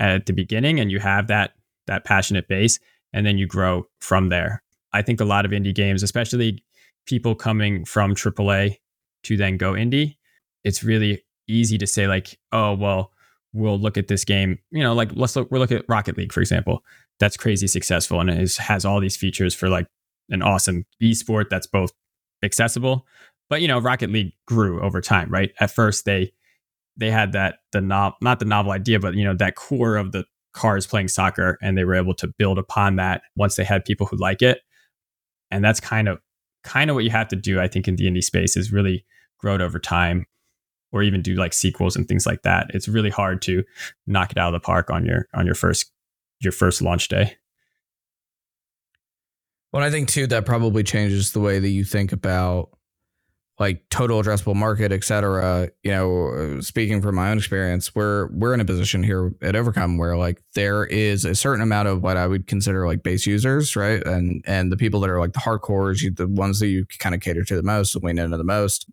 at 0.00 0.26
the 0.26 0.32
beginning 0.32 0.80
and 0.80 0.90
you 0.90 0.98
have 0.98 1.28
that 1.28 1.52
that 1.86 2.04
passionate 2.04 2.48
base 2.48 2.80
and 3.12 3.24
then 3.24 3.38
you 3.38 3.46
grow 3.46 3.84
from 4.00 4.28
there. 4.28 4.62
I 4.92 5.02
think 5.02 5.20
a 5.20 5.24
lot 5.24 5.44
of 5.44 5.52
indie 5.52 5.74
games, 5.74 6.02
especially 6.02 6.64
people 7.06 7.36
coming 7.36 7.84
from 7.84 8.14
AAA 8.14 8.76
to 9.24 9.36
then 9.36 9.56
go 9.56 9.74
indie, 9.74 10.16
it's 10.64 10.82
really 10.82 11.24
easy 11.46 11.78
to 11.78 11.86
say 11.86 12.08
like, 12.08 12.38
"Oh, 12.52 12.74
well, 12.74 13.12
we'll 13.52 13.78
look 13.78 13.96
at 13.96 14.08
this 14.08 14.24
game, 14.24 14.58
you 14.70 14.82
know, 14.82 14.94
like 14.94 15.10
let's 15.14 15.36
look, 15.36 15.50
we'll 15.50 15.60
look 15.60 15.72
at 15.72 15.84
Rocket 15.88 16.16
League, 16.16 16.32
for 16.32 16.40
example. 16.40 16.84
That's 17.18 17.36
crazy 17.36 17.66
successful 17.66 18.20
and 18.20 18.30
it 18.30 18.56
has 18.56 18.84
all 18.84 19.00
these 19.00 19.16
features 19.16 19.54
for 19.54 19.68
like 19.68 19.86
an 20.30 20.42
awesome 20.42 20.86
esport 21.02 21.48
that's 21.50 21.66
both 21.66 21.92
accessible. 22.42 23.06
But, 23.48 23.62
you 23.62 23.68
know, 23.68 23.78
Rocket 23.78 24.10
League 24.10 24.32
grew 24.46 24.80
over 24.80 25.00
time, 25.00 25.28
right? 25.28 25.50
At 25.58 25.72
first, 25.72 26.04
they, 26.04 26.32
they 26.96 27.10
had 27.10 27.32
that, 27.32 27.58
the 27.72 27.80
novel, 27.80 28.16
not 28.20 28.38
the 28.38 28.44
novel 28.44 28.72
idea, 28.72 28.98
but, 28.98 29.14
you 29.14 29.24
know, 29.24 29.34
that 29.34 29.56
core 29.56 29.96
of 29.96 30.12
the 30.12 30.24
cars 30.52 30.86
playing 30.86 31.08
soccer 31.08 31.58
and 31.62 31.78
they 31.78 31.84
were 31.84 31.94
able 31.94 32.14
to 32.14 32.26
build 32.26 32.58
upon 32.58 32.96
that 32.96 33.22
once 33.36 33.56
they 33.56 33.64
had 33.64 33.84
people 33.84 34.06
who 34.06 34.16
like 34.16 34.42
it. 34.42 34.60
And 35.50 35.64
that's 35.64 35.80
kind 35.80 36.08
of, 36.08 36.18
kind 36.64 36.90
of 36.90 36.94
what 36.94 37.04
you 37.04 37.10
have 37.10 37.28
to 37.28 37.36
do, 37.36 37.60
I 37.60 37.68
think, 37.68 37.88
in 37.88 37.96
the 37.96 38.06
indie 38.06 38.22
space 38.22 38.56
is 38.56 38.72
really 38.72 39.04
grow 39.38 39.54
it 39.54 39.60
over 39.60 39.78
time 39.78 40.26
or 40.92 41.02
even 41.02 41.22
do 41.22 41.34
like 41.34 41.52
sequels 41.52 41.96
and 41.96 42.06
things 42.08 42.26
like 42.26 42.42
that. 42.42 42.66
It's 42.74 42.88
really 42.88 43.10
hard 43.10 43.42
to 43.42 43.64
knock 44.06 44.32
it 44.32 44.38
out 44.38 44.54
of 44.54 44.60
the 44.60 44.64
park 44.64 44.90
on 44.90 45.06
your 45.06 45.28
on 45.34 45.46
your 45.46 45.54
first 45.54 45.90
your 46.40 46.52
first 46.52 46.82
launch 46.82 47.08
day. 47.08 47.36
Well, 49.72 49.82
I 49.82 49.90
think 49.90 50.08
too 50.08 50.26
that 50.28 50.46
probably 50.46 50.82
changes 50.82 51.32
the 51.32 51.40
way 51.40 51.58
that 51.58 51.68
you 51.68 51.84
think 51.84 52.12
about 52.12 52.70
like 53.60 53.84
total 53.90 54.20
addressable 54.20 54.56
market, 54.56 54.90
et 54.90 55.04
cetera. 55.04 55.68
You 55.84 55.92
know, 55.92 56.60
speaking 56.60 57.00
from 57.00 57.14
my 57.14 57.30
own 57.30 57.38
experience, 57.38 57.94
we're 57.94 58.28
we're 58.32 58.54
in 58.54 58.60
a 58.60 58.64
position 58.64 59.04
here 59.04 59.32
at 59.42 59.54
Overcome 59.54 59.98
where 59.98 60.16
like 60.16 60.42
there 60.54 60.86
is 60.86 61.24
a 61.24 61.36
certain 61.36 61.62
amount 61.62 61.86
of 61.86 62.02
what 62.02 62.16
I 62.16 62.26
would 62.26 62.48
consider 62.48 62.86
like 62.86 63.04
base 63.04 63.26
users, 63.26 63.76
right? 63.76 64.04
And 64.04 64.42
and 64.46 64.72
the 64.72 64.76
people 64.76 64.98
that 65.00 65.10
are 65.10 65.20
like 65.20 65.34
the 65.34 65.40
hardcores, 65.40 66.00
the 66.16 66.26
ones 66.26 66.58
that 66.58 66.68
you 66.68 66.86
kind 66.98 67.14
of 67.14 67.20
cater 67.20 67.44
to 67.44 67.54
the 67.54 67.62
most, 67.62 67.94
lean 68.02 68.18
into 68.18 68.36
the 68.36 68.44
most 68.44 68.90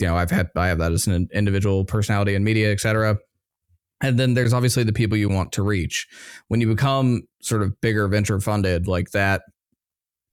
you 0.00 0.06
know, 0.06 0.16
I've 0.16 0.30
had 0.30 0.48
I 0.56 0.68
have 0.68 0.78
that 0.78 0.92
as 0.92 1.06
an 1.06 1.28
individual 1.32 1.84
personality 1.84 2.34
in 2.34 2.42
media, 2.42 2.72
et 2.72 2.80
cetera. 2.80 3.18
And 4.02 4.18
then 4.18 4.32
there's 4.32 4.54
obviously 4.54 4.82
the 4.82 4.94
people 4.94 5.18
you 5.18 5.28
want 5.28 5.52
to 5.52 5.62
reach. 5.62 6.08
When 6.48 6.60
you 6.60 6.66
become 6.66 7.22
sort 7.42 7.62
of 7.62 7.78
bigger 7.82 8.08
venture 8.08 8.40
funded 8.40 8.88
like 8.88 9.10
that, 9.10 9.42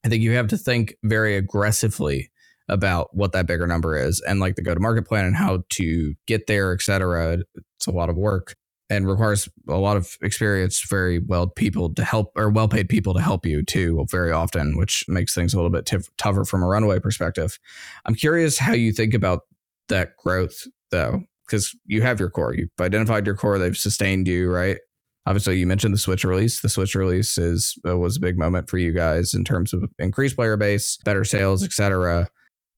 I 0.06 0.10
think 0.10 0.24
you 0.24 0.32
have 0.32 0.48
to 0.48 0.58
think 0.58 0.96
very 1.04 1.36
aggressively 1.36 2.32
about 2.70 3.16
what 3.16 3.32
that 3.32 3.48
bigger 3.48 3.68
number 3.68 3.98
is 3.98 4.22
and 4.28 4.40
like 4.40 4.56
the 4.56 4.62
go 4.62 4.74
to 4.74 4.80
market 4.80 5.08
plan 5.08 5.26
and 5.26 5.36
how 5.36 5.64
to 5.70 6.14
get 6.26 6.48
there, 6.48 6.74
et 6.74 6.82
cetera. 6.82 7.40
It's 7.78 7.88
a 7.88 7.92
lot 7.92 8.10
of 8.10 8.18
work 8.18 8.56
and 8.90 9.08
requires 9.08 9.50
a 9.68 9.78
lot 9.78 9.98
of 9.98 10.18
experience, 10.22 10.82
very 10.90 11.20
well 11.20 11.48
people 11.48 11.94
to 11.94 12.04
help 12.04 12.32
or 12.36 12.50
well 12.50 12.68
paid 12.68 12.90
people 12.90 13.14
to 13.14 13.22
help 13.22 13.46
you 13.46 13.64
too, 13.64 14.06
very 14.10 14.32
often, 14.32 14.78
which 14.78 15.04
makes 15.08 15.34
things 15.34 15.54
a 15.54 15.58
little 15.58 15.72
bit 15.72 15.86
t- 15.86 15.98
tougher 16.18 16.46
from 16.46 16.64
a 16.64 16.68
runaway 16.68 17.00
perspective. 17.00 17.60
I'm 18.06 18.16
curious 18.16 18.58
how 18.58 18.74
you 18.74 18.92
think 18.92 19.14
about 19.14 19.42
that 19.90 20.16
growth 20.18 20.68
though 20.92 21.24
because 21.46 21.76
you 21.86 22.02
have 22.02 22.20
your 22.20 22.30
core. 22.30 22.54
You've 22.54 22.70
identified 22.80 23.26
your 23.26 23.36
core. 23.36 23.58
They've 23.58 23.78
sustained 23.78 24.28
you 24.28 24.50
right? 24.50 24.78
Obviously 25.26 25.58
you 25.58 25.68
mentioned 25.68 25.94
the 25.94 26.00
switch 26.00 26.24
release. 26.24 26.62
The 26.62 26.70
switch 26.70 26.96
release 26.96 27.38
is 27.38 27.78
uh, 27.88 27.98
was 27.98 28.18
a 28.18 28.22
big 28.22 28.38
moment 28.38 28.70
for 28.70 28.78
you 28.78 28.94
guys 28.94 29.34
in 29.34 29.44
terms 29.44 29.74
of 29.74 29.84
increased 30.00 30.38
player 30.38 30.56
base 30.56 30.98
better 31.04 31.26
sales 31.26 31.64
etc 31.64 32.30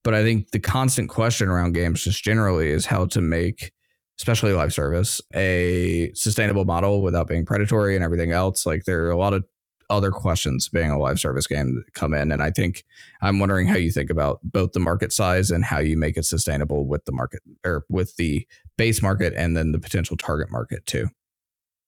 but 0.04 0.14
i 0.14 0.22
think 0.22 0.50
the 0.50 0.60
constant 0.60 1.08
question 1.08 1.48
around 1.48 1.72
games 1.72 2.04
just 2.04 2.22
generally 2.22 2.68
is 2.70 2.86
how 2.86 3.04
to 3.04 3.20
make 3.20 3.72
especially 4.18 4.52
live 4.52 4.72
service 4.72 5.20
a 5.34 6.10
sustainable 6.14 6.64
model 6.64 7.02
without 7.02 7.26
being 7.26 7.46
predatory 7.46 7.94
and 7.94 8.04
everything 8.04 8.32
else 8.32 8.66
like 8.66 8.84
there 8.84 9.04
are 9.04 9.10
a 9.10 9.16
lot 9.16 9.32
of 9.32 9.44
other 9.90 10.10
questions 10.10 10.68
being 10.68 10.90
a 10.90 10.98
live 10.98 11.18
service 11.18 11.46
game 11.46 11.74
that 11.74 11.92
come 11.92 12.14
in. 12.14 12.32
And 12.32 12.42
I 12.42 12.50
think 12.50 12.84
I'm 13.20 13.38
wondering 13.38 13.66
how 13.66 13.76
you 13.76 13.90
think 13.90 14.08
about 14.08 14.38
both 14.42 14.72
the 14.72 14.80
market 14.80 15.12
size 15.12 15.50
and 15.50 15.64
how 15.64 15.80
you 15.80 15.98
make 15.98 16.16
it 16.16 16.24
sustainable 16.24 16.86
with 16.86 17.04
the 17.04 17.12
market 17.12 17.42
or 17.64 17.84
with 17.90 18.16
the 18.16 18.46
base 18.78 19.02
market 19.02 19.34
and 19.36 19.56
then 19.56 19.72
the 19.72 19.80
potential 19.80 20.16
target 20.16 20.50
market 20.50 20.86
too. 20.86 21.08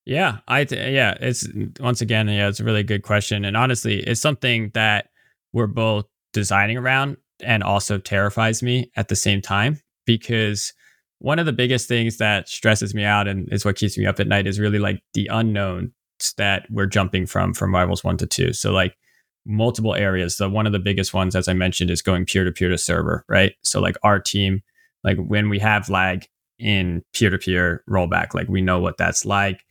Yeah, 0.05 0.39
I 0.49 0.65
th- 0.65 0.93
yeah, 0.93 1.17
it's 1.21 1.47
once 1.79 2.01
again, 2.01 2.27
yeah, 2.27 2.49
it's 2.49 2.59
a 2.59 2.65
really 2.65 2.83
good 2.83 3.05
question, 3.05 3.45
and 3.45 3.57
honestly, 3.57 4.01
it's 4.01 4.21
something 4.21 4.73
that 4.75 5.11
we're 5.53 5.69
both 5.69 6.07
designing 6.33 6.77
around 6.77 7.19
and 7.45 7.63
also 7.63 7.99
terrifies 7.99 8.63
me 8.63 8.91
at 8.97 9.09
the 9.09 9.17
same 9.17 9.41
time 9.41 9.81
because 10.07 10.73
one 11.19 11.39
of 11.39 11.47
the 11.47 11.53
biggest 11.53 11.87
things 11.87 12.17
that 12.19 12.49
stresses 12.49 12.95
me 12.95 13.05
out 13.05 13.29
and 13.29 13.49
is 13.53 13.65
what 13.65 13.77
keeps 13.77 13.97
me 13.97 14.07
up 14.07 14.19
at 14.19 14.27
night 14.27 14.47
is 14.47 14.59
really 14.59 14.81
like 14.81 15.01
the 15.15 15.29
unknowns 15.29 15.93
that 16.37 16.67
we're 16.71 16.87
jumping 16.87 17.27
from 17.27 17.55
from 17.55 17.75
rivals 17.75 18.03
one 18.03 18.17
to 18.17 18.27
two. 18.27 18.53
So 18.53 18.73
like 18.73 18.97
multiple 19.45 19.95
areas. 19.95 20.37
So 20.37 20.49
one 20.49 20.67
of 20.67 20.73
the 20.73 20.79
biggest 20.79 21.15
ones, 21.15 21.35
as 21.37 21.49
I 21.49 21.53
mentioned, 21.53 21.91
is 21.91 22.03
going 22.03 22.27
peer 22.27 22.45
to 22.45 22.53
peer 22.53 22.69
to 22.69 22.79
server, 22.79 23.25
right? 23.29 23.55
So 23.63 23.81
like 23.81 23.97
our 24.03 24.19
team, 24.19 24.63
like 25.05 25.19
when 25.19 25.49
we 25.49 25.59
have 25.59 25.89
lag 25.89 26.27
in 26.59 27.03
peer 27.13 27.31
to 27.31 27.39
peer 27.39 27.83
rollback, 27.89 28.35
like 28.35 28.49
we 28.49 28.61
know 28.61 28.79
what 28.79 28.99
that's 28.99 29.25
like. 29.25 29.65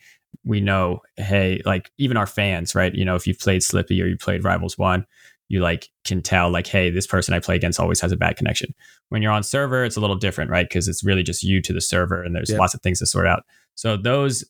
We 0.43 0.61
know, 0.61 1.01
hey, 1.17 1.61
like 1.65 1.91
even 1.97 2.17
our 2.17 2.25
fans, 2.25 2.73
right? 2.73 2.93
You 2.95 3.05
know, 3.05 3.15
if 3.15 3.27
you've 3.27 3.39
played 3.39 3.61
Slippi 3.61 4.01
or 4.01 4.07
you 4.07 4.17
played 4.17 4.43
Rivals 4.43 4.77
One, 4.77 5.05
you 5.51 5.59
like 5.59 5.89
can 6.05 6.21
tell 6.21 6.49
like 6.49 6.65
hey 6.65 6.89
this 6.89 7.05
person 7.05 7.33
i 7.33 7.39
play 7.39 7.57
against 7.57 7.77
always 7.77 7.99
has 7.99 8.11
a 8.13 8.17
bad 8.17 8.37
connection. 8.37 8.73
When 9.09 9.21
you're 9.21 9.33
on 9.33 9.43
server 9.43 9.83
it's 9.83 9.97
a 9.97 9.99
little 9.99 10.15
different 10.15 10.49
right? 10.49 10.67
Because 10.67 10.87
it's 10.87 11.03
really 11.03 11.23
just 11.23 11.43
you 11.43 11.61
to 11.61 11.73
the 11.73 11.81
server 11.81 12.23
and 12.23 12.33
there's 12.33 12.51
lots 12.51 12.73
of 12.73 12.81
things 12.81 12.99
to 12.99 13.05
sort 13.05 13.27
out. 13.27 13.43
So 13.75 13.97
those 13.97 14.45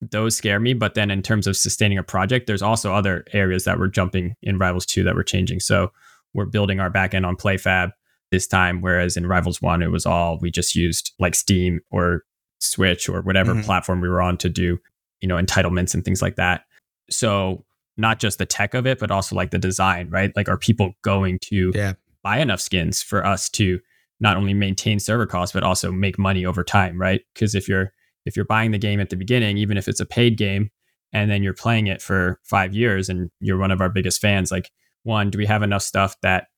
those 0.00 0.36
scare 0.36 0.58
me 0.58 0.72
but 0.72 0.94
then 0.94 1.10
in 1.10 1.22
terms 1.22 1.46
of 1.46 1.56
sustaining 1.56 1.98
a 1.98 2.02
project 2.02 2.46
there's 2.46 2.62
also 2.62 2.94
other 2.94 3.24
areas 3.32 3.64
that 3.64 3.78
we're 3.78 3.88
jumping 3.88 4.34
in 4.42 4.58
rivals 4.58 4.86
2 4.86 5.04
that 5.04 5.14
we're 5.14 5.22
changing. 5.22 5.60
So 5.60 5.92
we're 6.32 6.46
building 6.46 6.80
our 6.80 6.90
backend 6.90 7.26
on 7.26 7.36
playfab 7.36 7.92
this 8.30 8.46
time 8.46 8.80
whereas 8.80 9.18
in 9.18 9.26
rivals 9.26 9.60
1 9.60 9.82
it 9.82 9.90
was 9.90 10.06
all 10.06 10.38
we 10.40 10.50
just 10.50 10.74
used 10.74 11.12
like 11.18 11.34
steam 11.34 11.80
or 11.90 12.22
switch 12.58 13.06
or 13.10 13.20
whatever 13.20 13.52
mm-hmm. 13.52 13.62
platform 13.62 14.00
we 14.00 14.08
were 14.08 14.22
on 14.22 14.38
to 14.38 14.48
do 14.48 14.78
you 15.20 15.28
know 15.28 15.36
entitlements 15.36 15.92
and 15.92 16.06
things 16.06 16.22
like 16.22 16.36
that. 16.36 16.62
So 17.10 17.65
not 17.96 18.18
just 18.18 18.38
the 18.38 18.46
tech 18.46 18.74
of 18.74 18.86
it, 18.86 18.98
but 18.98 19.10
also 19.10 19.34
like 19.34 19.50
the 19.50 19.58
design, 19.58 20.10
right? 20.10 20.32
Like, 20.36 20.48
are 20.48 20.58
people 20.58 20.92
going 21.02 21.38
to 21.44 21.72
yeah. 21.74 21.94
buy 22.22 22.38
enough 22.38 22.60
skins 22.60 23.02
for 23.02 23.24
us 23.24 23.48
to 23.50 23.80
not 24.20 24.36
only 24.36 24.54
maintain 24.54 24.98
server 24.98 25.26
costs, 25.26 25.52
but 25.52 25.62
also 25.62 25.92
make 25.92 26.18
money 26.18 26.44
over 26.44 26.64
time, 26.64 27.00
right? 27.00 27.22
Because 27.34 27.54
if 27.54 27.68
you're 27.68 27.92
if 28.24 28.34
you're 28.34 28.44
buying 28.44 28.72
the 28.72 28.78
game 28.78 29.00
at 29.00 29.10
the 29.10 29.16
beginning, 29.16 29.56
even 29.56 29.76
if 29.76 29.86
it's 29.86 30.00
a 30.00 30.06
paid 30.06 30.36
game, 30.36 30.70
and 31.12 31.30
then 31.30 31.42
you're 31.42 31.54
playing 31.54 31.86
it 31.86 32.02
for 32.02 32.40
five 32.44 32.74
years 32.74 33.08
and 33.08 33.30
you're 33.40 33.58
one 33.58 33.70
of 33.70 33.80
our 33.80 33.88
biggest 33.88 34.20
fans, 34.20 34.50
like 34.50 34.70
one, 35.04 35.30
do 35.30 35.38
we 35.38 35.46
have 35.46 35.62
enough 35.62 35.82
stuff 35.82 36.16
that 36.22 36.48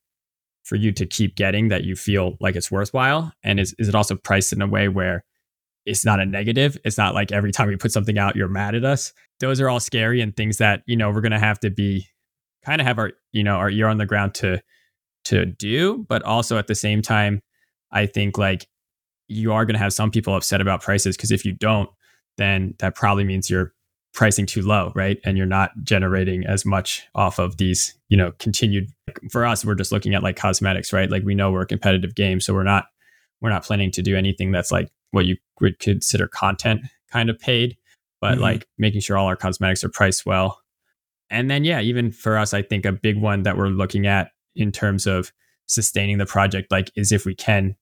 for 0.63 0.75
you 0.75 0.91
to 0.91 1.05
keep 1.05 1.35
getting 1.35 1.67
that 1.69 1.83
you 1.83 1.95
feel 1.95 2.35
like 2.39 2.55
it's 2.55 2.71
worthwhile? 2.71 3.31
And 3.43 3.59
is, 3.59 3.75
is 3.77 3.87
it 3.87 3.95
also 3.95 4.15
priced 4.15 4.51
in 4.51 4.61
a 4.61 4.67
way 4.67 4.87
where 4.87 5.23
it's 5.89 6.05
not 6.05 6.19
a 6.19 6.25
negative. 6.25 6.77
It's 6.85 6.99
not 6.99 7.15
like 7.15 7.31
every 7.31 7.51
time 7.51 7.67
we 7.67 7.75
put 7.75 7.91
something 7.91 8.19
out, 8.19 8.35
you're 8.35 8.47
mad 8.47 8.75
at 8.75 8.85
us. 8.85 9.11
Those 9.39 9.59
are 9.59 9.69
all 9.69 9.79
scary 9.79 10.21
and 10.21 10.35
things 10.35 10.57
that, 10.57 10.83
you 10.85 10.95
know, 10.95 11.09
we're 11.09 11.21
going 11.21 11.31
to 11.31 11.39
have 11.39 11.59
to 11.61 11.71
be 11.71 12.05
kind 12.63 12.79
of 12.79 12.85
have 12.85 12.99
our, 12.99 13.11
you 13.31 13.43
know, 13.43 13.55
our 13.55 13.71
ear 13.71 13.87
on 13.87 13.97
the 13.97 14.05
ground 14.05 14.35
to, 14.35 14.61
to 15.25 15.47
do. 15.47 16.05
But 16.07 16.21
also 16.21 16.59
at 16.59 16.67
the 16.67 16.75
same 16.75 17.01
time, 17.01 17.41
I 17.91 18.05
think 18.05 18.37
like 18.37 18.67
you 19.27 19.51
are 19.51 19.65
going 19.65 19.73
to 19.73 19.79
have 19.79 19.93
some 19.93 20.11
people 20.11 20.35
upset 20.35 20.61
about 20.61 20.83
prices 20.83 21.17
because 21.17 21.31
if 21.31 21.43
you 21.43 21.53
don't, 21.53 21.89
then 22.37 22.75
that 22.77 22.93
probably 22.93 23.23
means 23.23 23.49
you're 23.49 23.73
pricing 24.13 24.45
too 24.45 24.61
low, 24.61 24.91
right? 24.93 25.17
And 25.25 25.37
you're 25.37 25.47
not 25.47 25.71
generating 25.83 26.45
as 26.45 26.65
much 26.65 27.01
off 27.15 27.39
of 27.39 27.57
these, 27.57 27.97
you 28.09 28.17
know, 28.17 28.31
continued. 28.37 28.89
For 29.31 29.43
us, 29.43 29.65
we're 29.65 29.73
just 29.73 29.91
looking 29.91 30.13
at 30.13 30.21
like 30.21 30.35
cosmetics, 30.35 30.93
right? 30.93 31.09
Like 31.09 31.23
we 31.23 31.33
know 31.33 31.51
we're 31.51 31.61
a 31.61 31.67
competitive 31.67 32.13
game, 32.13 32.39
so 32.39 32.53
we're 32.53 32.63
not 32.63 32.85
we're 33.41 33.49
not 33.49 33.63
planning 33.63 33.89
to 33.91 34.03
do 34.03 34.15
anything 34.15 34.51
that's 34.51 34.71
like 34.71 34.89
what 35.11 35.25
you 35.25 35.37
would 35.59 35.79
consider 35.79 36.27
content 36.27 36.81
kind 37.11 37.29
of 37.29 37.39
paid, 37.39 37.77
but 38.21 38.33
mm-hmm. 38.33 38.43
like 38.43 38.67
making 38.77 39.01
sure 39.01 39.17
all 39.17 39.27
our 39.27 39.35
cosmetics 39.35 39.83
are 39.83 39.89
priced 39.89 40.25
well. 40.25 40.59
And 41.29 41.49
then, 41.49 41.63
yeah, 41.63 41.81
even 41.81 42.11
for 42.11 42.37
us, 42.37 42.53
I 42.53 42.61
think 42.61 42.85
a 42.85 42.91
big 42.91 43.21
one 43.21 43.43
that 43.43 43.57
we're 43.57 43.67
looking 43.67 44.07
at 44.07 44.31
in 44.55 44.71
terms 44.71 45.05
of 45.05 45.31
sustaining 45.67 46.17
the 46.17 46.25
project, 46.25 46.71
like, 46.71 46.91
is 46.95 47.11
if 47.11 47.25
we 47.25 47.35
can, 47.35 47.75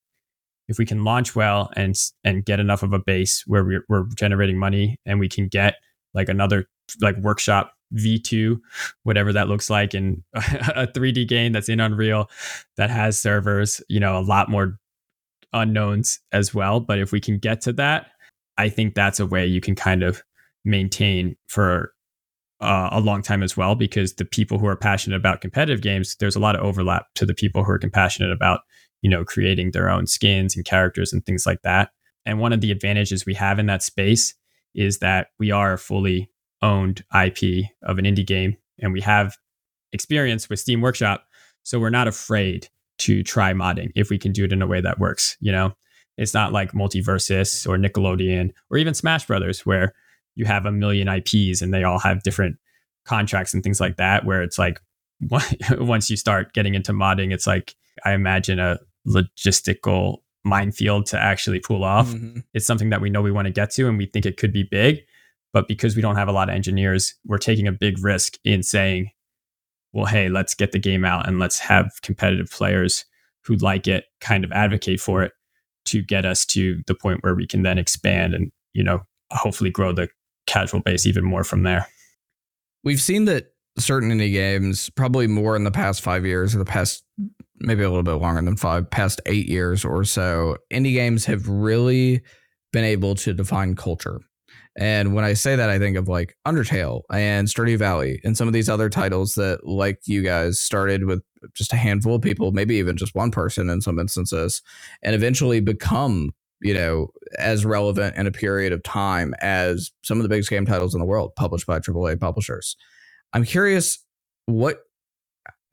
if 0.67 0.77
we 0.77 0.85
can 0.85 1.05
launch 1.05 1.35
well 1.35 1.71
and 1.77 1.95
and 2.25 2.43
get 2.43 2.59
enough 2.59 2.83
of 2.83 2.91
a 2.91 2.99
base 2.99 3.43
where 3.47 3.63
we're, 3.63 3.85
we're 3.87 4.05
generating 4.15 4.57
money 4.57 4.99
and 5.05 5.19
we 5.19 5.29
can 5.29 5.47
get 5.47 5.75
like 6.13 6.27
another 6.27 6.65
like 7.01 7.15
workshop 7.17 7.73
V2, 7.95 8.59
whatever 9.03 9.31
that 9.31 9.47
looks 9.47 9.69
like, 9.69 9.93
in 9.93 10.23
a 10.33 10.87
3D 10.87 11.27
game 11.27 11.53
that's 11.53 11.69
in 11.69 11.79
Unreal 11.79 12.29
that 12.75 12.89
has 12.89 13.17
servers, 13.17 13.81
you 13.87 13.99
know, 13.99 14.17
a 14.17 14.21
lot 14.21 14.49
more 14.49 14.77
unknowns 15.53 16.19
as 16.31 16.53
well. 16.53 16.79
But 16.79 16.99
if 16.99 17.11
we 17.11 17.19
can 17.19 17.37
get 17.37 17.61
to 17.61 17.73
that, 17.73 18.07
I 18.57 18.69
think 18.69 18.95
that's 18.95 19.19
a 19.19 19.25
way 19.25 19.45
you 19.45 19.61
can 19.61 19.75
kind 19.75 20.03
of 20.03 20.23
maintain 20.65 21.35
for 21.47 21.93
uh, 22.59 22.89
a 22.91 22.99
long 22.99 23.21
time 23.21 23.43
as 23.43 23.55
well, 23.55 23.75
because 23.75 24.15
the 24.15 24.25
people 24.25 24.57
who 24.57 24.65
are 24.67 24.75
passionate 24.75 25.15
about 25.15 25.41
competitive 25.41 25.81
games, 25.81 26.15
there's 26.19 26.35
a 26.35 26.39
lot 26.39 26.55
of 26.55 26.63
overlap 26.63 27.05
to 27.15 27.25
the 27.25 27.35
people 27.35 27.63
who 27.63 27.71
are 27.71 27.79
compassionate 27.79 28.31
about, 28.31 28.61
you 29.01 29.09
know, 29.09 29.23
creating 29.23 29.71
their 29.71 29.89
own 29.89 30.07
skins 30.07 30.55
and 30.55 30.65
characters 30.65 31.13
and 31.13 31.25
things 31.25 31.45
like 31.45 31.61
that. 31.61 31.91
And 32.25 32.39
one 32.39 32.53
of 32.53 32.61
the 32.61 32.71
advantages 32.71 33.25
we 33.25 33.35
have 33.35 33.59
in 33.59 33.67
that 33.67 33.83
space 33.83 34.33
is 34.73 34.99
that 34.99 35.27
we 35.39 35.51
are 35.51 35.73
a 35.73 35.77
fully 35.77 36.29
owned 36.61 37.03
IP 37.13 37.65
of 37.83 37.99
an 37.99 38.05
indie 38.05 38.25
game 38.25 38.57
and 38.79 38.91
we 38.91 39.01
have 39.01 39.37
experience 39.93 40.49
with 40.49 40.59
Steam 40.59 40.81
Workshop. 40.81 41.25
So 41.63 41.79
we're 41.79 41.89
not 41.89 42.07
afraid 42.07 42.69
to 42.99 43.23
try 43.23 43.53
modding 43.53 43.91
if 43.95 44.09
we 44.09 44.17
can 44.17 44.31
do 44.31 44.43
it 44.45 44.51
in 44.51 44.61
a 44.61 44.67
way 44.67 44.81
that 44.81 44.99
works. 44.99 45.37
You 45.39 45.51
know, 45.51 45.73
it's 46.17 46.33
not 46.33 46.51
like 46.51 46.71
MultiVersus 46.71 47.67
or 47.67 47.77
Nickelodeon 47.77 48.51
or 48.69 48.77
even 48.77 48.93
Smash 48.93 49.25
Brothers 49.25 49.65
where 49.65 49.93
you 50.35 50.45
have 50.45 50.65
a 50.65 50.71
million 50.71 51.07
IPs 51.07 51.61
and 51.61 51.73
they 51.73 51.83
all 51.83 51.99
have 51.99 52.23
different 52.23 52.57
contracts 53.05 53.53
and 53.53 53.63
things 53.63 53.79
like 53.79 53.97
that. 53.97 54.25
Where 54.25 54.41
it's 54.41 54.59
like 54.59 54.81
once 55.71 56.09
you 56.09 56.17
start 56.17 56.53
getting 56.53 56.75
into 56.75 56.93
modding, 56.93 57.33
it's 57.33 57.47
like 57.47 57.75
I 58.05 58.13
imagine 58.13 58.59
a 58.59 58.79
logistical 59.07 60.17
minefield 60.43 61.05
to 61.07 61.19
actually 61.19 61.59
pull 61.59 61.83
off. 61.83 62.07
Mm-hmm. 62.07 62.39
It's 62.53 62.65
something 62.65 62.89
that 62.89 63.01
we 63.01 63.09
know 63.09 63.21
we 63.21 63.31
want 63.31 63.45
to 63.45 63.51
get 63.51 63.71
to 63.71 63.87
and 63.87 63.97
we 63.97 64.05
think 64.05 64.25
it 64.25 64.37
could 64.37 64.53
be 64.53 64.63
big. 64.63 65.01
But 65.53 65.67
because 65.67 65.95
we 65.95 66.01
don't 66.01 66.15
have 66.15 66.27
a 66.27 66.33
lot 66.33 66.49
of 66.49 66.55
engineers, 66.55 67.15
we're 67.25 67.37
taking 67.37 67.67
a 67.67 67.71
big 67.71 68.03
risk 68.03 68.37
in 68.43 68.63
saying, 68.63 69.11
well, 69.97 70.05
hey, 70.05 70.29
let's 70.29 70.53
get 70.53 70.73
the 70.73 70.79
game 70.79 71.03
out 71.03 71.27
and 71.27 71.39
let's 71.39 71.57
have 71.57 71.91
competitive 72.03 72.51
players 72.51 73.03
who 73.43 73.55
like 73.55 73.87
it 73.87 74.05
kind 74.21 74.43
of 74.43 74.51
advocate 74.51 74.99
for 74.99 75.23
it 75.23 75.31
to 75.85 76.03
get 76.03 76.23
us 76.23 76.45
to 76.45 76.83
the 76.85 76.93
point 76.93 77.23
where 77.23 77.33
we 77.33 77.47
can 77.47 77.63
then 77.63 77.79
expand 77.79 78.35
and, 78.35 78.51
you 78.73 78.83
know, 78.83 79.01
hopefully 79.33 79.71
grow 79.71 79.91
the 79.91 80.07
casual 80.45 80.81
base 80.81 81.07
even 81.07 81.25
more 81.25 81.43
from 81.43 81.63
there. 81.63 81.87
We've 82.83 83.01
seen 83.01 83.25
that 83.25 83.47
certain 83.79 84.11
indie 84.11 84.31
games, 84.31 84.91
probably 84.91 85.25
more 85.25 85.55
in 85.55 85.63
the 85.63 85.71
past 85.71 86.01
five 86.01 86.27
years 86.27 86.53
or 86.53 86.59
the 86.59 86.65
past 86.65 87.03
maybe 87.55 87.81
a 87.81 87.89
little 87.89 88.03
bit 88.03 88.21
longer 88.21 88.43
than 88.43 88.55
five, 88.55 88.87
past 88.91 89.19
eight 89.25 89.47
years 89.47 89.83
or 89.83 90.03
so, 90.03 90.57
indie 90.71 90.93
games 90.93 91.25
have 91.25 91.49
really 91.49 92.21
been 92.71 92.83
able 92.83 93.15
to 93.15 93.33
define 93.33 93.75
culture. 93.75 94.19
And 94.77 95.15
when 95.15 95.25
I 95.25 95.33
say 95.33 95.55
that, 95.55 95.71
I 95.71 95.79
think 95.79 95.97
of 95.97 96.07
like 96.07 96.37
Undertale 96.45 97.01
and 97.11 97.47
Stardew 97.47 97.79
Valley 97.79 98.21
and 98.23 98.37
some 98.37 98.47
of 98.47 98.53
these 98.53 98.69
other 98.69 98.89
titles 98.89 99.33
that, 99.33 99.65
like 99.65 99.99
you 100.05 100.21
guys, 100.21 100.59
started 100.59 101.05
with 101.05 101.23
just 101.55 101.73
a 101.73 101.77
handful 101.77 102.15
of 102.15 102.21
people, 102.21 102.51
maybe 102.51 102.75
even 102.75 102.95
just 102.95 103.15
one 103.15 103.31
person 103.31 103.69
in 103.69 103.81
some 103.81 103.97
instances, 103.97 104.61
and 105.01 105.15
eventually 105.15 105.59
become, 105.59 106.29
you 106.61 106.75
know, 106.75 107.07
as 107.39 107.65
relevant 107.65 108.15
in 108.17 108.27
a 108.27 108.31
period 108.31 108.71
of 108.71 108.83
time 108.83 109.33
as 109.41 109.91
some 110.03 110.19
of 110.19 110.23
the 110.23 110.29
biggest 110.29 110.49
game 110.49 110.65
titles 110.65 110.93
in 110.93 110.99
the 110.99 111.07
world 111.07 111.35
published 111.35 111.65
by 111.65 111.79
AAA 111.79 112.19
publishers. 112.19 112.75
I'm 113.33 113.45
curious, 113.45 113.97
what, 114.45 114.81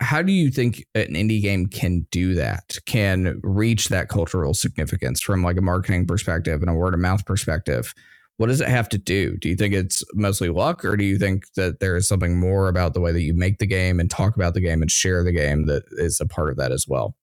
how 0.00 0.22
do 0.22 0.32
you 0.32 0.50
think 0.50 0.84
an 0.94 1.14
indie 1.14 1.42
game 1.42 1.66
can 1.66 2.06
do 2.10 2.34
that, 2.34 2.78
can 2.86 3.38
reach 3.42 3.88
that 3.88 4.08
cultural 4.08 4.54
significance 4.54 5.20
from 5.20 5.42
like 5.42 5.58
a 5.58 5.62
marketing 5.62 6.06
perspective 6.06 6.62
and 6.62 6.70
a 6.70 6.74
word 6.74 6.94
of 6.94 7.00
mouth 7.00 7.26
perspective? 7.26 7.94
What 8.37 8.49
does 8.49 8.61
it 8.61 8.68
have 8.68 8.88
to 8.90 8.99
do? 8.99 9.37
Do 9.37 9.49
you 9.49 9.57
think 9.57 9.75
it's 9.75 10.03
mostly 10.14 10.49
luck, 10.49 10.85
or 10.85 10.97
do 10.97 11.05
you 11.05 11.18
think 11.18 11.44
that 11.55 11.81
there 11.81 11.97
is 11.97 12.09
something 12.09 12.38
more 12.38 12.68
about 12.68 12.94
the 12.94 13.01
way 13.01 13.12
that 13.12 13.23
you 13.23 13.35
make 13.35 13.59
the 13.59 13.66
game 13.66 14.01
and 14.01 14.11
talk 14.11 14.35
about 14.35 14.55
the 14.55 14.61
game 14.61 14.83
and 14.83 14.90
share 14.90 15.23
the 15.23 15.33
game 15.33 15.66
that 15.66 15.85
is 15.92 16.20
a 16.20 16.27
part 16.27 16.51
of 16.51 16.57
that 16.57 16.73
as 16.73 16.87
well? 16.88 17.16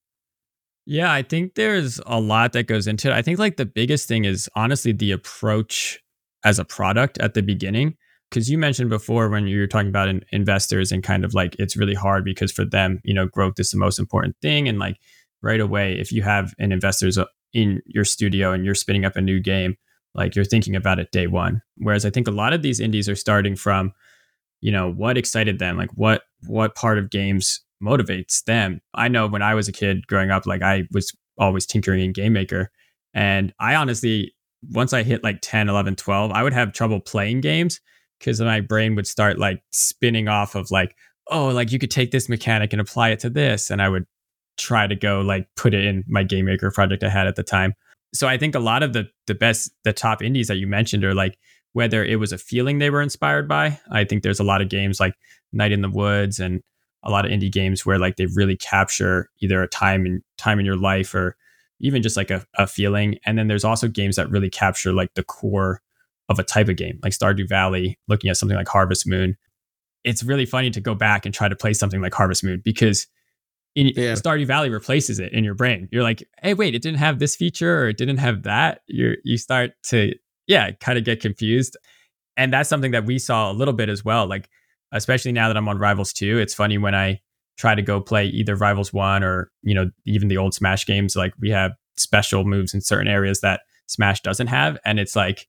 Yeah, 0.86 1.12
I 1.12 1.22
think 1.22 1.56
there's 1.56 2.00
a 2.06 2.20
lot 2.20 2.54
that 2.54 2.68
goes 2.68 2.88
into 2.88 3.10
it. 3.10 3.14
I 3.14 3.22
think 3.22 3.40
like 3.40 3.58
the 3.58 3.66
biggest 3.66 4.08
thing 4.08 4.26
is 4.26 4.50
honestly 4.56 4.92
the 4.92 5.12
approach 5.12 6.00
as 6.44 6.60
a 6.60 6.66
product 6.66 7.18
at 7.20 7.34
the 7.34 7.42
beginning. 7.42 7.96
Because 8.30 8.50
you 8.50 8.58
mentioned 8.58 8.90
before 8.90 9.28
when 9.28 9.46
you 9.46 9.60
were 9.60 9.68
talking 9.68 9.90
about 9.90 10.08
in 10.08 10.24
investors 10.32 10.94
and 10.94 11.04
kind 11.04 11.26
of 11.26 11.34
like 11.34 11.54
it's 11.60 11.76
really 11.76 11.94
hard 11.94 12.24
because 12.24 12.50
for 12.50 12.64
them, 12.64 13.02
you 13.04 13.14
know, 13.14 13.28
growth 13.28 13.60
is 13.60 13.72
the 13.72 13.78
most 13.78 14.00
important 14.00 14.38
thing. 14.42 14.70
And 14.70 14.80
like 14.80 14.96
right 15.42 15.60
away, 15.60 16.00
if 16.00 16.14
you 16.14 16.22
have 16.22 16.54
an 16.58 16.72
investors 16.72 17.18
uh, 17.18 17.26
in 17.54 17.82
your 17.86 18.06
studio 18.06 18.54
and 18.54 18.64
you're 18.64 18.74
spinning 18.74 19.04
up 19.04 19.18
a 19.18 19.22
new 19.22 19.42
game, 19.42 19.76
like 20.14 20.36
you're 20.36 20.46
thinking 20.46 20.76
about 20.76 21.00
it 21.00 21.12
day 21.12 21.28
one. 21.28 21.62
Whereas 21.78 22.06
I 22.06 22.10
think 22.10 22.28
a 22.28 22.32
lot 22.32 22.54
of 22.54 22.62
these 22.62 22.80
indies 22.80 23.08
are 23.08 23.16
starting 23.16 23.56
from, 23.56 23.94
you 24.60 24.72
know, 24.72 24.92
what 24.92 25.18
excited 25.18 25.60
them, 25.60 25.78
like 25.78 25.92
what 25.96 26.24
what 26.48 26.76
part 26.76 26.98
of 26.98 27.10
games 27.10 27.62
motivates 27.82 28.44
them. 28.44 28.82
I 28.94 29.08
know 29.08 29.28
when 29.28 29.42
I 29.42 29.56
was 29.56 29.68
a 29.68 29.72
kid 29.72 30.08
growing 30.08 30.32
up, 30.32 30.46
like 30.46 30.62
I 30.62 30.88
was 30.92 31.16
always 31.38 31.66
tinkering 31.66 32.02
in 32.02 32.14
Game 32.14 32.34
Maker. 32.34 32.72
And 33.14 33.54
I 33.60 33.76
honestly, 33.76 34.34
once 34.70 34.94
I 34.94 35.04
hit 35.04 35.24
like 35.24 35.40
10, 35.42 35.70
11, 35.70 35.96
12, 35.96 36.32
I 36.32 36.44
would 36.44 36.54
have 36.54 36.74
trouble 36.74 37.00
playing 37.00 37.42
games 37.42 37.80
because 38.20 38.40
my 38.40 38.62
brain 38.62 38.96
would 38.96 39.08
start 39.08 39.40
like 39.40 39.64
spinning 39.72 40.28
off 40.28 40.56
of 40.56 40.72
like, 40.72 40.96
oh, 41.30 41.48
like 41.48 41.72
you 41.72 41.80
could 41.80 41.92
take 41.92 42.12
this 42.12 42.30
mechanic 42.30 42.72
and 42.72 42.82
apply 42.82 43.10
it 43.10 43.20
to 43.20 43.30
this. 43.30 43.72
And 43.72 43.82
I 43.82 43.90
would 43.90 44.06
try 44.58 44.86
to 44.86 44.96
go 44.96 45.22
like 45.22 45.48
put 45.56 45.74
it 45.74 45.86
in 45.86 46.04
my 46.08 46.24
Game 46.24 46.46
Maker 46.46 46.72
project 46.72 47.04
I 47.04 47.10
had 47.10 47.28
at 47.28 47.36
the 47.36 47.44
time 47.44 47.74
so 48.14 48.28
I 48.28 48.38
think 48.38 48.56
a 48.56 48.60
lot 48.60 48.84
of 48.84 48.94
the 48.94 49.10
the 49.28 49.36
best 49.36 49.72
the 49.84 49.94
top 49.94 50.22
indies 50.22 50.48
that 50.48 50.58
you 50.58 50.68
mentioned 50.68 51.04
are 51.04 51.14
like 51.14 51.38
whether 51.74 52.04
it 52.04 52.20
was 52.20 52.34
a 52.34 52.38
feeling 52.38 52.80
they 52.80 52.90
were 52.90 53.02
inspired 53.02 53.48
by. 53.48 53.80
I 53.90 54.04
think 54.04 54.24
there's 54.24 54.40
a 54.40 54.46
lot 54.46 54.62
of 54.62 54.70
games 54.70 55.00
like 55.00 55.14
Night 55.54 55.72
in 55.72 55.82
the 55.82 55.90
Woods 55.90 56.40
and 56.40 56.62
a 57.04 57.10
lot 57.10 57.26
of 57.26 57.32
indie 57.32 57.52
games 57.52 57.86
where 57.86 57.98
like 57.98 58.18
they 58.18 58.26
really 58.28 58.58
capture 58.58 59.30
either 59.40 59.64
a 59.64 59.68
time 59.68 60.06
in 60.06 60.22
time 60.38 60.60
in 60.60 60.66
your 60.66 60.76
life 60.76 61.16
or 61.16 61.36
even 61.80 62.02
just 62.02 62.18
like 62.18 62.30
a, 62.30 62.46
a 62.58 62.68
feeling. 62.68 63.18
And 63.26 63.38
then 63.38 63.48
there's 63.48 63.64
also 63.64 63.88
games 63.88 64.18
that 64.18 64.30
really 64.30 64.50
capture 64.50 64.94
like 64.94 65.14
the 65.16 65.24
core 65.24 65.82
of 66.30 66.38
a 66.38 66.44
type 66.44 66.70
of 66.70 66.76
game, 66.76 67.00
like 67.02 67.14
Stardew 67.14 67.50
Valley, 67.50 67.98
looking 68.08 68.30
at 68.30 68.38
something 68.38 68.58
like 68.58 68.68
Harvest 68.68 69.08
Moon. 69.08 69.36
It's 70.04 70.24
really 70.24 70.46
funny 70.46 70.70
to 70.72 70.82
go 70.82 70.94
back 70.94 71.26
and 71.26 71.34
try 71.34 71.48
to 71.48 71.56
play 71.56 71.74
something 71.74 72.02
like 72.02 72.14
Harvest 72.14 72.44
Moon 72.44 72.62
because 72.64 73.08
in 73.76 73.88
yeah. 73.96 74.14
Stardew 74.14 74.46
Valley 74.46 74.70
replaces 74.70 75.20
it 75.20 75.32
in 75.34 75.44
your 75.44 75.54
brain. 75.54 75.88
You're 75.92 76.04
like, 76.04 76.28
hey, 76.42 76.54
wait, 76.54 76.76
it 76.76 76.82
didn't 76.82 77.00
have 77.00 77.20
this 77.20 77.36
feature 77.36 77.84
or 77.84 77.90
it 77.90 77.98
didn't 77.98 78.18
have 78.18 78.44
that. 78.44 78.82
You 78.88 79.16
you 79.24 79.38
start 79.38 79.72
to 79.86 80.14
yeah, 80.48 80.72
kind 80.72 80.98
of 80.98 81.06
get 81.06 81.22
confused. 81.22 81.78
And 82.36 82.52
that's 82.52 82.70
something 82.70 82.92
that 82.92 83.06
we 83.06 83.20
saw 83.20 83.52
a 83.52 83.54
little 83.54 83.74
bit 83.74 83.90
as 83.90 84.04
well. 84.04 84.28
Like, 84.28 84.50
especially 84.92 85.32
now 85.32 85.48
that 85.48 85.56
I'm 85.56 85.70
on 85.70 85.78
Rivals 85.78 86.12
2, 86.14 86.40
it's 86.40 86.54
funny 86.54 86.78
when 86.78 86.94
I 86.96 87.22
try 87.58 87.76
to 87.76 87.82
go 87.82 88.02
play 88.02 88.26
either 88.26 88.56
Rivals 88.56 88.92
1 88.92 89.24
or, 89.24 89.52
you 89.62 89.74
know, 89.74 89.92
even 90.06 90.28
the 90.28 90.38
old 90.38 90.54
Smash 90.54 90.86
games, 90.86 91.16
like 91.16 91.34
we 91.40 91.50
have 91.52 91.72
special 91.96 92.44
moves 92.44 92.74
in 92.74 92.82
certain 92.82 93.08
areas 93.08 93.42
that 93.42 93.62
Smash 93.88 94.22
doesn't 94.22 94.48
have. 94.48 94.78
And 94.84 95.00
it's 95.00 95.16
like 95.16 95.48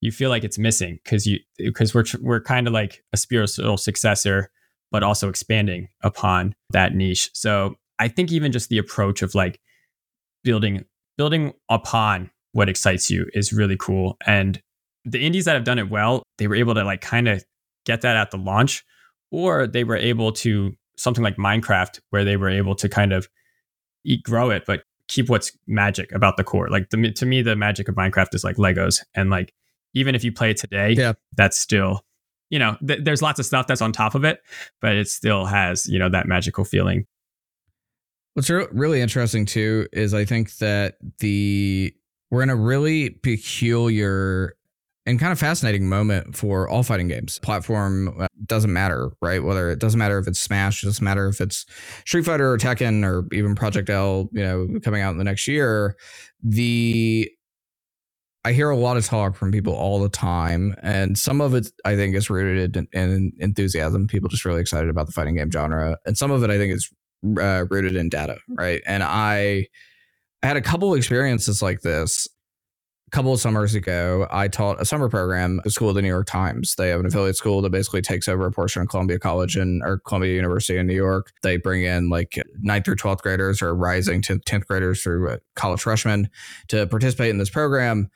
you 0.00 0.10
feel 0.10 0.30
like 0.30 0.44
it's 0.44 0.58
missing 0.58 0.98
because 1.02 1.26
you 1.26 1.38
because 1.58 1.94
we're 1.94 2.04
we're 2.20 2.42
kind 2.42 2.66
of 2.66 2.72
like 2.72 3.04
a 3.12 3.16
spiritual 3.16 3.76
successor 3.76 4.50
but 4.92 5.02
also 5.02 5.28
expanding 5.28 5.88
upon 6.02 6.54
that 6.70 6.94
niche. 6.94 7.30
So 7.32 7.74
I 7.98 8.06
think 8.08 8.30
even 8.30 8.52
just 8.52 8.68
the 8.68 8.78
approach 8.78 9.22
of 9.22 9.34
like 9.34 9.58
building 10.44 10.84
building 11.16 11.52
upon 11.68 12.30
what 12.52 12.68
excites 12.68 13.10
you 13.10 13.26
is 13.34 13.52
really 13.52 13.76
cool. 13.76 14.16
And 14.26 14.60
the 15.04 15.24
indies 15.24 15.46
that 15.46 15.54
have 15.54 15.64
done 15.64 15.78
it 15.78 15.90
well, 15.90 16.22
they 16.38 16.46
were 16.46 16.54
able 16.54 16.74
to 16.74 16.84
like 16.84 17.00
kind 17.00 17.28
of 17.28 17.44
get 17.86 18.02
that 18.02 18.16
at 18.16 18.30
the 18.30 18.36
launch, 18.36 18.84
or 19.30 19.66
they 19.66 19.84
were 19.84 19.96
able 19.96 20.32
to 20.32 20.72
something 20.96 21.24
like 21.24 21.36
Minecraft, 21.36 21.98
where 22.10 22.24
they 22.24 22.36
were 22.36 22.50
able 22.50 22.74
to 22.76 22.88
kind 22.88 23.12
of 23.12 23.28
eat, 24.04 24.22
grow 24.22 24.50
it, 24.50 24.64
but 24.66 24.84
keep 25.08 25.28
what's 25.28 25.56
magic 25.66 26.12
about 26.12 26.36
the 26.36 26.44
core. 26.44 26.68
Like 26.68 26.90
the, 26.90 27.10
to 27.12 27.26
me, 27.26 27.42
the 27.42 27.56
magic 27.56 27.88
of 27.88 27.94
Minecraft 27.94 28.34
is 28.34 28.44
like 28.44 28.56
Legos, 28.56 29.02
and 29.14 29.30
like 29.30 29.52
even 29.94 30.14
if 30.14 30.22
you 30.22 30.32
play 30.32 30.50
it 30.50 30.56
today, 30.58 30.92
yeah. 30.92 31.14
that's 31.36 31.58
still 31.58 32.04
you 32.52 32.58
know, 32.58 32.76
th- 32.86 33.00
there's 33.02 33.22
lots 33.22 33.40
of 33.40 33.46
stuff 33.46 33.66
that's 33.66 33.80
on 33.80 33.92
top 33.92 34.14
of 34.14 34.24
it, 34.24 34.40
but 34.82 34.94
it 34.94 35.08
still 35.08 35.46
has, 35.46 35.86
you 35.86 35.98
know, 35.98 36.10
that 36.10 36.28
magical 36.28 36.64
feeling. 36.64 37.06
What's 38.34 38.50
re- 38.50 38.68
really 38.70 39.00
interesting 39.00 39.46
too 39.46 39.88
is 39.90 40.12
I 40.12 40.26
think 40.26 40.56
that 40.58 40.96
the 41.18 41.94
we're 42.30 42.42
in 42.42 42.50
a 42.50 42.56
really 42.56 43.10
peculiar 43.10 44.54
and 45.06 45.18
kind 45.18 45.32
of 45.32 45.38
fascinating 45.38 45.88
moment 45.88 46.36
for 46.36 46.68
all 46.68 46.82
fighting 46.82 47.08
games. 47.08 47.38
Platform 47.38 48.20
uh, 48.20 48.28
doesn't 48.44 48.72
matter, 48.72 49.10
right? 49.22 49.42
Whether 49.42 49.70
it 49.70 49.78
doesn't 49.78 49.98
matter 49.98 50.18
if 50.18 50.28
it's 50.28 50.38
Smash, 50.38 50.82
it 50.82 50.86
doesn't 50.86 51.04
matter 51.04 51.28
if 51.28 51.40
it's 51.40 51.64
Street 52.04 52.26
Fighter 52.26 52.52
or 52.52 52.58
Tekken 52.58 53.02
or 53.04 53.26
even 53.34 53.54
Project 53.54 53.88
L, 53.88 54.28
you 54.32 54.42
know, 54.42 54.68
coming 54.80 55.00
out 55.00 55.12
in 55.12 55.18
the 55.18 55.24
next 55.24 55.48
year. 55.48 55.96
The 56.42 57.30
I 58.44 58.52
hear 58.52 58.70
a 58.70 58.76
lot 58.76 58.96
of 58.96 59.06
talk 59.06 59.36
from 59.36 59.52
people 59.52 59.72
all 59.72 60.00
the 60.00 60.08
time, 60.08 60.74
and 60.82 61.16
some 61.16 61.40
of 61.40 61.54
it 61.54 61.68
I 61.84 61.94
think 61.94 62.16
is 62.16 62.28
rooted 62.28 62.76
in, 62.76 62.88
in 62.92 63.32
enthusiasm. 63.38 64.08
People 64.08 64.28
just 64.28 64.44
really 64.44 64.60
excited 64.60 64.90
about 64.90 65.06
the 65.06 65.12
fighting 65.12 65.36
game 65.36 65.50
genre, 65.50 65.96
and 66.04 66.18
some 66.18 66.32
of 66.32 66.42
it 66.42 66.50
I 66.50 66.58
think 66.58 66.74
is 66.74 66.90
uh, 67.24 67.66
rooted 67.70 67.94
in 67.94 68.08
data, 68.08 68.38
right? 68.48 68.82
And 68.84 69.04
I, 69.04 69.68
I 70.42 70.46
had 70.46 70.56
a 70.56 70.62
couple 70.62 70.92
of 70.92 70.98
experiences 70.98 71.62
like 71.62 71.82
this. 71.82 72.26
A 73.06 73.10
couple 73.14 73.32
of 73.32 73.40
summers 73.40 73.74
ago, 73.74 74.26
I 74.30 74.48
taught 74.48 74.80
a 74.80 74.86
summer 74.86 75.08
program 75.08 75.60
at 75.64 75.70
school 75.70 75.90
of 75.90 75.94
the 75.94 76.02
New 76.02 76.08
York 76.08 76.26
Times. 76.26 76.74
They 76.76 76.88
have 76.88 76.98
an 76.98 77.06
affiliate 77.06 77.36
school 77.36 77.60
that 77.60 77.70
basically 77.70 78.00
takes 78.00 78.26
over 78.26 78.46
a 78.46 78.50
portion 78.50 78.82
of 78.82 78.88
Columbia 78.88 79.18
College 79.18 79.54
and 79.54 79.82
or 79.82 79.98
Columbia 79.98 80.34
University 80.34 80.78
in 80.78 80.86
New 80.86 80.94
York. 80.94 81.30
They 81.42 81.58
bring 81.58 81.84
in 81.84 82.08
like 82.08 82.42
ninth 82.60 82.86
through 82.86 82.96
12th 82.96 83.20
graders 83.20 83.60
or 83.60 83.74
rising 83.74 84.22
to 84.22 84.38
10th 84.38 84.66
graders 84.66 85.02
through 85.02 85.30
uh, 85.30 85.36
college 85.54 85.82
freshmen 85.82 86.30
to 86.68 86.86
participate 86.86 87.30
in 87.30 87.38
this 87.38 87.50
program 87.50 88.08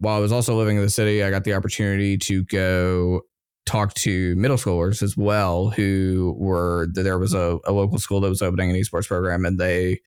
while 0.00 0.16
I 0.16 0.20
was 0.20 0.32
also 0.32 0.56
living 0.56 0.76
in 0.76 0.82
the 0.82 0.90
city, 0.90 1.22
I 1.22 1.30
got 1.30 1.44
the 1.44 1.54
opportunity 1.54 2.18
to 2.18 2.42
go 2.44 3.22
talk 3.66 3.94
to 3.94 4.34
middle 4.36 4.56
schoolers 4.56 5.02
as 5.02 5.16
well 5.16 5.68
who 5.68 6.34
were 6.38 6.88
there 6.92 7.18
was 7.18 7.34
a, 7.34 7.58
a 7.66 7.72
local 7.72 7.98
school 7.98 8.20
that 8.20 8.28
was 8.28 8.42
opening 8.42 8.70
an 8.70 8.76
esports 8.76 9.06
program 9.06 9.44
and 9.44 9.60
they 9.60 10.00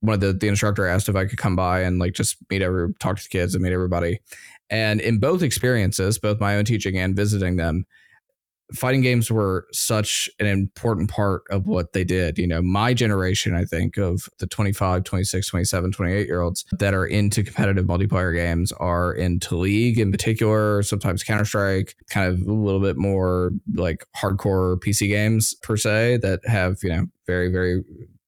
one 0.00 0.14
of 0.14 0.20
the, 0.20 0.32
the 0.32 0.48
instructor 0.48 0.86
asked 0.86 1.08
if 1.08 1.16
I 1.16 1.24
could 1.24 1.38
come 1.38 1.56
by 1.56 1.80
and 1.80 1.98
like 1.98 2.12
just 2.12 2.36
meet 2.50 2.62
every 2.62 2.92
talk 3.00 3.16
to 3.16 3.22
the 3.22 3.28
kids 3.28 3.54
and 3.54 3.62
meet 3.64 3.72
everybody. 3.72 4.20
And 4.70 5.00
in 5.00 5.18
both 5.18 5.42
experiences, 5.42 6.18
both 6.18 6.40
my 6.40 6.56
own 6.56 6.64
teaching 6.64 6.98
and 6.98 7.16
visiting 7.16 7.56
them, 7.56 7.84
fighting 8.72 9.02
games 9.02 9.30
were 9.30 9.66
such 9.72 10.28
an 10.40 10.46
important 10.46 11.10
part 11.10 11.42
of 11.50 11.66
what 11.66 11.92
they 11.92 12.04
did. 12.04 12.38
You 12.38 12.46
know, 12.46 12.62
my 12.62 12.94
generation, 12.94 13.54
I 13.54 13.64
think, 13.64 13.96
of 13.96 14.28
the 14.38 14.46
25, 14.46 15.04
26, 15.04 15.48
27, 15.48 15.92
28 15.92 16.26
year 16.26 16.40
olds 16.40 16.64
that 16.78 16.94
are 16.94 17.06
into 17.06 17.42
competitive 17.42 17.84
multiplayer 17.84 18.34
games 18.34 18.72
are 18.72 19.12
into 19.12 19.56
League 19.56 19.98
in 19.98 20.10
particular, 20.10 20.82
sometimes 20.82 21.22
Counter 21.22 21.44
Strike, 21.44 21.94
kind 22.08 22.32
of 22.32 22.40
a 22.46 22.52
little 22.52 22.80
bit 22.80 22.96
more 22.96 23.50
like 23.74 24.06
hardcore 24.16 24.78
PC 24.78 25.08
games 25.08 25.54
per 25.62 25.76
se 25.76 26.18
that 26.22 26.40
have, 26.46 26.78
you 26.82 26.88
know, 26.88 27.06
very, 27.26 27.50
very 27.50 27.82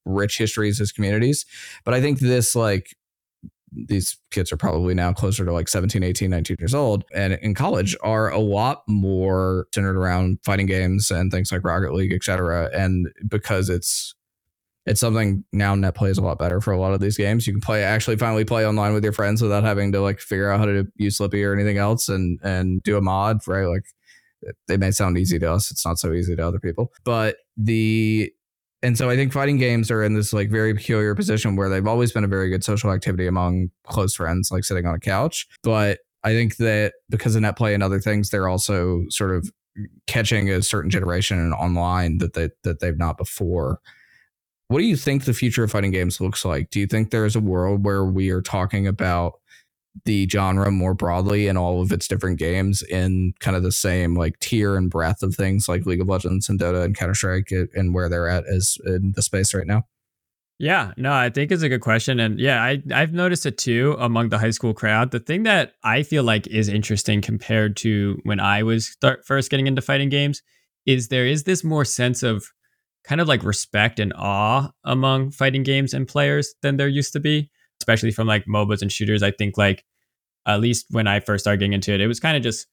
rich 0.05 0.39
histories 0.39 0.80
as 0.80 0.93
communities. 0.93 1.47
But 1.84 1.95
I 1.95 2.01
think 2.01 2.20
this 2.20 2.55
like 2.55 2.95
these 3.89 4.18
kids 4.31 4.53
are 4.53 4.57
probably 4.57 4.95
now 4.95 5.12
closer 5.12 5.45
to 5.45 5.53
like 5.53 5.68
17 5.68 6.03
18 6.03 6.31
19 6.31 6.57
years 6.59 6.74
old. 6.74 7.05
And 7.14 7.35
in 7.35 7.55
college 7.55 7.97
are 8.03 8.31
a 8.31 8.39
lot 8.39 8.83
more 8.89 9.66
centered 9.74 9.97
around 9.97 10.39
fighting 10.45 10.66
games 10.66 11.11
and 11.11 11.31
things 11.31 11.53
like 11.53 11.64
rocket 11.64 11.93
league 11.93 12.12
et 12.12 12.24
cetera. 12.24 12.70
and 12.72 13.09
because 13.29 13.68
it's 13.68 14.14
it's 14.87 15.01
something 15.01 15.45
now 15.53 15.74
net 15.74 15.97
plays 15.97 16.16
a 16.16 16.22
lot 16.22 16.39
better 16.39 16.61
for 16.61 16.72
a 16.72 16.79
lot 16.79 16.95
of 16.95 17.01
these 17.01 17.16
games. 17.16 17.45
You 17.47 17.53
can 17.53 17.61
play 17.61 17.83
actually 17.83 18.16
finally 18.16 18.45
play 18.45 18.64
online 18.64 18.95
with 18.95 19.03
your 19.03 19.12
friends 19.12 19.43
without 19.43 19.64
having 19.64 19.91
to 19.93 20.01
like 20.01 20.20
figure 20.20 20.51
out 20.51 20.61
how 20.61 20.66
to 20.66 20.87
use 20.95 21.18
Slippi 21.18 21.45
or 21.45 21.53
anything 21.53 21.77
else 21.77 22.09
and 22.09 22.39
and 22.43 22.83
do 22.83 22.97
a 22.97 23.01
mod 23.01 23.39
right? 23.49 23.66
Like 23.66 23.85
it 24.68 24.79
may 24.81 24.93
sound 24.93 25.18
easy 25.18 25.39
to 25.41 25.53
us. 25.53 25.70
It's 25.70 25.85
not 25.85 25.99
so 25.99 26.12
easy 26.12 26.37
to 26.37 26.47
other 26.47 26.61
people. 26.61 26.93
But 27.05 27.39
the 27.57 28.33
and 28.87 28.97
so 28.97 29.11
I 29.11 29.16
think 29.16 29.32
fighting 29.32 29.57
games 29.57 29.91
are 29.91 30.05
in 30.05 30.14
this 30.14 30.32
like 30.32 30.49
very 30.49 30.72
peculiar 30.72 31.16
position 31.16 31.57
where 31.57 31.68
they've 31.68 31.89
always 31.89 32.12
been 32.12 32.22
a 32.22 32.28
very 32.28 32.49
good 32.49 32.62
social 32.62 32.93
activity 32.93 33.26
among 33.26 33.70
close 33.89 34.14
friends, 34.14 34.53
like 34.53 34.62
sitting 34.62 34.87
on 34.87 34.95
a 34.95 35.01
couch. 35.01 35.49
But 35.64 35.99
I 36.22 36.30
think 36.30 36.59
that 36.59 36.93
because 37.11 37.34
of 37.34 37.43
net 37.43 37.57
play 37.57 37.74
and 37.74 37.82
other 37.82 37.99
things, 37.99 38.30
they're 38.30 38.49
also 38.49 39.03
sort 39.09 39.34
of 39.34 39.51
catching 40.07 40.51
a 40.51 40.62
certain 40.62 40.89
generation 40.89 41.53
online 41.55 42.18
that 42.18 42.34
they 42.34 42.51
that 42.62 42.78
they've 42.78 42.97
not 42.97 43.18
before. 43.18 43.80
What 44.68 44.78
do 44.78 44.84
you 44.84 44.97
think 44.97 45.24
the 45.24 45.34
future 45.34 45.64
of 45.64 45.72
fighting 45.72 45.91
games 45.91 46.20
looks 46.20 46.45
like? 46.45 46.70
Do 46.70 46.78
you 46.78 46.87
think 46.87 47.11
there's 47.11 47.34
a 47.34 47.41
world 47.41 47.84
where 47.84 48.05
we 48.05 48.30
are 48.30 48.41
talking 48.41 48.87
about 48.87 49.41
the 50.05 50.29
genre 50.29 50.71
more 50.71 50.95
broadly 50.95 51.49
in 51.49 51.57
all 51.57 51.81
of 51.81 51.93
its 51.93 52.09
different 52.09 52.39
games 52.39 52.83
in 52.83 53.33
kind 53.41 53.57
of 53.57 53.63
the 53.63 53.73
same 53.73 54.15
like 54.15 54.39
tier 54.41 54.77
and 54.77 54.91
breadth 54.91 55.23
of 55.23 55.35
things 55.35 55.69
like 55.69 55.87
League 55.87 56.01
of 56.01 56.09
Legends 56.09 56.49
and 56.49 56.61
Dota 56.61 56.85
and 56.85 56.97
Counter 56.97 57.15
Strike 57.15 57.51
and 57.75 57.95
where 57.95 58.09
they're 58.09 58.29
at 58.29 58.45
is 58.47 58.79
in 58.85 59.13
the 59.15 59.23
space 59.23 59.55
right 59.55 59.67
now? 59.67 59.85
Yeah, 60.59 60.93
no, 60.97 61.13
I 61.13 61.29
think 61.29 61.53
it's 61.53 61.63
a 61.63 61.69
good 61.69 61.83
question. 61.83 62.19
And 62.19 62.41
yeah, 62.41 62.63
I, 62.63 62.83
I've 62.95 63.13
noticed 63.13 63.45
it 63.45 63.59
too 63.59 63.95
among 63.99 64.31
the 64.31 64.39
high 64.39 64.51
school 64.51 64.73
crowd. 64.73 65.11
The 65.11 65.21
thing 65.21 65.43
that 65.43 65.75
I 65.85 66.03
feel 66.03 66.23
like 66.23 66.47
is 66.47 66.69
interesting 66.69 67.21
compared 67.21 67.77
to 67.79 68.19
when 68.23 68.41
I 68.41 68.63
was 68.63 68.87
start 68.87 69.27
first 69.27 69.51
getting 69.51 69.67
into 69.67 69.83
fighting 69.83 70.09
games 70.09 70.43
is 70.87 71.09
there 71.09 71.27
is 71.27 71.45
this 71.45 71.63
more 71.63 71.85
sense 71.85 72.23
of 72.23 72.47
kind 73.05 73.21
of 73.21 73.29
like 73.29 73.45
respect 73.45 74.01
and 74.01 74.15
awe 74.17 74.71
among 74.85 75.31
fighting 75.31 75.63
games 75.63 75.93
and 75.93 76.09
players 76.09 76.55
than 76.63 76.77
there 76.77 76.89
used 76.89 77.13
to 77.13 77.21
be 77.21 77.51
especially 77.87 78.11
from 78.11 78.26
like 78.26 78.47
MOBAs 78.47 78.82
and 78.82 78.91
shooters. 78.91 79.22
I 79.22 79.30
think 79.30 79.57
like 79.57 79.84
at 80.45 80.61
least 80.61 80.87
when 80.91 81.07
I 81.07 81.20
first 81.20 81.45
started 81.45 81.59
getting 81.59 81.72
into 81.72 81.93
it, 81.95 82.01
it 82.01 82.09
was 82.09 82.18
kind 82.18 82.37
of 82.37 82.43
just 82.43 82.66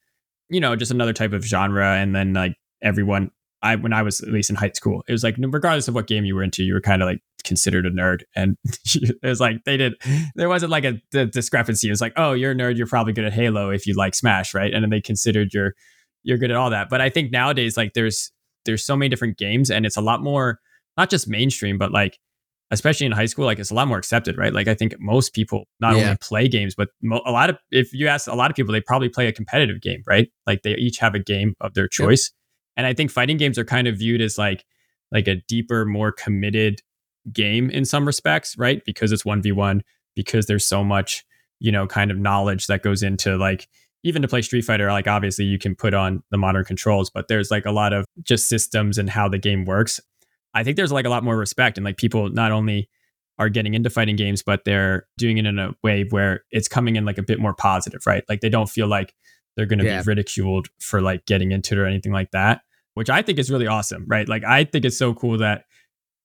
you 0.50 0.60
know 0.60 0.76
just 0.76 0.92
another 0.92 1.14
type 1.14 1.34
of 1.34 1.44
genre, 1.44 1.96
and 1.96 2.16
then 2.16 2.34
like 2.34 2.56
everyone. 2.82 3.32
I 3.62 3.78
when 3.78 3.94
I 3.94 4.02
was 4.02 4.20
at 4.20 4.28
least 4.28 4.50
in 4.50 4.58
high 4.58 4.72
school, 4.74 5.04
it 5.08 5.12
was 5.14 5.24
like 5.24 5.36
regardless 5.40 5.88
of 5.88 5.96
what 5.96 6.08
game 6.08 6.26
you 6.26 6.36
were 6.36 6.44
into, 6.44 6.64
you 6.64 6.74
were 6.74 6.82
kind 6.82 7.02
of 7.02 7.08
like 7.08 7.22
considered 7.46 7.86
a 7.86 7.92
nerd, 7.92 8.24
and 8.36 8.58
it 8.66 9.18
was 9.24 9.40
like 9.40 9.64
they 9.64 9.78
did. 9.78 9.94
There 10.36 10.50
wasn't 10.50 10.72
like 10.72 10.84
a 10.84 11.00
the 11.12 11.26
discrepancy. 11.28 11.88
It 11.88 11.92
was 11.92 12.02
like, 12.02 12.14
oh, 12.18 12.34
you're 12.34 12.52
a 12.52 12.56
nerd. 12.56 12.76
You're 12.76 12.88
probably 12.88 13.14
good 13.14 13.24
at 13.24 13.34
Halo 13.34 13.70
if 13.70 13.88
you 13.88 13.94
like 13.94 14.16
Smash, 14.16 14.54
right? 14.54 14.74
And 14.74 14.84
then 14.84 14.90
they 14.90 15.00
considered 15.00 15.54
you're 15.54 15.76
you're 16.24 16.38
good 16.38 16.52
at 16.52 16.58
all 16.58 16.72
that. 16.72 16.90
But 16.90 17.00
I 17.00 17.10
think 17.10 17.32
nowadays, 17.32 17.78
like 17.78 17.94
there's 17.94 18.32
there's 18.66 18.86
so 18.86 18.98
many 18.98 19.08
different 19.08 19.38
games, 19.38 19.72
and 19.72 19.86
it's 19.86 19.98
a 19.98 20.02
lot 20.02 20.22
more 20.22 20.60
not 20.98 21.10
just 21.10 21.30
mainstream, 21.30 21.78
but 21.78 21.92
like 21.92 22.20
especially 22.74 23.06
in 23.06 23.12
high 23.12 23.26
school, 23.26 23.46
like 23.46 23.60
it's 23.60 23.72
a 23.72 23.74
lot 23.74 23.88
more 23.88 23.98
accepted, 23.98 24.38
right? 24.38 24.54
Like 24.54 24.68
I 24.68 24.74
think 24.74 24.96
most 25.00 25.34
people 25.34 25.66
not 25.80 25.96
yeah. 25.96 26.04
only 26.04 26.18
play 26.18 26.48
games, 26.48 26.76
but 26.76 26.90
mo- 27.02 27.22
a 27.26 27.32
lot 27.32 27.50
of 27.50 27.58
if 27.72 27.94
you 27.94 28.08
ask 28.08 28.28
a 28.28 28.36
lot 28.36 28.50
of 28.50 28.56
people, 28.56 28.74
they 28.74 28.82
probably 28.82 29.10
play 29.10 29.28
a 29.28 29.32
competitive 29.32 29.82
game, 29.82 30.04
right? 30.06 30.30
Like 30.46 30.64
they 30.64 30.76
each 30.76 30.98
have 31.00 31.16
a 31.16 31.20
game 31.20 31.56
of 31.62 31.74
their 31.74 31.88
choice. 31.88 32.32
Yep. 32.32 32.78
And 32.78 32.88
I 32.88 32.94
think 32.94 33.12
fighting 33.12 33.38
games 33.38 33.58
are 33.58 33.66
kind 33.66 33.88
of 33.88 33.98
viewed 33.98 34.22
as 34.22 34.38
like 34.38 34.66
like 35.12 35.28
a 35.28 35.36
deeper, 35.48 35.86
more 35.86 36.12
committed 36.12 36.82
game 37.32 37.70
in 37.70 37.86
some 37.86 38.06
respects, 38.06 38.58
right? 38.58 38.84
Because 38.86 39.12
it's 39.12 39.24
one 39.24 39.42
v 39.42 39.52
one, 39.52 39.84
because 40.16 40.48
there's 40.48 40.66
so 40.66 40.84
much 40.84 41.24
you 41.64 41.72
know, 41.72 41.88
kind 41.88 42.12
of 42.12 42.20
knowledge 42.20 42.68
that 42.68 42.84
goes 42.84 43.02
into 43.02 43.38
like 43.38 43.68
even 44.04 44.22
to 44.22 44.28
play 44.28 44.42
Street 44.42 44.64
Fighter, 44.64 44.92
like 44.92 45.08
obviously 45.08 45.46
you 45.46 45.58
can 45.58 45.76
put 45.76 45.94
on 45.94 46.22
the 46.30 46.38
modern 46.38 46.66
controls, 46.66 47.10
but 47.10 47.30
there's 47.30 47.50
like 47.50 47.66
a 47.66 47.72
lot 47.72 47.94
of 47.94 48.06
just 48.22 48.50
systems 48.50 48.98
and 48.98 49.10
how 49.10 49.30
the 49.30 49.38
game 49.38 49.64
works. 49.64 50.02
I 50.54 50.64
think 50.64 50.78
there's 50.78 50.92
like 50.92 51.06
a 51.06 51.10
lot 51.10 51.24
more 51.24 51.38
respect 51.38 51.78
and 51.78 51.86
like 51.86 51.98
people 51.98 52.30
not 52.30 52.52
only 52.52 52.90
are 53.40 53.50
getting 53.50 53.74
into 53.74 53.90
fighting 53.90 54.16
games, 54.16 54.44
but 54.44 54.64
they're 54.66 55.08
doing 55.18 55.38
it 55.38 55.46
in 55.46 55.58
a 55.58 55.74
way 55.84 56.06
where 56.10 56.44
it's 56.52 56.68
coming 56.68 56.96
in 56.96 57.06
like 57.06 57.18
a 57.18 57.24
bit 57.24 57.40
more 57.40 57.54
positive, 57.54 58.02
right? 58.06 58.24
Like 58.30 58.42
they 58.42 58.50
don't 58.50 58.70
feel 58.70 58.88
like 58.88 59.14
they're 59.56 59.66
going 59.66 59.80
to 59.80 59.86
yeah. 59.86 60.02
be 60.02 60.06
ridiculed 60.06 60.68
for 60.80 61.02
like 61.02 61.26
getting 61.26 61.52
into 61.52 61.76
it 61.76 61.80
or 61.80 61.86
anything 61.86 62.12
like 62.12 62.32
that, 62.32 62.62
which 62.94 63.10
I 63.10 63.22
think 63.22 63.40
is 63.40 63.50
really 63.50 63.68
awesome, 63.68 64.06
right? 64.08 64.28
Like 64.28 64.44
I 64.44 64.64
think 64.64 64.86
it's 64.86 64.98
so 64.98 65.14
cool 65.14 65.40
that 65.40 65.66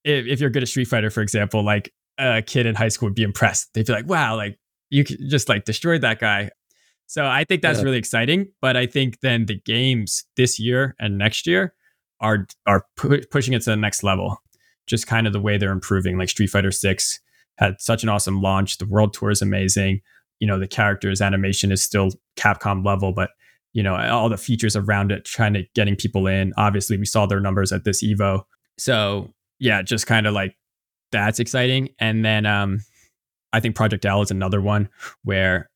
if, 0.04 0.26
if 0.26 0.40
you're 0.40 0.50
good 0.50 0.62
at 0.62 0.68
Street 0.68 0.86
Fighter, 0.86 1.10
for 1.10 1.22
example, 1.22 1.64
like 1.64 1.92
a 2.18 2.42
kid 2.42 2.66
in 2.66 2.74
high 2.74 2.88
school 2.88 3.08
would 3.08 3.14
be 3.14 3.22
impressed. 3.22 3.72
They'd 3.74 3.86
be 3.86 3.92
like, 3.92 4.08
wow, 4.08 4.36
like 4.36 4.58
you 4.90 5.04
just 5.04 5.48
like 5.48 5.64
destroyed 5.64 6.02
that 6.02 6.18
guy. 6.18 6.50
So 7.06 7.24
I 7.24 7.44
think 7.44 7.62
that's 7.62 7.78
yeah. 7.78 7.84
really 7.84 7.98
exciting. 7.98 8.48
But 8.60 8.76
I 8.76 8.86
think 8.86 9.20
then 9.20 9.46
the 9.46 9.60
games 9.64 10.24
this 10.36 10.58
year 10.58 10.94
and 10.98 11.16
next 11.16 11.46
year 11.46 11.74
are 12.20 12.46
are 12.66 12.84
pu- 12.96 13.22
pushing 13.30 13.54
it 13.54 13.62
to 13.62 13.70
the 13.70 13.76
next 13.76 14.02
level. 14.02 14.42
Just 14.86 15.06
kind 15.06 15.26
of 15.26 15.32
the 15.32 15.40
way 15.40 15.58
they're 15.58 15.72
improving. 15.72 16.18
Like 16.18 16.28
Street 16.28 16.50
Fighter 16.50 16.70
Six 16.70 17.20
had 17.56 17.80
such 17.80 18.02
an 18.02 18.08
awesome 18.08 18.40
launch. 18.40 18.78
The 18.78 18.86
world 18.86 19.12
tour 19.12 19.30
is 19.30 19.42
amazing. 19.42 20.00
You 20.40 20.46
know, 20.46 20.58
the 20.58 20.68
characters 20.68 21.20
animation 21.20 21.72
is 21.72 21.82
still 21.82 22.10
Capcom 22.36 22.84
level, 22.84 23.12
but 23.12 23.30
you 23.72 23.82
know 23.82 23.96
all 23.96 24.28
the 24.28 24.36
features 24.36 24.76
around 24.76 25.12
it, 25.12 25.24
trying 25.24 25.54
to 25.54 25.64
getting 25.74 25.96
people 25.96 26.26
in. 26.26 26.52
Obviously, 26.56 26.96
we 26.96 27.04
saw 27.04 27.26
their 27.26 27.40
numbers 27.40 27.72
at 27.72 27.84
this 27.84 28.02
Evo. 28.02 28.42
So 28.78 29.32
yeah, 29.58 29.82
just 29.82 30.06
kind 30.06 30.26
of 30.26 30.34
like 30.34 30.56
that's 31.12 31.40
exciting. 31.40 31.90
And 31.98 32.24
then 32.24 32.46
um, 32.46 32.80
I 33.52 33.60
think 33.60 33.76
Project 33.76 34.04
L 34.04 34.22
is 34.22 34.30
another 34.30 34.60
one 34.60 34.88
where 35.24 35.70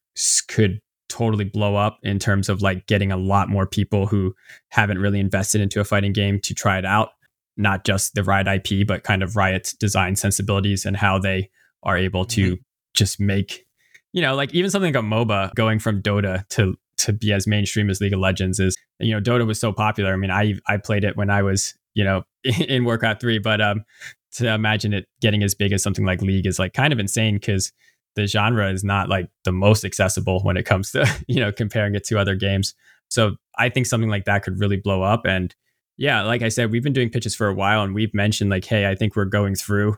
could 0.48 0.80
totally 1.12 1.44
blow 1.44 1.76
up 1.76 1.98
in 2.02 2.18
terms 2.18 2.48
of 2.48 2.62
like 2.62 2.86
getting 2.86 3.12
a 3.12 3.16
lot 3.18 3.50
more 3.50 3.66
people 3.66 4.06
who 4.06 4.34
haven't 4.70 4.98
really 4.98 5.20
invested 5.20 5.60
into 5.60 5.78
a 5.78 5.84
fighting 5.84 6.14
game 6.14 6.40
to 6.40 6.54
try 6.54 6.78
it 6.78 6.86
out. 6.86 7.10
Not 7.58 7.84
just 7.84 8.14
the 8.14 8.24
Riot 8.24 8.46
IP, 8.48 8.86
but 8.86 9.04
kind 9.04 9.22
of 9.22 9.36
Riot's 9.36 9.74
design 9.74 10.16
sensibilities 10.16 10.86
and 10.86 10.96
how 10.96 11.18
they 11.18 11.50
are 11.82 11.98
able 11.98 12.24
to 12.24 12.52
mm-hmm. 12.52 12.62
just 12.94 13.20
make, 13.20 13.66
you 14.14 14.22
know, 14.22 14.34
like 14.34 14.54
even 14.54 14.70
something 14.70 14.94
like 14.94 15.04
a 15.04 15.06
MOBA 15.06 15.54
going 15.54 15.78
from 15.78 16.00
Dota 16.00 16.48
to 16.50 16.76
to 16.96 17.12
be 17.12 17.32
as 17.32 17.46
mainstream 17.46 17.90
as 17.90 18.00
League 18.00 18.14
of 18.14 18.20
Legends 18.20 18.58
is. 18.58 18.74
You 18.98 19.12
know, 19.12 19.20
Dota 19.20 19.46
was 19.46 19.60
so 19.60 19.70
popular. 19.70 20.14
I 20.14 20.16
mean, 20.16 20.30
I 20.30 20.54
I 20.66 20.78
played 20.78 21.04
it 21.04 21.16
when 21.16 21.28
I 21.28 21.42
was 21.42 21.74
you 21.92 22.04
know 22.04 22.22
in 22.44 22.86
Warcraft 22.86 23.20
three, 23.20 23.38
but 23.38 23.60
um, 23.60 23.84
to 24.36 24.48
imagine 24.48 24.94
it 24.94 25.06
getting 25.20 25.42
as 25.42 25.54
big 25.54 25.72
as 25.72 25.82
something 25.82 26.06
like 26.06 26.22
League 26.22 26.46
is 26.46 26.58
like 26.58 26.72
kind 26.72 26.92
of 26.92 26.98
insane 26.98 27.34
because 27.34 27.70
the 28.14 28.26
genre 28.26 28.70
is 28.70 28.84
not 28.84 29.08
like 29.08 29.28
the 29.44 29.52
most 29.52 29.84
accessible 29.84 30.40
when 30.40 30.56
it 30.56 30.64
comes 30.64 30.92
to 30.92 31.06
you 31.28 31.40
know 31.40 31.52
comparing 31.52 31.94
it 31.94 32.04
to 32.04 32.18
other 32.18 32.34
games. 32.34 32.74
So 33.08 33.36
i 33.58 33.68
think 33.68 33.86
something 33.86 34.10
like 34.10 34.24
that 34.24 34.42
could 34.42 34.58
really 34.58 34.76
blow 34.76 35.02
up. 35.02 35.26
And 35.26 35.54
yeah 35.98 36.22
like 36.22 36.40
i 36.42 36.48
said 36.48 36.70
we've 36.70 36.82
been 36.82 36.94
doing 36.94 37.10
pitches 37.10 37.34
for 37.34 37.48
a 37.48 37.54
while 37.54 37.82
and 37.82 37.94
we've 37.94 38.14
mentioned 38.14 38.48
like 38.48 38.64
hey 38.64 38.88
i 38.88 38.94
think 38.94 39.14
we're 39.14 39.26
going 39.26 39.54
through 39.54 39.96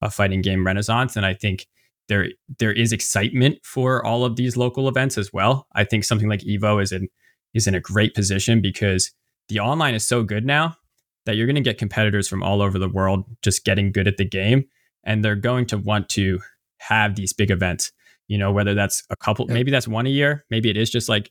a 0.00 0.10
fighting 0.10 0.42
game 0.42 0.66
renaissance. 0.66 1.16
And 1.16 1.26
i 1.26 1.34
think 1.34 1.66
there 2.08 2.28
there 2.58 2.72
is 2.72 2.92
excitement 2.92 3.58
for 3.62 4.04
all 4.04 4.24
of 4.24 4.36
these 4.36 4.56
local 4.56 4.88
events 4.88 5.18
as 5.18 5.32
well. 5.32 5.66
I 5.74 5.84
think 5.84 6.04
something 6.04 6.28
like 6.28 6.40
evo 6.40 6.82
is 6.82 6.92
in 6.92 7.08
is 7.54 7.66
in 7.66 7.74
a 7.74 7.80
great 7.80 8.14
position 8.14 8.60
because 8.60 9.12
the 9.48 9.60
online 9.60 9.94
is 9.94 10.06
so 10.06 10.22
good 10.22 10.44
now 10.44 10.76
that 11.24 11.36
you're 11.36 11.46
going 11.46 11.56
to 11.56 11.60
get 11.60 11.78
competitors 11.78 12.28
from 12.28 12.42
all 12.42 12.62
over 12.62 12.78
the 12.78 12.88
world 12.88 13.24
just 13.42 13.64
getting 13.64 13.92
good 13.92 14.08
at 14.08 14.16
the 14.16 14.24
game. 14.24 14.64
And 15.04 15.24
they're 15.24 15.36
going 15.36 15.66
to 15.66 15.78
want 15.78 16.08
to 16.10 16.40
have 16.78 17.16
these 17.16 17.32
big 17.32 17.50
events. 17.50 17.92
You 18.28 18.38
know, 18.38 18.50
whether 18.50 18.74
that's 18.74 19.04
a 19.10 19.16
couple, 19.16 19.46
maybe 19.46 19.70
that's 19.70 19.86
one 19.86 20.06
a 20.06 20.10
year, 20.10 20.44
maybe 20.50 20.68
it 20.68 20.76
is 20.76 20.90
just 20.90 21.08
like 21.08 21.30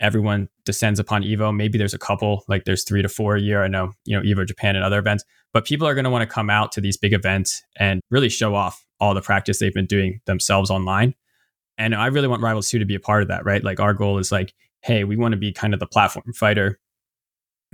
everyone 0.00 0.48
descends 0.64 0.98
upon 0.98 1.22
Evo. 1.22 1.54
Maybe 1.54 1.78
there's 1.78 1.94
a 1.94 1.98
couple, 1.98 2.44
like 2.48 2.64
there's 2.64 2.82
three 2.82 3.02
to 3.02 3.08
four 3.08 3.36
a 3.36 3.40
year. 3.40 3.62
I 3.62 3.68
know, 3.68 3.92
you 4.04 4.16
know, 4.16 4.22
Evo 4.22 4.46
Japan 4.46 4.74
and 4.74 4.84
other 4.84 4.98
events, 4.98 5.24
but 5.52 5.64
people 5.64 5.86
are 5.86 5.94
going 5.94 6.04
to 6.04 6.10
want 6.10 6.28
to 6.28 6.34
come 6.34 6.50
out 6.50 6.72
to 6.72 6.80
these 6.80 6.96
big 6.96 7.12
events 7.12 7.62
and 7.78 8.00
really 8.10 8.28
show 8.28 8.56
off 8.56 8.84
all 8.98 9.14
the 9.14 9.20
practice 9.20 9.60
they've 9.60 9.72
been 9.72 9.86
doing 9.86 10.20
themselves 10.26 10.70
online. 10.70 11.14
And 11.78 11.94
I 11.94 12.06
really 12.06 12.28
want 12.28 12.42
Rivals 12.42 12.68
2 12.68 12.80
to 12.80 12.84
be 12.84 12.94
a 12.96 13.00
part 13.00 13.22
of 13.22 13.28
that, 13.28 13.44
right? 13.44 13.62
Like 13.62 13.80
our 13.80 13.94
goal 13.94 14.18
is 14.18 14.32
like, 14.32 14.52
hey, 14.82 15.04
we 15.04 15.16
want 15.16 15.32
to 15.32 15.38
be 15.38 15.52
kind 15.52 15.74
of 15.74 15.80
the 15.80 15.86
platform 15.86 16.32
fighter 16.34 16.80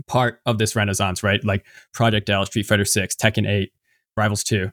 part 0.07 0.41
of 0.47 0.59
this 0.59 0.77
renaissance, 0.77 1.23
right? 1.23 1.43
Like 1.45 1.67
Project 1.93 2.31
L, 2.31 2.47
Street 2.47 2.67
Fighter 2.67 2.85
6, 2.85 3.17
Tekken 3.17 3.49
8, 3.49 3.73
Rivals 4.17 4.45
2, 4.45 4.71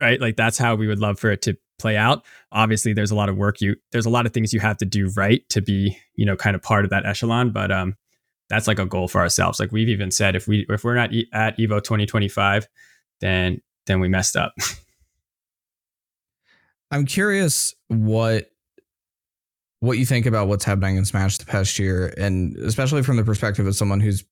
right? 0.00 0.20
Like 0.20 0.36
that's 0.36 0.58
how 0.58 0.74
we 0.74 0.86
would 0.86 0.98
love 0.98 1.18
for 1.18 1.30
it 1.30 1.42
to 1.42 1.56
play 1.78 1.96
out. 1.96 2.24
Obviously, 2.52 2.92
there's 2.92 3.10
a 3.10 3.14
lot 3.14 3.28
of 3.28 3.36
work 3.36 3.60
you 3.60 3.76
there's 3.92 4.06
a 4.06 4.10
lot 4.10 4.26
of 4.26 4.32
things 4.32 4.52
you 4.52 4.60
have 4.60 4.76
to 4.78 4.84
do 4.84 5.08
right 5.16 5.48
to 5.48 5.60
be, 5.60 5.96
you 6.14 6.24
know, 6.26 6.36
kind 6.36 6.56
of 6.56 6.62
part 6.62 6.84
of 6.84 6.90
that 6.90 7.06
echelon, 7.06 7.50
but 7.50 7.70
um 7.70 7.94
that's 8.48 8.68
like 8.68 8.78
a 8.78 8.86
goal 8.86 9.08
for 9.08 9.20
ourselves. 9.20 9.58
Like 9.58 9.72
we've 9.72 9.88
even 9.88 10.10
said 10.10 10.36
if 10.36 10.46
we 10.46 10.66
if 10.68 10.84
we're 10.84 10.94
not 10.94 11.10
at 11.32 11.56
Evo 11.58 11.82
2025, 11.82 12.68
then 13.20 13.60
then 13.86 14.00
we 14.00 14.08
messed 14.08 14.36
up. 14.36 14.54
I'm 16.90 17.06
curious 17.06 17.74
what 17.88 18.50
what 19.80 19.98
you 19.98 20.06
think 20.06 20.26
about 20.26 20.48
what's 20.48 20.64
happening 20.64 20.96
in 20.96 21.04
Smash 21.04 21.38
the 21.38 21.44
past 21.44 21.78
year 21.78 22.14
and 22.16 22.56
especially 22.58 23.02
from 23.02 23.16
the 23.16 23.24
perspective 23.24 23.66
of 23.66 23.76
someone 23.76 24.00
who's 24.00 24.24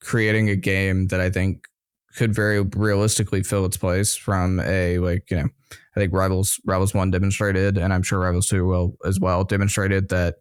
creating 0.00 0.48
a 0.48 0.56
game 0.56 1.06
that 1.08 1.20
I 1.20 1.30
think 1.30 1.68
could 2.16 2.34
very 2.34 2.60
realistically 2.60 3.42
fill 3.42 3.64
its 3.66 3.76
place 3.76 4.16
from 4.16 4.60
a 4.60 4.98
like 4.98 5.30
you 5.30 5.38
know 5.38 5.48
I 5.96 6.00
think 6.00 6.12
Rivals 6.12 6.60
Rivals 6.64 6.94
One 6.94 7.10
demonstrated, 7.10 7.78
and 7.78 7.92
I'm 7.92 8.02
sure 8.02 8.20
Rivals 8.20 8.48
Two 8.48 8.66
will 8.66 8.96
as 9.04 9.20
well 9.20 9.44
demonstrated 9.44 10.08
that 10.10 10.36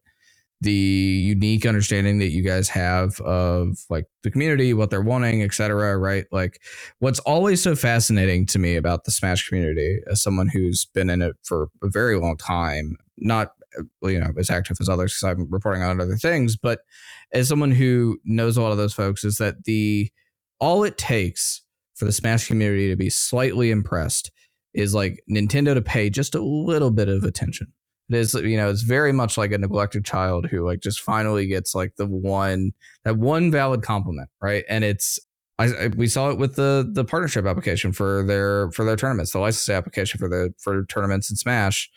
the 0.61 0.71
unique 0.71 1.65
understanding 1.65 2.19
that 2.19 2.29
you 2.29 2.43
guys 2.43 2.69
have 2.69 3.19
of 3.21 3.79
like 3.89 4.05
the 4.23 4.31
community, 4.31 4.73
what 4.73 4.89
they're 4.89 5.01
wanting, 5.01 5.43
etc. 5.43 5.97
Right? 5.97 6.25
Like, 6.31 6.61
what's 6.99 7.19
always 7.19 7.61
so 7.61 7.75
fascinating 7.75 8.45
to 8.47 8.59
me 8.59 8.75
about 8.75 9.03
the 9.03 9.11
Smash 9.11 9.47
community, 9.47 9.99
as 10.09 10.21
someone 10.21 10.47
who's 10.47 10.85
been 10.85 11.09
in 11.09 11.21
it 11.21 11.35
for 11.43 11.69
a 11.83 11.89
very 11.89 12.17
long 12.19 12.37
time, 12.37 12.97
not 13.17 13.53
uh, 13.77 14.07
you 14.07 14.19
know 14.19 14.31
as 14.39 14.49
active 14.49 14.77
as 14.79 14.87
others 14.89 15.13
because 15.13 15.37
I'm 15.37 15.51
reporting 15.51 15.83
on 15.83 15.99
other 15.99 16.15
things, 16.17 16.55
but 16.55 16.81
as 17.33 17.49
someone 17.49 17.71
who 17.71 18.19
knows 18.23 18.55
a 18.57 18.61
lot 18.61 18.71
of 18.71 18.77
those 18.77 18.93
folks, 18.93 19.25
is 19.25 19.37
that 19.37 19.65
the 19.65 20.11
all 20.61 20.83
it 20.83 20.97
takes 20.97 21.63
for 21.95 22.05
the 22.05 22.11
Smash 22.11 22.47
community 22.47 22.87
to 22.89 22.95
be 22.95 23.09
slightly 23.09 23.71
impressed 23.71 24.31
is 24.73 24.95
like 24.95 25.21
Nintendo 25.29 25.73
to 25.73 25.81
pay 25.81 26.09
just 26.09 26.35
a 26.35 26.41
little 26.41 26.91
bit 26.91 27.09
of 27.09 27.23
attention. 27.23 27.73
It 28.09 28.15
is, 28.15 28.33
you 28.33 28.57
know, 28.57 28.69
it's 28.69 28.83
very 28.83 29.11
much 29.11 29.37
like 29.37 29.51
a 29.51 29.57
neglected 29.57 30.05
child 30.05 30.45
who 30.45 30.65
like 30.65 30.81
just 30.81 31.01
finally 31.01 31.47
gets 31.47 31.73
like 31.75 31.95
the 31.97 32.05
one 32.05 32.71
that 33.03 33.17
one 33.17 33.51
valid 33.51 33.81
compliment, 33.81 34.29
right? 34.41 34.63
And 34.69 34.83
it's 34.83 35.19
I, 35.59 35.65
I, 35.65 35.87
we 35.87 36.07
saw 36.07 36.29
it 36.29 36.37
with 36.37 36.55
the 36.55 36.89
the 36.91 37.05
partnership 37.05 37.45
application 37.45 37.91
for 37.91 38.23
their 38.23 38.71
for 38.71 38.85
their 38.85 38.95
tournaments, 38.95 39.31
the 39.31 39.39
license 39.39 39.69
application 39.69 40.19
for 40.19 40.29
the 40.29 40.53
for 40.59 40.85
tournaments 40.85 41.29
in 41.29 41.35
Smash. 41.35 41.89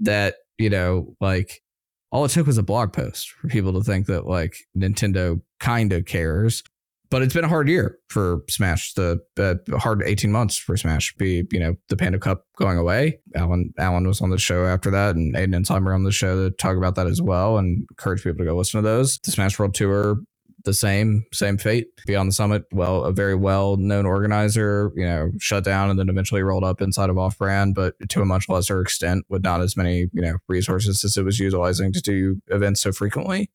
That 0.00 0.36
you 0.58 0.70
know, 0.70 1.14
like 1.20 1.62
all 2.10 2.24
it 2.24 2.30
took 2.30 2.46
was 2.46 2.58
a 2.58 2.62
blog 2.62 2.92
post 2.92 3.30
for 3.30 3.48
people 3.48 3.72
to 3.74 3.82
think 3.82 4.06
that 4.06 4.26
like 4.26 4.56
Nintendo 4.76 5.40
kind 5.60 5.92
of 5.92 6.04
cares 6.04 6.62
but 7.10 7.22
it's 7.22 7.34
been 7.34 7.44
a 7.44 7.48
hard 7.48 7.68
year 7.68 7.98
for 8.08 8.42
Smash. 8.48 8.94
The 8.94 9.20
uh, 9.38 9.78
hard 9.78 10.02
eighteen 10.04 10.32
months 10.32 10.56
for 10.56 10.76
Smash. 10.76 11.14
Be 11.16 11.44
you 11.50 11.60
know 11.60 11.74
the 11.88 11.96
Panda 11.96 12.18
Cup 12.18 12.44
going 12.56 12.78
away. 12.78 13.18
Alan 13.34 13.74
Alan 13.78 14.06
was 14.06 14.20
on 14.20 14.30
the 14.30 14.38
show 14.38 14.64
after 14.64 14.90
that, 14.90 15.16
and 15.16 15.34
Aiden 15.34 15.56
and 15.56 15.66
Tom 15.66 15.84
were 15.84 15.92
on 15.92 16.04
the 16.04 16.12
show 16.12 16.48
to 16.48 16.54
talk 16.56 16.76
about 16.76 16.94
that 16.94 17.06
as 17.06 17.20
well, 17.20 17.58
and 17.58 17.86
encourage 17.90 18.22
people 18.22 18.38
to 18.38 18.44
go 18.44 18.56
listen 18.56 18.82
to 18.82 18.88
those. 18.88 19.18
The 19.24 19.32
Smash 19.32 19.58
World 19.58 19.74
Tour, 19.74 20.18
the 20.64 20.74
same 20.74 21.24
same 21.32 21.58
fate. 21.58 21.88
Beyond 22.06 22.28
the 22.28 22.32
Summit, 22.32 22.64
well, 22.72 23.04
a 23.04 23.12
very 23.12 23.34
well 23.34 23.76
known 23.76 24.06
organizer, 24.06 24.92
you 24.94 25.04
know, 25.04 25.30
shut 25.38 25.64
down 25.64 25.90
and 25.90 25.98
then 25.98 26.08
eventually 26.08 26.42
rolled 26.42 26.64
up 26.64 26.80
inside 26.80 27.10
of 27.10 27.18
Off 27.18 27.38
Brand, 27.38 27.74
but 27.74 27.94
to 28.08 28.22
a 28.22 28.24
much 28.24 28.48
lesser 28.48 28.80
extent, 28.80 29.24
with 29.28 29.42
not 29.42 29.60
as 29.60 29.76
many 29.76 30.08
you 30.12 30.22
know 30.22 30.36
resources 30.48 31.04
as 31.04 31.16
it 31.16 31.24
was 31.24 31.40
utilizing 31.40 31.92
to 31.92 32.00
do 32.00 32.40
events 32.48 32.80
so 32.80 32.92
frequently. 32.92 33.50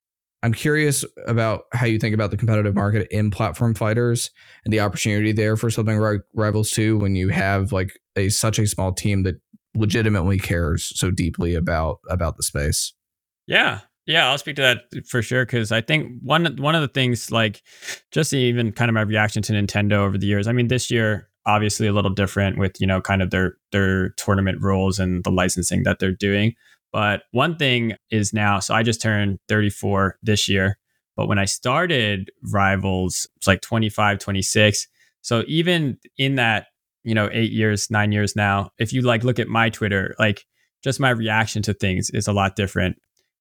I'm 0.46 0.54
curious 0.54 1.04
about 1.26 1.64
how 1.74 1.88
you 1.88 1.98
think 1.98 2.14
about 2.14 2.30
the 2.30 2.38
competitive 2.38 2.76
market 2.76 3.08
in 3.10 3.32
platform 3.32 3.74
fighters 3.74 4.30
and 4.64 4.72
the 4.72 4.80
opportunity 4.80 5.32
there 5.32 5.58
for 5.58 5.72
something 5.72 5.98
like 5.98 6.22
Rivals 6.36 6.70
2 6.70 7.00
when 7.00 7.16
you 7.16 7.30
have 7.30 7.72
like 7.72 8.00
a 8.16 8.30
such 8.30 8.60
a 8.60 8.68
small 8.68 8.93
team 8.93 9.24
that 9.24 9.41
legitimately 9.74 10.38
cares 10.38 10.93
so 10.96 11.10
deeply 11.10 11.56
about 11.56 11.98
about 12.12 12.38
the 12.38 12.43
space. 12.43 12.93
Yeah. 13.48 13.80
Yeah, 14.06 14.30
I'll 14.30 14.38
speak 14.38 14.58
to 14.58 14.62
that 14.62 15.08
for 15.08 15.24
sure 15.24 15.48
because 15.48 15.72
I 15.72 15.82
think 15.82 16.12
one 16.22 16.46
one 16.58 16.76
of 16.76 16.82
the 16.84 16.89
things 16.89 17.32
like 17.32 17.64
just 18.12 18.32
even 18.32 18.72
kind 18.72 18.88
of 18.88 18.93
my 18.93 19.02
reaction 19.02 19.41
to 19.41 19.54
Nintendo 19.54 19.93
over 19.93 20.16
the 20.16 20.28
years. 20.28 20.48
I 20.48 20.52
mean, 20.52 20.68
this 20.68 20.91
year 20.91 21.28
obviously 21.48 21.88
a 21.88 21.93
little 21.93 22.14
different 22.14 22.60
with 22.60 22.80
you 22.80 22.86
know 22.86 23.02
kind 23.02 23.24
of 23.24 23.32
their 23.32 23.58
their 23.72 24.10
tournament 24.10 24.62
rules 24.62 25.00
and 25.00 25.24
the 25.24 25.32
licensing 25.32 25.82
that 25.86 25.98
they're 25.98 26.12
doing. 26.12 26.54
But 26.96 27.24
one 27.32 27.58
thing 27.58 27.98
is 28.10 28.32
now, 28.32 28.62
so 28.62 28.74
I 28.74 28.82
just 28.82 29.02
turned 29.02 29.39
34 29.50 30.18
this 30.24 30.48
year. 30.48 30.78
But 31.18 31.28
when 31.28 31.38
I 31.38 31.43
started 31.43 32.32
Rivals, 32.41 33.28
it's 33.36 33.48
like 33.48 33.60
25, 33.60 34.18
26. 34.18 34.88
So 35.22 35.43
even 35.46 35.98
in 36.18 36.36
that, 36.36 36.68
you 37.04 37.14
know, 37.14 37.28
eight 37.34 37.52
years, 37.52 37.91
nine 37.91 38.14
years 38.14 38.38
now, 38.38 38.72
if 38.80 38.93
you 38.93 39.02
like 39.02 39.26
look 39.26 39.39
at 39.39 39.50
my 39.50 39.70
Twitter, 39.70 40.16
like 40.20 40.46
just 40.86 41.02
my 41.02 41.10
reaction 41.10 41.62
to 41.64 41.74
things 41.74 42.12
is 42.12 42.30
a 42.30 42.32
lot 42.32 42.56
different. 42.56 42.96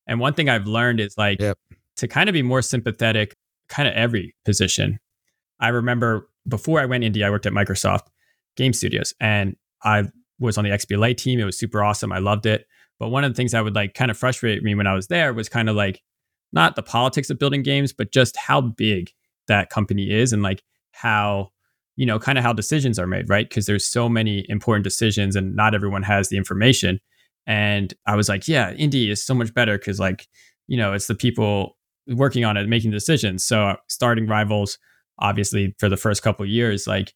And 0.09 0.19
one 0.19 0.35
thing 0.35 0.49
I've 0.49 0.67
learned 0.67 0.99
is 0.99 1.17
like 1.17 1.41
yep. 1.41 1.57
to 1.99 2.09
kind 2.09 2.29
of 2.29 2.33
be 2.33 2.43
more 2.43 2.61
sympathetic, 2.61 3.37
kind 3.69 3.87
of 3.87 3.95
every 3.95 4.35
position. 4.45 4.99
I 5.61 5.69
remember 5.69 6.29
before 6.49 6.81
I 6.81 6.87
went 6.87 7.05
indie, 7.05 7.25
I 7.25 7.31
worked 7.31 7.47
at 7.47 7.53
Microsoft 7.53 8.09
Game 8.57 8.73
Studios 8.73 9.15
and 9.21 9.55
I 9.85 10.09
was 10.41 10.59
on 10.59 10.65
the 10.65 10.71
XBLA 10.71 11.17
team. 11.17 11.39
It 11.39 11.45
was 11.45 11.57
super 11.57 11.85
awesome. 11.85 12.11
I 12.11 12.19
loved 12.19 12.47
it. 12.47 12.67
But 12.99 13.09
one 13.09 13.25
of 13.25 13.31
the 13.33 13.37
things 13.37 13.53
that 13.53 13.65
would 13.65 13.75
like 13.75 13.95
kind 13.95 14.11
of 14.11 14.17
frustrate 14.17 14.63
me 14.63 14.75
when 14.75 14.87
I 14.87 14.95
was 14.95 15.09
there 15.09 15.33
was 15.33 15.49
kind 15.49 15.69
of 15.69 15.77
like 15.77 16.03
not 16.53 16.77
the 16.77 16.83
politics 16.83 17.31
of 17.31 17.39
building 17.39 17.63
games, 17.63 17.93
but 17.93 18.13
just 18.13 18.37
how 18.37 18.61
big 18.61 19.11
that 19.49 19.71
company 19.71 20.11
is 20.11 20.33
and 20.33 20.43
like 20.43 20.63
how 20.93 21.51
you 21.97 22.07
know 22.07 22.19
kind 22.19 22.39
of 22.39 22.45
how 22.45 22.53
decisions 22.53 22.99
are 22.99 23.07
made 23.07 23.29
right? 23.29 23.49
Because 23.49 23.67
there's 23.67 23.87
so 23.87 24.09
many 24.09 24.47
important 24.49 24.85
decisions 24.85 25.37
and 25.37 25.55
not 25.55 25.75
everyone 25.75 26.03
has 26.03 26.29
the 26.29 26.37
information. 26.37 27.01
And 27.47 27.93
i 28.07 28.17
was 28.17 28.29
like 28.31 28.49
yeah 28.49 28.73
indie 28.73 29.11
is 29.11 29.23
so 29.23 29.35
much 29.35 29.53
better 29.53 29.77
because 29.77 30.01
like 30.01 30.27
you 30.67 30.79
know 30.79 30.95
it's 30.95 31.09
the 31.09 31.15
people 31.15 31.77
working 32.07 32.45
on 32.45 32.57
it 32.57 32.69
making 32.69 32.91
decisions. 32.91 33.45
So 33.45 33.65
uh, 33.69 33.77
starting 33.89 34.27
rivals 34.27 34.79
obviously 35.19 35.75
for 35.79 35.89
the 35.89 35.97
first 35.97 36.23
couple 36.23 36.45
years 36.47 36.87
like 36.87 37.15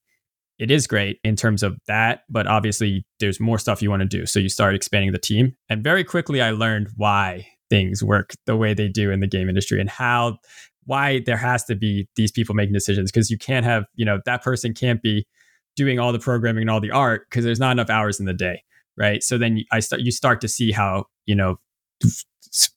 it 0.59 0.71
is 0.71 0.87
great 0.87 1.19
in 1.25 1.37
terms 1.37 1.63
of 1.63 1.79
that 1.87 2.23
but 2.29 2.47
obviously 2.47 3.05
there's 3.21 3.41
more 3.41 3.59
stuff 3.59 3.83
you 3.83 3.91
want 3.91 4.03
to 4.03 4.09
do. 4.09 4.27
So 4.27 4.39
you 4.39 4.49
start 4.49 4.75
expanding 4.75 5.13
the 5.13 5.19
team 5.19 5.55
and 5.69 5.83
very 5.83 6.05
quickly 6.05 6.41
i 6.41 6.51
learned 6.51 6.89
why 6.97 7.47
things 7.71 8.03
work 8.03 8.35
the 8.47 8.57
way 8.57 8.75
they 8.75 8.89
do 8.89 9.11
in 9.11 9.21
the 9.21 9.27
game 9.27 9.49
industry 9.49 9.81
and 9.81 9.91
how 9.91 10.39
why 10.85 11.21
there 11.27 11.37
has 11.37 11.65
to 11.65 11.75
be 11.75 12.09
these 12.17 12.33
people 12.33 12.55
making 12.55 12.73
decisions 12.73 13.13
because 13.13 13.31
you 13.31 13.39
can't 13.39 13.65
have 13.65 13.85
you 13.95 14.05
know 14.05 14.21
that 14.25 14.43
person 14.43 14.73
can't 14.73 15.03
be 15.03 15.27
doing 15.77 15.99
all 15.99 16.13
the 16.13 16.19
programming 16.19 16.63
and 16.63 16.71
all 16.71 16.81
the 16.81 16.91
art 16.91 17.27
because 17.29 17.45
there's 17.45 17.61
not 17.61 17.73
enough 17.73 17.91
hours 17.91 18.19
in 18.19 18.27
the 18.27 18.35
day 18.35 18.63
right? 18.99 19.23
So 19.23 19.39
then 19.39 19.65
i 19.73 19.81
start 19.81 20.03
you 20.03 20.11
start 20.11 20.41
to 20.43 20.49
see 20.49 20.73
how 20.73 21.05
you 21.25 21.35
know 21.35 21.59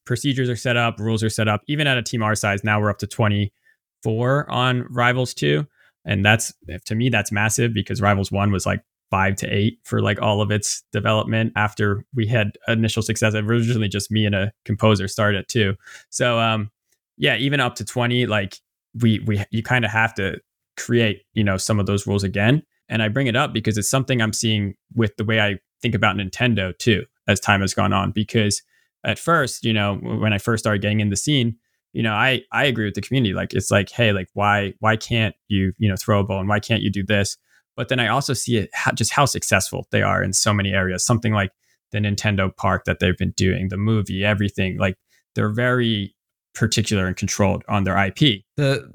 procedures 0.05 0.49
are 0.49 0.55
set 0.55 0.77
up 0.77 0.99
rules 0.99 1.23
are 1.23 1.29
set 1.29 1.47
up. 1.47 1.61
Even 1.67 1.88
at 1.88 1.97
a 1.97 2.03
team 2.03 2.23
our 2.23 2.36
size 2.36 2.63
now 2.63 2.79
we're 2.79 2.89
up 2.89 2.99
to 2.99 3.07
24 3.07 4.49
on 4.49 4.86
rivals 4.89 5.34
2 5.34 5.65
and 6.05 6.25
that's 6.25 6.53
to 6.85 6.95
me 6.95 7.09
that's 7.09 7.31
massive 7.31 7.73
because 7.73 8.01
rivals 8.01 8.31
1 8.31 8.51
was 8.51 8.65
like 8.65 8.83
five 9.11 9.35
to 9.35 9.47
eight 9.47 9.77
for 9.83 10.01
like 10.01 10.19
all 10.21 10.41
of 10.41 10.49
its 10.49 10.83
development 10.93 11.51
after 11.55 12.05
we 12.15 12.25
had 12.25 12.53
initial 12.67 13.03
success. 13.03 13.35
Originally, 13.35 13.89
just 13.89 14.09
me 14.09 14.25
and 14.25 14.33
a 14.33 14.51
composer 14.65 15.07
started 15.07 15.37
at 15.39 15.47
two. 15.49 15.75
So 16.09 16.39
um, 16.39 16.71
yeah, 17.17 17.35
even 17.35 17.59
up 17.59 17.75
to 17.75 17.85
20, 17.85 18.25
like 18.25 18.55
we 18.99 19.19
we 19.19 19.43
you 19.51 19.61
kind 19.61 19.85
of 19.85 19.91
have 19.91 20.13
to 20.15 20.39
create, 20.77 21.23
you 21.33 21.43
know, 21.43 21.57
some 21.57 21.79
of 21.79 21.85
those 21.85 22.07
rules 22.07 22.23
again. 22.23 22.63
And 22.89 23.03
I 23.03 23.09
bring 23.09 23.27
it 23.27 23.35
up 23.35 23.53
because 23.53 23.77
it's 23.77 23.89
something 23.89 24.21
I'm 24.21 24.33
seeing 24.33 24.75
with 24.95 25.15
the 25.17 25.25
way 25.25 25.39
I 25.39 25.59
think 25.81 25.93
about 25.93 26.15
Nintendo 26.15 26.77
too, 26.77 27.05
as 27.27 27.39
time 27.39 27.61
has 27.61 27.73
gone 27.73 27.93
on. 27.93 28.11
Because 28.11 28.61
at 29.05 29.19
first, 29.19 29.63
you 29.63 29.73
know, 29.73 29.95
when 29.95 30.33
I 30.33 30.37
first 30.37 30.63
started 30.63 30.81
getting 30.81 30.99
in 30.99 31.09
the 31.09 31.17
scene, 31.17 31.57
you 31.93 32.03
know, 32.03 32.13
I 32.13 32.41
I 32.51 32.65
agree 32.65 32.85
with 32.85 32.95
the 32.95 33.01
community. 33.01 33.33
Like 33.33 33.53
it's 33.53 33.71
like, 33.71 33.89
hey, 33.89 34.13
like 34.13 34.29
why 34.33 34.73
why 34.79 34.95
can't 34.95 35.35
you 35.47 35.73
you 35.77 35.89
know 35.89 35.95
throw 35.95 36.19
a 36.19 36.23
ball 36.23 36.39
and 36.39 36.49
why 36.49 36.59
can't 36.59 36.81
you 36.81 36.91
do 36.91 37.03
this? 37.03 37.37
But 37.75 37.89
then 37.89 37.99
I 37.99 38.07
also 38.07 38.33
see 38.33 38.57
it 38.57 38.69
how, 38.73 38.91
just 38.91 39.13
how 39.13 39.25
successful 39.25 39.87
they 39.91 40.01
are 40.01 40.23
in 40.23 40.33
so 40.33 40.53
many 40.53 40.71
areas. 40.73 41.05
Something 41.05 41.33
like 41.33 41.51
the 41.91 41.99
Nintendo 41.99 42.55
Park 42.55 42.85
that 42.85 42.99
they've 42.99 43.17
been 43.17 43.31
doing, 43.31 43.69
the 43.69 43.77
movie, 43.77 44.23
everything. 44.23 44.77
Like 44.77 44.95
they're 45.35 45.53
very 45.53 46.15
particular 46.53 47.07
and 47.07 47.15
controlled 47.15 47.63
on 47.67 47.83
their 47.83 47.97
IP. 47.97 48.43
The 48.57 48.91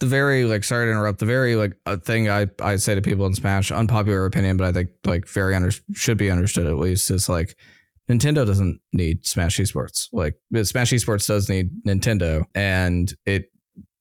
the 0.00 0.06
very 0.06 0.44
like 0.44 0.64
sorry 0.64 0.86
to 0.86 0.90
interrupt 0.90 1.18
the 1.18 1.26
very 1.26 1.56
like 1.56 1.74
thing 2.04 2.28
I 2.28 2.48
I 2.60 2.76
say 2.76 2.94
to 2.94 3.02
people 3.02 3.26
in 3.26 3.34
Smash 3.34 3.70
unpopular 3.70 4.24
opinion 4.24 4.56
but 4.56 4.66
I 4.66 4.72
think 4.72 4.90
like 5.04 5.28
very 5.28 5.54
under 5.54 5.70
should 5.92 6.16
be 6.16 6.30
understood 6.30 6.66
at 6.66 6.78
least 6.78 7.10
is 7.10 7.28
like 7.28 7.54
Nintendo 8.10 8.46
doesn't 8.46 8.80
need 8.92 9.24
Smash 9.24 9.58
Esports 9.58 10.08
like 10.12 10.34
Smash 10.62 10.90
Esports 10.90 11.26
does 11.26 11.48
need 11.48 11.70
Nintendo 11.86 12.44
and 12.54 13.14
it 13.24 13.50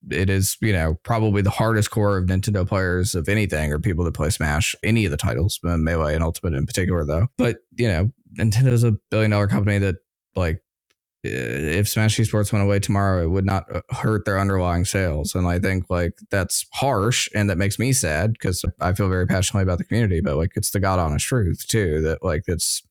it 0.09 0.29
is 0.29 0.57
you 0.61 0.73
know 0.73 0.95
probably 1.03 1.41
the 1.41 1.49
hardest 1.49 1.91
core 1.91 2.17
of 2.17 2.25
Nintendo 2.25 2.67
players 2.67 3.13
of 3.15 3.29
anything 3.29 3.71
or 3.71 3.79
people 3.79 4.03
that 4.05 4.13
play 4.13 4.29
Smash 4.29 4.75
any 4.83 5.05
of 5.05 5.11
the 5.11 5.17
titles 5.17 5.59
Melee 5.63 6.15
and 6.15 6.23
Ultimate 6.23 6.57
in 6.57 6.65
particular 6.65 7.05
though 7.05 7.27
but 7.37 7.57
you 7.77 7.87
know 7.87 8.11
Nintendo 8.37 8.71
is 8.71 8.83
a 8.83 8.93
billion 9.11 9.31
dollar 9.31 9.47
company 9.47 9.77
that 9.77 9.97
like 10.35 10.61
if 11.23 11.89
Smash 11.89 12.17
Esports 12.17 12.53
went 12.53 12.63
away 12.63 12.79
tomorrow, 12.79 13.23
it 13.23 13.29
would 13.29 13.45
not 13.45 13.65
uh, 13.73 13.81
hurt 13.89 14.23
their 14.25 14.39
underlying 14.39 14.85
sales. 14.85 15.35
And 15.35 15.45
I 15.47 15.59
think 15.59 15.89
like 15.89 16.13
that's 16.31 16.65
harsh 16.73 17.27
and 17.35 17.49
that 17.49 17.57
makes 17.57 17.77
me 17.77 17.91
sad 17.91 18.33
because 18.33 18.63
I 18.79 18.93
feel 18.93 19.09
very 19.09 19.27
passionately 19.27 19.63
about 19.63 19.79
the 19.79 19.83
community, 19.83 20.21
but 20.21 20.37
like 20.37 20.51
it's 20.55 20.71
the 20.71 20.79
God 20.79 20.99
honest 20.99 21.25
truth 21.25 21.67
too 21.67 22.01
that 22.01 22.23
like 22.23 22.43
it's, 22.47 22.83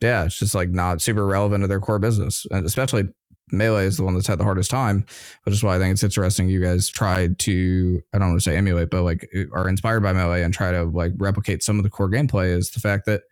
yeah, 0.00 0.24
it's 0.24 0.38
just 0.38 0.54
like 0.54 0.70
not 0.70 1.00
super 1.00 1.26
relevant 1.26 1.62
to 1.62 1.68
their 1.68 1.80
core 1.80 1.98
business. 1.98 2.46
And 2.50 2.66
especially 2.66 3.04
Melee 3.52 3.86
is 3.86 3.96
the 3.96 4.04
one 4.04 4.14
that's 4.14 4.26
had 4.26 4.38
the 4.38 4.44
hardest 4.44 4.70
time, 4.70 5.04
which 5.44 5.54
is 5.54 5.62
why 5.62 5.76
I 5.76 5.78
think 5.78 5.92
it's 5.92 6.02
interesting 6.02 6.48
you 6.48 6.60
guys 6.62 6.88
tried 6.88 7.38
to, 7.40 8.00
I 8.12 8.18
don't 8.18 8.28
want 8.28 8.40
to 8.40 8.50
say 8.50 8.56
emulate, 8.56 8.90
but 8.90 9.02
like 9.02 9.28
are 9.52 9.68
inspired 9.68 10.02
by 10.02 10.12
Melee 10.12 10.42
and 10.42 10.52
try 10.52 10.70
to 10.70 10.84
like 10.84 11.12
replicate 11.16 11.62
some 11.62 11.78
of 11.78 11.84
the 11.84 11.90
core 11.90 12.10
gameplay 12.10 12.56
is 12.56 12.70
the 12.70 12.80
fact 12.80 13.06
that 13.06 13.22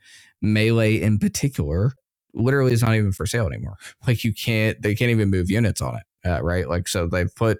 Melee 0.40 1.00
in 1.00 1.18
particular 1.18 1.92
literally 2.34 2.72
is 2.72 2.82
not 2.82 2.94
even 2.94 3.12
for 3.12 3.26
sale 3.26 3.46
anymore. 3.46 3.76
Like 4.06 4.24
you 4.24 4.32
can't, 4.32 4.80
they 4.80 4.94
can't 4.94 5.10
even 5.10 5.30
move 5.30 5.50
units 5.50 5.80
on 5.80 5.96
it, 5.96 6.28
uh, 6.28 6.42
right? 6.42 6.68
Like 6.68 6.88
so, 6.88 7.06
they've 7.06 7.34
put 7.34 7.58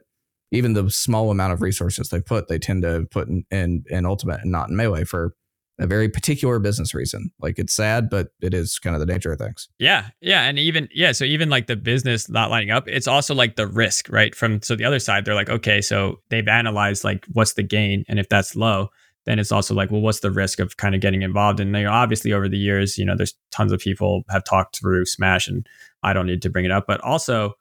even 0.52 0.74
the 0.74 0.88
small 0.90 1.30
amount 1.30 1.52
of 1.52 1.62
resources 1.62 2.08
they 2.08 2.20
put, 2.20 2.48
they 2.48 2.58
tend 2.58 2.82
to 2.82 3.06
put 3.10 3.28
in, 3.28 3.44
in 3.50 3.84
in 3.90 4.06
ultimate 4.06 4.40
and 4.42 4.52
not 4.52 4.68
in 4.68 4.76
melee 4.76 5.04
for 5.04 5.34
a 5.78 5.86
very 5.86 6.08
particular 6.08 6.58
business 6.58 6.94
reason. 6.94 7.30
Like 7.40 7.58
it's 7.58 7.74
sad, 7.74 8.08
but 8.08 8.28
it 8.40 8.54
is 8.54 8.78
kind 8.78 8.96
of 8.96 9.00
the 9.00 9.12
nature 9.12 9.32
of 9.32 9.38
things. 9.38 9.68
Yeah. 9.78 10.08
Yeah. 10.20 10.42
And 10.42 10.58
even, 10.58 10.88
yeah. 10.94 11.12
So 11.12 11.24
even 11.24 11.50
like 11.50 11.66
the 11.66 11.76
business 11.76 12.28
not 12.28 12.50
lining 12.50 12.70
up, 12.70 12.88
it's 12.88 13.06
also 13.06 13.34
like 13.34 13.56
the 13.56 13.66
risk, 13.66 14.08
right? 14.08 14.34
From 14.34 14.62
so 14.62 14.74
the 14.74 14.84
other 14.84 14.98
side, 14.98 15.24
they're 15.24 15.34
like, 15.34 15.50
okay, 15.50 15.80
so 15.80 16.20
they've 16.30 16.48
analyzed 16.48 17.04
like 17.04 17.26
what's 17.32 17.54
the 17.54 17.62
gain. 17.62 18.04
And 18.08 18.18
if 18.18 18.28
that's 18.28 18.56
low, 18.56 18.88
then 19.26 19.38
it's 19.38 19.52
also 19.52 19.74
like, 19.74 19.90
well, 19.90 20.00
what's 20.00 20.20
the 20.20 20.30
risk 20.30 20.60
of 20.60 20.76
kind 20.76 20.94
of 20.94 21.00
getting 21.00 21.22
involved? 21.22 21.60
And 21.60 21.76
you 21.76 21.82
know, 21.82 21.90
obviously 21.90 22.32
over 22.32 22.48
the 22.48 22.56
years, 22.56 22.96
you 22.96 23.04
know, 23.04 23.16
there's 23.16 23.34
tons 23.50 23.72
of 23.72 23.80
people 23.80 24.22
have 24.30 24.44
talked 24.44 24.78
through 24.78 25.04
Smash, 25.04 25.48
and 25.48 25.66
I 26.02 26.12
don't 26.12 26.26
need 26.26 26.42
to 26.42 26.50
bring 26.50 26.64
it 26.64 26.70
up, 26.70 26.84
but 26.86 27.00
also 27.00 27.54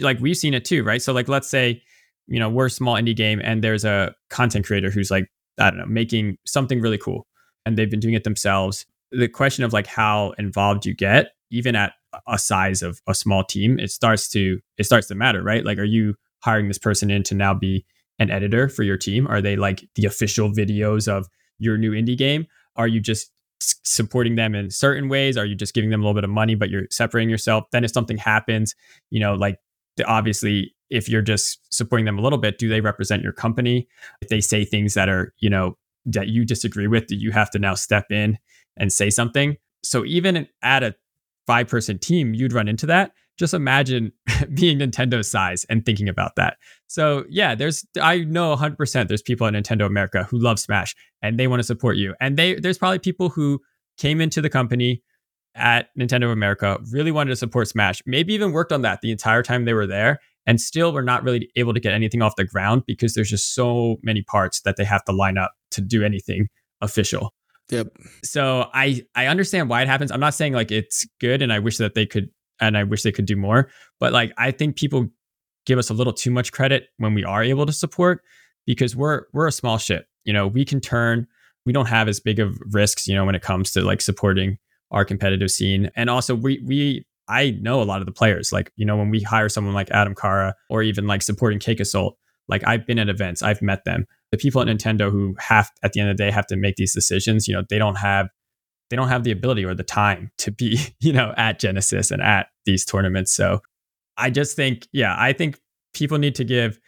like 0.00 0.20
we've 0.20 0.36
seen 0.36 0.54
it 0.54 0.64
too, 0.64 0.84
right? 0.84 1.02
So 1.02 1.12
like, 1.12 1.28
let's 1.28 1.48
say, 1.48 1.82
you 2.28 2.38
know, 2.38 2.48
we're 2.48 2.66
a 2.66 2.70
small 2.70 2.94
indie 2.94 3.16
game, 3.16 3.40
and 3.42 3.64
there's 3.64 3.84
a 3.84 4.14
content 4.30 4.64
creator 4.64 4.90
who's 4.90 5.10
like, 5.10 5.26
I 5.58 5.70
don't 5.70 5.80
know, 5.80 5.86
making 5.86 6.38
something 6.46 6.80
really 6.80 6.98
cool, 6.98 7.26
and 7.64 7.76
they've 7.76 7.90
been 7.90 8.00
doing 8.00 8.14
it 8.14 8.24
themselves. 8.24 8.86
The 9.10 9.28
question 9.28 9.64
of 9.64 9.72
like 9.72 9.86
how 9.86 10.32
involved 10.38 10.86
you 10.86 10.94
get, 10.94 11.32
even 11.50 11.76
at 11.76 11.92
a 12.26 12.38
size 12.38 12.82
of 12.82 13.00
a 13.06 13.14
small 13.14 13.44
team, 13.44 13.78
it 13.78 13.90
starts 13.90 14.28
to 14.30 14.60
it 14.78 14.84
starts 14.84 15.08
to 15.08 15.14
matter, 15.14 15.42
right? 15.42 15.64
Like, 15.64 15.78
are 15.78 15.84
you 15.84 16.14
hiring 16.40 16.68
this 16.68 16.78
person 16.78 17.10
in 17.10 17.22
to 17.24 17.34
now 17.34 17.54
be 17.54 17.84
an 18.18 18.30
editor 18.30 18.68
for 18.68 18.82
your 18.82 18.96
team? 18.96 19.26
Are 19.26 19.40
they 19.40 19.56
like 19.56 19.88
the 19.94 20.04
official 20.06 20.50
videos 20.50 21.08
of 21.08 21.28
your 21.58 21.78
new 21.78 21.92
indie 21.92 22.16
game? 22.16 22.46
Are 22.76 22.88
you 22.88 23.00
just 23.00 23.30
supporting 23.60 24.34
them 24.34 24.54
in 24.54 24.70
certain 24.70 25.08
ways? 25.08 25.36
Are 25.36 25.44
you 25.44 25.54
just 25.54 25.74
giving 25.74 25.90
them 25.90 26.00
a 26.00 26.04
little 26.04 26.14
bit 26.14 26.24
of 26.24 26.30
money, 26.30 26.54
but 26.54 26.70
you're 26.70 26.86
separating 26.90 27.30
yourself? 27.30 27.64
Then 27.70 27.84
if 27.84 27.92
something 27.92 28.18
happens, 28.18 28.74
you 29.10 29.20
know, 29.20 29.34
like 29.34 29.58
obviously 30.06 30.74
if 30.90 31.08
you're 31.08 31.22
just 31.22 31.60
supporting 31.72 32.04
them 32.04 32.18
a 32.18 32.22
little 32.22 32.38
bit, 32.38 32.58
do 32.58 32.68
they 32.68 32.80
represent 32.80 33.22
your 33.22 33.32
company? 33.32 33.88
If 34.20 34.28
they 34.28 34.40
say 34.40 34.64
things 34.64 34.94
that 34.94 35.08
are, 35.08 35.32
you 35.38 35.48
know, 35.48 35.76
that 36.06 36.28
you 36.28 36.44
disagree 36.44 36.86
with, 36.86 37.08
that 37.08 37.16
you 37.16 37.30
have 37.32 37.50
to 37.50 37.58
now 37.58 37.74
step 37.74 38.10
in 38.10 38.38
and 38.76 38.92
say 38.92 39.10
something? 39.10 39.56
So 39.84 40.04
even 40.04 40.48
at 40.62 40.82
a 40.82 40.94
five 41.46 41.68
person 41.68 41.98
team, 41.98 42.34
you'd 42.34 42.52
run 42.52 42.68
into 42.68 42.86
that 42.86 43.12
just 43.38 43.54
imagine 43.54 44.12
being 44.54 44.78
Nintendo 44.78 45.24
size 45.24 45.64
and 45.68 45.84
thinking 45.84 46.08
about 46.08 46.36
that. 46.36 46.56
So 46.86 47.24
yeah, 47.28 47.54
there's 47.54 47.84
I 48.00 48.18
know 48.20 48.54
100% 48.56 49.08
there's 49.08 49.22
people 49.22 49.46
at 49.46 49.54
Nintendo 49.54 49.86
America 49.86 50.24
who 50.24 50.38
love 50.38 50.58
Smash 50.58 50.94
and 51.22 51.38
they 51.38 51.46
want 51.46 51.60
to 51.60 51.64
support 51.64 51.96
you. 51.96 52.14
And 52.20 52.36
they 52.36 52.54
there's 52.54 52.78
probably 52.78 52.98
people 52.98 53.30
who 53.30 53.60
came 53.98 54.20
into 54.20 54.40
the 54.40 54.50
company 54.50 55.02
at 55.54 55.88
Nintendo 55.98 56.32
America 56.32 56.78
really 56.90 57.10
wanted 57.10 57.30
to 57.30 57.36
support 57.36 57.68
Smash, 57.68 58.02
maybe 58.06 58.32
even 58.32 58.52
worked 58.52 58.72
on 58.72 58.82
that 58.82 59.00
the 59.02 59.10
entire 59.10 59.42
time 59.42 59.64
they 59.64 59.74
were 59.74 59.86
there 59.86 60.18
and 60.46 60.60
still 60.60 60.92
we're 60.92 61.02
not 61.02 61.22
really 61.22 61.50
able 61.56 61.74
to 61.74 61.80
get 61.80 61.92
anything 61.92 62.22
off 62.22 62.36
the 62.36 62.44
ground 62.44 62.82
because 62.86 63.14
there's 63.14 63.30
just 63.30 63.54
so 63.54 63.96
many 64.02 64.22
parts 64.22 64.60
that 64.62 64.76
they 64.76 64.84
have 64.84 65.04
to 65.04 65.12
line 65.12 65.38
up 65.38 65.52
to 65.70 65.80
do 65.80 66.02
anything 66.04 66.48
official. 66.80 67.32
Yep. 67.70 67.88
So 68.24 68.68
I 68.74 69.02
I 69.14 69.26
understand 69.26 69.68
why 69.68 69.82
it 69.82 69.88
happens. 69.88 70.10
I'm 70.10 70.20
not 70.20 70.34
saying 70.34 70.52
like 70.52 70.70
it's 70.70 71.06
good 71.20 71.42
and 71.42 71.52
I 71.52 71.58
wish 71.58 71.78
that 71.78 71.94
they 71.94 72.06
could 72.06 72.28
and 72.60 72.76
I 72.76 72.84
wish 72.84 73.02
they 73.02 73.12
could 73.12 73.26
do 73.26 73.36
more. 73.36 73.70
But 74.00 74.12
like 74.12 74.32
I 74.36 74.50
think 74.50 74.76
people 74.76 75.08
give 75.64 75.78
us 75.78 75.90
a 75.90 75.94
little 75.94 76.12
too 76.12 76.30
much 76.30 76.52
credit 76.52 76.88
when 76.98 77.14
we 77.14 77.24
are 77.24 77.42
able 77.42 77.66
to 77.66 77.72
support 77.72 78.22
because 78.66 78.96
we're 78.96 79.22
we're 79.32 79.46
a 79.46 79.52
small 79.52 79.78
ship. 79.78 80.06
You 80.24 80.32
know, 80.32 80.46
we 80.46 80.64
can 80.64 80.80
turn. 80.80 81.26
We 81.64 81.72
don't 81.72 81.86
have 81.86 82.08
as 82.08 82.18
big 82.18 82.40
of 82.40 82.58
risks, 82.72 83.06
you 83.06 83.14
know, 83.14 83.24
when 83.24 83.36
it 83.36 83.42
comes 83.42 83.70
to 83.72 83.82
like 83.82 84.00
supporting 84.00 84.58
our 84.90 85.04
competitive 85.04 85.50
scene. 85.50 85.90
And 85.96 86.10
also 86.10 86.34
we 86.34 86.62
we 86.66 87.06
I 87.28 87.52
know 87.60 87.82
a 87.82 87.84
lot 87.84 88.00
of 88.00 88.06
the 88.06 88.12
players. 88.12 88.52
Like, 88.52 88.72
you 88.76 88.84
know, 88.84 88.96
when 88.96 89.10
we 89.10 89.20
hire 89.20 89.48
someone 89.48 89.74
like 89.74 89.90
Adam 89.90 90.14
Kara 90.14 90.54
or 90.68 90.82
even 90.82 91.06
like 91.06 91.22
supporting 91.22 91.58
Cake 91.58 91.80
Assault, 91.80 92.16
like 92.48 92.66
I've 92.66 92.86
been 92.86 92.98
at 92.98 93.08
events, 93.08 93.42
I've 93.42 93.62
met 93.62 93.84
them. 93.84 94.06
The 94.30 94.38
people 94.38 94.60
at 94.60 94.68
Nintendo 94.68 95.10
who 95.10 95.34
have 95.38 95.70
at 95.82 95.92
the 95.92 96.00
end 96.00 96.10
of 96.10 96.16
the 96.16 96.24
day 96.24 96.30
have 96.30 96.46
to 96.48 96.56
make 96.56 96.76
these 96.76 96.94
decisions, 96.94 97.46
you 97.46 97.54
know, 97.54 97.62
they 97.68 97.78
don't 97.78 97.96
have 97.96 98.28
they 98.90 98.96
don't 98.96 99.08
have 99.08 99.24
the 99.24 99.30
ability 99.30 99.64
or 99.64 99.74
the 99.74 99.82
time 99.82 100.30
to 100.36 100.50
be, 100.50 100.78
you 101.00 101.14
know, 101.14 101.32
at 101.38 101.58
Genesis 101.58 102.10
and 102.10 102.20
at 102.20 102.48
these 102.66 102.84
tournaments. 102.84 103.32
So 103.32 103.60
I 104.18 104.28
just 104.28 104.54
think, 104.54 104.86
yeah, 104.92 105.16
I 105.18 105.32
think 105.32 105.58
people 105.94 106.18
need 106.18 106.34
to 106.34 106.44
give, 106.44 106.78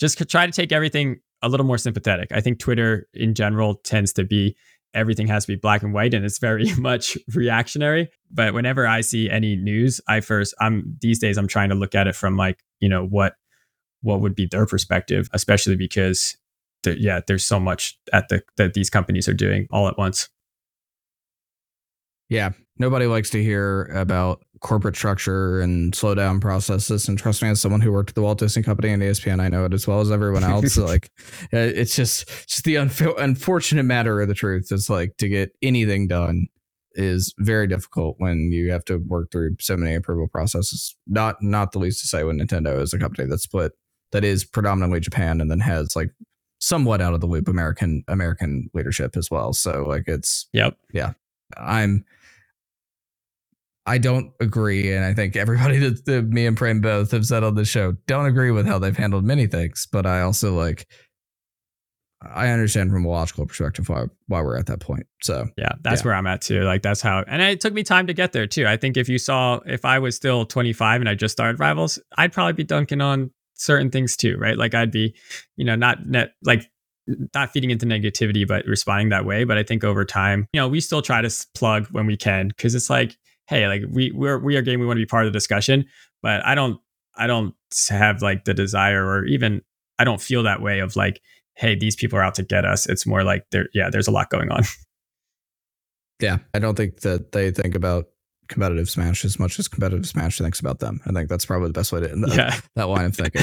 just 0.00 0.18
try 0.30 0.46
to 0.46 0.52
take 0.52 0.72
everything 0.72 1.20
a 1.42 1.50
little 1.50 1.66
more 1.66 1.76
sympathetic. 1.76 2.32
I 2.32 2.40
think 2.40 2.58
Twitter 2.58 3.06
in 3.12 3.34
general 3.34 3.74
tends 3.74 4.14
to 4.14 4.24
be 4.24 4.56
everything 4.94 5.26
has 5.26 5.44
to 5.44 5.52
be 5.52 5.56
black 5.56 5.82
and 5.82 5.92
white 5.92 6.14
and 6.14 6.24
it's 6.24 6.38
very 6.38 6.72
much 6.78 7.16
reactionary. 7.34 8.08
But 8.30 8.54
whenever 8.54 8.86
I 8.86 9.00
see 9.00 9.30
any 9.30 9.56
news, 9.56 10.00
I 10.08 10.20
first 10.20 10.54
I'm 10.60 10.96
these 11.00 11.18
days 11.18 11.38
I'm 11.38 11.48
trying 11.48 11.70
to 11.70 11.74
look 11.74 11.94
at 11.94 12.06
it 12.06 12.16
from 12.16 12.36
like, 12.36 12.58
you 12.80 12.88
know, 12.88 13.04
what 13.06 13.34
what 14.02 14.20
would 14.20 14.34
be 14.34 14.46
their 14.46 14.66
perspective, 14.66 15.28
especially 15.32 15.76
because 15.76 16.36
yeah, 16.84 17.20
there's 17.26 17.44
so 17.44 17.60
much 17.60 17.98
at 18.12 18.28
the 18.28 18.42
that 18.56 18.74
these 18.74 18.90
companies 18.90 19.28
are 19.28 19.34
doing 19.34 19.66
all 19.70 19.88
at 19.88 19.96
once. 19.96 20.28
Yeah, 22.28 22.50
nobody 22.78 23.06
likes 23.06 23.30
to 23.30 23.42
hear 23.42 23.84
about 23.94 24.42
corporate 24.62 24.96
structure 24.96 25.60
and 25.60 25.94
slow 25.94 26.14
down 26.14 26.40
processes. 26.40 27.08
And 27.08 27.18
trust 27.18 27.42
me, 27.42 27.48
as 27.48 27.60
someone 27.60 27.80
who 27.80 27.92
worked 27.92 28.10
at 28.10 28.14
the 28.14 28.22
Walt 28.22 28.38
Disney 28.38 28.62
Company 28.62 28.90
and 28.90 29.02
ESPN, 29.02 29.40
I 29.40 29.48
know 29.48 29.64
it 29.64 29.74
as 29.74 29.86
well 29.86 30.00
as 30.00 30.10
everyone 30.10 30.44
else. 30.44 30.76
like, 30.76 31.10
uh, 31.52 31.58
it's 31.58 31.96
just 31.96 32.28
just 32.48 32.64
the 32.64 32.76
unf- 32.76 33.20
unfortunate 33.20 33.84
matter 33.84 34.20
of 34.20 34.28
the 34.28 34.34
truth. 34.34 34.68
It's 34.70 34.88
like 34.88 35.16
to 35.18 35.28
get 35.28 35.52
anything 35.62 36.08
done 36.08 36.46
is 36.94 37.34
very 37.38 37.66
difficult 37.66 38.16
when 38.18 38.52
you 38.52 38.70
have 38.70 38.84
to 38.84 38.98
work 38.98 39.30
through 39.30 39.56
so 39.60 39.76
many 39.76 39.94
approval 39.94 40.28
processes. 40.28 40.96
Not 41.06 41.42
not 41.42 41.72
the 41.72 41.78
least 41.78 42.00
to 42.00 42.06
say 42.06 42.24
when 42.24 42.38
Nintendo 42.38 42.80
is 42.80 42.92
a 42.92 42.98
company 42.98 43.28
that's 43.28 43.42
split 43.42 43.72
that 44.12 44.24
is 44.24 44.44
predominantly 44.44 45.00
Japan 45.00 45.40
and 45.40 45.50
then 45.50 45.60
has 45.60 45.96
like 45.96 46.10
somewhat 46.60 47.00
out 47.00 47.14
of 47.14 47.20
the 47.20 47.26
loop 47.26 47.48
American 47.48 48.04
American 48.08 48.70
leadership 48.74 49.16
as 49.16 49.30
well. 49.30 49.52
So 49.52 49.84
like 49.88 50.04
it's 50.06 50.48
yep 50.52 50.76
yeah. 50.92 51.12
I'm 51.56 52.04
I 53.84 53.98
don't 53.98 54.32
agree, 54.40 54.92
and 54.92 55.04
I 55.04 55.12
think 55.12 55.36
everybody 55.36 55.78
that, 55.80 56.04
that 56.06 56.22
me 56.28 56.46
and 56.46 56.56
Prem 56.56 56.80
both 56.80 57.10
have 57.10 57.26
said 57.26 57.42
on 57.42 57.54
the 57.54 57.64
show 57.64 57.92
don't 58.06 58.26
agree 58.26 58.50
with 58.50 58.66
how 58.66 58.78
they've 58.78 58.96
handled 58.96 59.24
many 59.24 59.46
things. 59.46 59.86
But 59.90 60.06
I 60.06 60.22
also 60.22 60.54
like 60.54 60.86
I 62.24 62.48
understand 62.48 62.90
from 62.90 63.04
a 63.04 63.08
logical 63.08 63.46
perspective 63.46 63.88
why 63.88 64.04
why 64.26 64.42
we're 64.42 64.56
at 64.56 64.66
that 64.66 64.80
point. 64.80 65.06
So 65.22 65.48
yeah, 65.56 65.72
that's 65.82 66.02
yeah. 66.02 66.06
where 66.06 66.14
I'm 66.14 66.26
at 66.26 66.42
too. 66.42 66.62
Like 66.62 66.82
that's 66.82 67.00
how, 67.00 67.24
and 67.26 67.42
it 67.42 67.60
took 67.60 67.74
me 67.74 67.82
time 67.82 68.06
to 68.06 68.14
get 68.14 68.32
there 68.32 68.46
too. 68.46 68.66
I 68.66 68.76
think 68.76 68.96
if 68.96 69.08
you 69.08 69.18
saw 69.18 69.60
if 69.66 69.84
I 69.84 69.98
was 69.98 70.14
still 70.14 70.44
25 70.44 71.00
and 71.00 71.08
I 71.08 71.14
just 71.14 71.32
started 71.32 71.58
Rivals, 71.58 71.98
I'd 72.16 72.32
probably 72.32 72.52
be 72.52 72.64
dunking 72.64 73.00
on 73.00 73.30
certain 73.54 73.90
things 73.90 74.16
too, 74.16 74.36
right? 74.38 74.56
Like 74.56 74.74
I'd 74.74 74.92
be, 74.92 75.14
you 75.56 75.64
know, 75.64 75.74
not 75.74 76.06
net 76.06 76.32
like 76.44 76.70
not 77.34 77.50
feeding 77.50 77.70
into 77.70 77.86
negativity, 77.86 78.46
but 78.46 78.64
responding 78.66 79.08
that 79.08 79.24
way. 79.24 79.42
But 79.44 79.58
I 79.58 79.64
think 79.64 79.82
over 79.82 80.04
time, 80.04 80.46
you 80.52 80.60
know, 80.60 80.68
we 80.68 80.80
still 80.80 81.02
try 81.02 81.20
to 81.20 81.46
plug 81.54 81.88
when 81.90 82.06
we 82.06 82.16
can 82.16 82.48
because 82.48 82.74
it's 82.74 82.88
like, 82.88 83.16
hey, 83.52 83.68
like 83.68 83.82
we 83.90 84.10
we're 84.12 84.38
we 84.38 84.56
are 84.56 84.62
game, 84.62 84.80
we 84.80 84.86
want 84.86 84.96
to 84.96 85.02
be 85.02 85.06
part 85.06 85.26
of 85.26 85.32
the 85.32 85.36
discussion. 85.36 85.84
But 86.22 86.44
I 86.46 86.54
don't 86.54 86.80
I 87.16 87.26
don't 87.26 87.54
have 87.90 88.22
like 88.22 88.44
the 88.44 88.54
desire 88.54 89.04
or 89.04 89.24
even 89.26 89.62
I 89.98 90.04
don't 90.04 90.20
feel 90.20 90.42
that 90.44 90.62
way 90.62 90.80
of 90.80 90.96
like, 90.96 91.20
hey, 91.54 91.74
these 91.74 91.94
people 91.94 92.18
are 92.18 92.22
out 92.22 92.34
to 92.36 92.42
get 92.42 92.64
us. 92.64 92.86
It's 92.86 93.06
more 93.06 93.24
like 93.24 93.44
there, 93.50 93.68
yeah, 93.74 93.90
there's 93.90 94.08
a 94.08 94.12
lot 94.12 94.30
going 94.30 94.50
on. 94.50 94.62
Yeah, 96.20 96.38
I 96.54 96.60
don't 96.60 96.76
think 96.76 97.00
that 97.00 97.32
they 97.32 97.50
think 97.50 97.74
about 97.74 98.04
competitive 98.46 98.88
Smash 98.88 99.24
as 99.24 99.40
much 99.40 99.58
as 99.58 99.66
competitive 99.66 100.06
Smash 100.06 100.38
thinks 100.38 100.60
about 100.60 100.78
them. 100.78 101.00
I 101.04 101.10
think 101.10 101.28
that's 101.28 101.44
probably 101.44 101.66
the 101.66 101.72
best 101.72 101.90
way 101.90 101.98
to 101.98 102.12
end 102.12 102.22
that, 102.22 102.36
yeah. 102.36 102.60
that 102.76 102.88
line 102.88 103.06
of 103.06 103.16
thinking. 103.16 103.42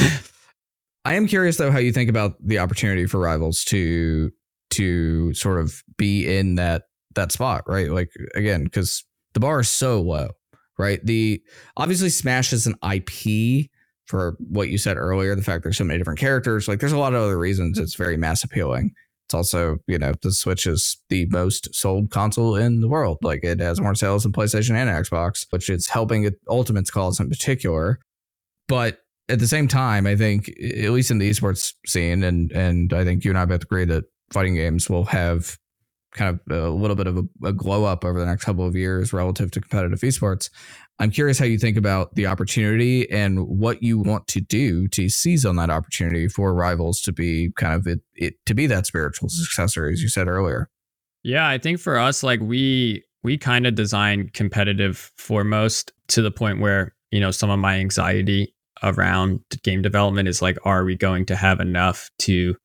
I 1.03 1.15
am 1.15 1.27
curious 1.27 1.57
though 1.57 1.71
how 1.71 1.79
you 1.79 1.91
think 1.91 2.09
about 2.09 2.35
the 2.39 2.59
opportunity 2.59 3.05
for 3.05 3.19
rivals 3.19 3.65
to 3.65 4.31
to 4.69 5.33
sort 5.33 5.59
of 5.59 5.83
be 5.97 6.25
in 6.25 6.55
that 6.55 6.83
that 7.15 7.33
spot, 7.33 7.63
right? 7.67 7.91
Like 7.91 8.13
again, 8.33 8.63
because 8.63 9.03
the 9.33 9.39
bar 9.39 9.59
is 9.59 9.69
so 9.69 10.01
low, 10.01 10.29
right? 10.77 11.03
The 11.05 11.41
obviously 11.77 12.09
Smash 12.09 12.53
is 12.53 12.67
an 12.67 12.75
IP 12.83 13.69
for 14.05 14.35
what 14.39 14.69
you 14.69 14.77
said 14.77 14.97
earlier, 14.97 15.35
the 15.35 15.43
fact 15.43 15.63
there's 15.63 15.77
so 15.77 15.83
many 15.83 15.99
different 15.99 16.19
characters. 16.19 16.67
Like 16.67 16.79
there's 16.79 16.91
a 16.91 16.97
lot 16.97 17.13
of 17.13 17.21
other 17.21 17.37
reasons 17.37 17.77
it's 17.77 17.95
very 17.95 18.17
mass 18.17 18.43
appealing. 18.43 18.91
It's 19.27 19.35
also, 19.35 19.77
you 19.85 19.99
know, 19.99 20.13
the 20.23 20.31
Switch 20.31 20.65
is 20.65 20.97
the 21.09 21.27
most 21.27 21.73
sold 21.75 22.09
console 22.09 22.55
in 22.55 22.81
the 22.81 22.87
world. 22.87 23.19
Like 23.21 23.43
it 23.43 23.59
has 23.59 23.79
more 23.79 23.93
sales 23.93 24.23
than 24.23 24.31
PlayStation 24.31 24.71
and 24.71 24.89
Xbox, 24.89 25.45
which 25.51 25.69
is 25.69 25.87
helping 25.87 26.27
Ultimate's 26.49 26.89
cause 26.89 27.19
in 27.19 27.29
particular. 27.29 27.99
But 28.67 28.97
at 29.29 29.37
the 29.37 29.47
same 29.47 29.67
time, 29.67 30.07
I 30.07 30.15
think, 30.15 30.49
at 30.49 30.89
least 30.89 31.11
in 31.11 31.19
the 31.19 31.29
esports 31.29 31.73
scene, 31.85 32.23
and 32.23 32.51
and 32.51 32.91
I 32.91 33.03
think 33.03 33.23
you 33.23 33.29
and 33.29 33.37
I 33.37 33.45
both 33.45 33.61
agree 33.61 33.85
that 33.85 34.05
fighting 34.31 34.55
games 34.55 34.89
will 34.89 35.05
have 35.05 35.57
kind 36.11 36.29
of 36.29 36.39
uh, 36.51 36.69
a 36.69 36.73
little 36.73 36.95
bit 36.95 37.07
of 37.07 37.17
a, 37.17 37.23
a, 37.43 37.53
glow 37.53 37.85
up 37.85 38.03
over 38.03 38.19
the 38.19 38.25
next 38.25 38.43
couple 38.43 38.65
of 38.65 38.75
years 38.75 39.13
relative 39.13 39.51
to 39.51 39.61
competitive 39.61 39.99
esports. 39.99 40.49
I'm 40.99 41.11
curious 41.11 41.39
how 41.39 41.45
you 41.45 41.57
think 41.57 41.77
about 41.77 42.15
the 42.15 42.25
opportunity 42.25 43.09
and 43.09 43.47
what 43.47 43.81
you 43.83 43.99
want 43.99 44.27
to 44.29 44.41
do 44.41 44.87
to 44.89 45.07
seize 45.07 45.45
on 45.45 45.55
that 45.55 45.69
opportunity 45.69 46.27
for 46.27 46.53
rivals 46.53 46.99
to 47.01 47.13
be 47.13 47.51
kind 47.55 47.73
of 47.73 47.87
it, 47.87 48.01
it 48.15 48.33
to 48.47 48.53
be 48.53 48.67
that 48.67 48.85
spiritual 48.85 49.29
mm-hmm. 49.29 49.41
successor, 49.41 49.87
as 49.87 50.01
you 50.01 50.09
said 50.09 50.27
earlier. 50.27 50.69
Yeah, 51.23 51.47
I 51.47 51.57
think 51.57 51.79
for 51.79 51.97
us, 51.97 52.23
like 52.23 52.39
we 52.41 53.03
we 53.23 53.37
kind 53.37 53.67
of 53.67 53.75
design 53.75 54.29
competitive 54.33 55.11
foremost 55.17 55.91
to 56.09 56.21
the 56.21 56.31
point 56.31 56.59
where 56.59 56.95
you 57.11 57.19
know 57.19 57.31
some 57.31 57.49
of 57.49 57.59
my 57.59 57.75
anxiety 57.75 58.53
around 58.83 59.41
game 59.63 59.81
development 59.81 60.27
is 60.27 60.41
like, 60.41 60.57
are 60.63 60.85
we 60.85 60.95
going 60.95 61.25
to 61.25 61.35
have 61.35 61.59
enough 61.59 62.09
to 62.19 62.55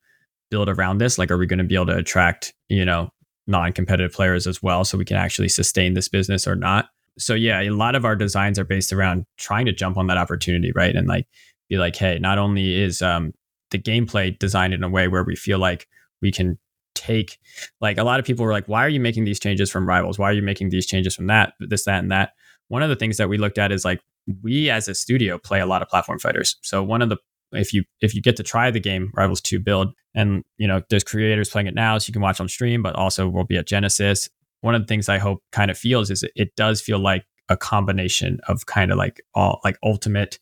build 0.50 0.68
around 0.68 0.98
this? 0.98 1.18
Like, 1.18 1.30
are 1.30 1.38
we 1.38 1.46
going 1.46 1.58
to 1.58 1.64
be 1.64 1.74
able 1.74 1.86
to 1.86 1.96
attract 1.96 2.52
you 2.68 2.84
know 2.84 3.10
non-competitive 3.46 4.12
players 4.12 4.46
as 4.46 4.62
well 4.62 4.84
so 4.84 4.96
we 4.96 5.04
can 5.04 5.16
actually 5.16 5.48
sustain 5.48 5.94
this 5.94 6.08
business 6.08 6.46
or 6.46 6.56
not. 6.56 6.88
So 7.18 7.34
yeah 7.34 7.60
a 7.60 7.70
lot 7.70 7.94
of 7.94 8.04
our 8.04 8.16
designs 8.16 8.58
are 8.58 8.64
based 8.64 8.92
around 8.92 9.26
trying 9.36 9.66
to 9.66 9.72
jump 9.72 9.96
on 9.96 10.06
that 10.08 10.16
opportunity 10.16 10.72
right? 10.74 10.94
And 10.94 11.06
like 11.06 11.26
be 11.68 11.76
like 11.76 11.96
hey 11.96 12.18
not 12.18 12.38
only 12.38 12.74
is 12.74 13.02
um, 13.02 13.32
the 13.70 13.78
gameplay 13.78 14.38
designed 14.38 14.74
in 14.74 14.82
a 14.82 14.88
way 14.88 15.08
where 15.08 15.24
we 15.24 15.36
feel 15.36 15.58
like 15.58 15.86
we 16.20 16.32
can 16.32 16.58
take 16.94 17.38
like 17.80 17.98
a 17.98 18.04
lot 18.04 18.20
of 18.20 18.26
people 18.26 18.44
were 18.44 18.52
like 18.52 18.66
why 18.66 18.84
are 18.84 18.88
you 18.88 19.00
making 19.00 19.24
these 19.24 19.40
changes 19.40 19.70
from 19.70 19.86
rivals? 19.86 20.18
Why 20.18 20.30
are 20.30 20.34
you 20.34 20.42
making 20.42 20.70
these 20.70 20.86
changes 20.86 21.14
from 21.14 21.26
that 21.26 21.54
this 21.60 21.84
that 21.84 22.00
and 22.00 22.10
that? 22.12 22.32
One 22.68 22.82
of 22.82 22.88
the 22.88 22.96
things 22.96 23.18
that 23.18 23.28
we 23.28 23.38
looked 23.38 23.58
at 23.58 23.72
is 23.72 23.84
like 23.84 24.00
we 24.42 24.70
as 24.70 24.88
a 24.88 24.94
studio 24.94 25.38
play 25.38 25.60
a 25.60 25.66
lot 25.66 25.82
of 25.82 25.88
platform 25.88 26.18
fighters. 26.18 26.56
So 26.62 26.82
one 26.82 27.02
of 27.02 27.08
the 27.08 27.18
if 27.54 27.72
you 27.72 27.84
if 28.00 28.14
you 28.14 28.22
get 28.22 28.36
to 28.36 28.42
try 28.42 28.70
the 28.70 28.80
game 28.80 29.10
Rivals 29.14 29.40
2 29.40 29.58
build 29.58 29.92
and 30.14 30.42
you 30.58 30.66
know 30.66 30.82
there's 30.90 31.04
creators 31.04 31.50
playing 31.50 31.66
it 31.66 31.74
now 31.74 31.98
so 31.98 32.08
you 32.08 32.12
can 32.12 32.22
watch 32.22 32.40
on 32.40 32.48
stream 32.48 32.82
but 32.82 32.94
also 32.94 33.28
we'll 33.28 33.44
be 33.44 33.56
at 33.56 33.66
Genesis 33.66 34.28
one 34.60 34.74
of 34.74 34.82
the 34.82 34.86
things 34.86 35.08
I 35.08 35.18
hope 35.18 35.42
kind 35.52 35.70
of 35.70 35.78
feels 35.78 36.10
is 36.10 36.24
it 36.34 36.56
does 36.56 36.80
feel 36.80 36.98
like 36.98 37.24
a 37.48 37.56
combination 37.56 38.40
of 38.48 38.66
kind 38.66 38.90
of 38.90 38.96
like 38.98 39.20
all 39.34 39.60
like 39.64 39.76
ultimate 39.82 40.38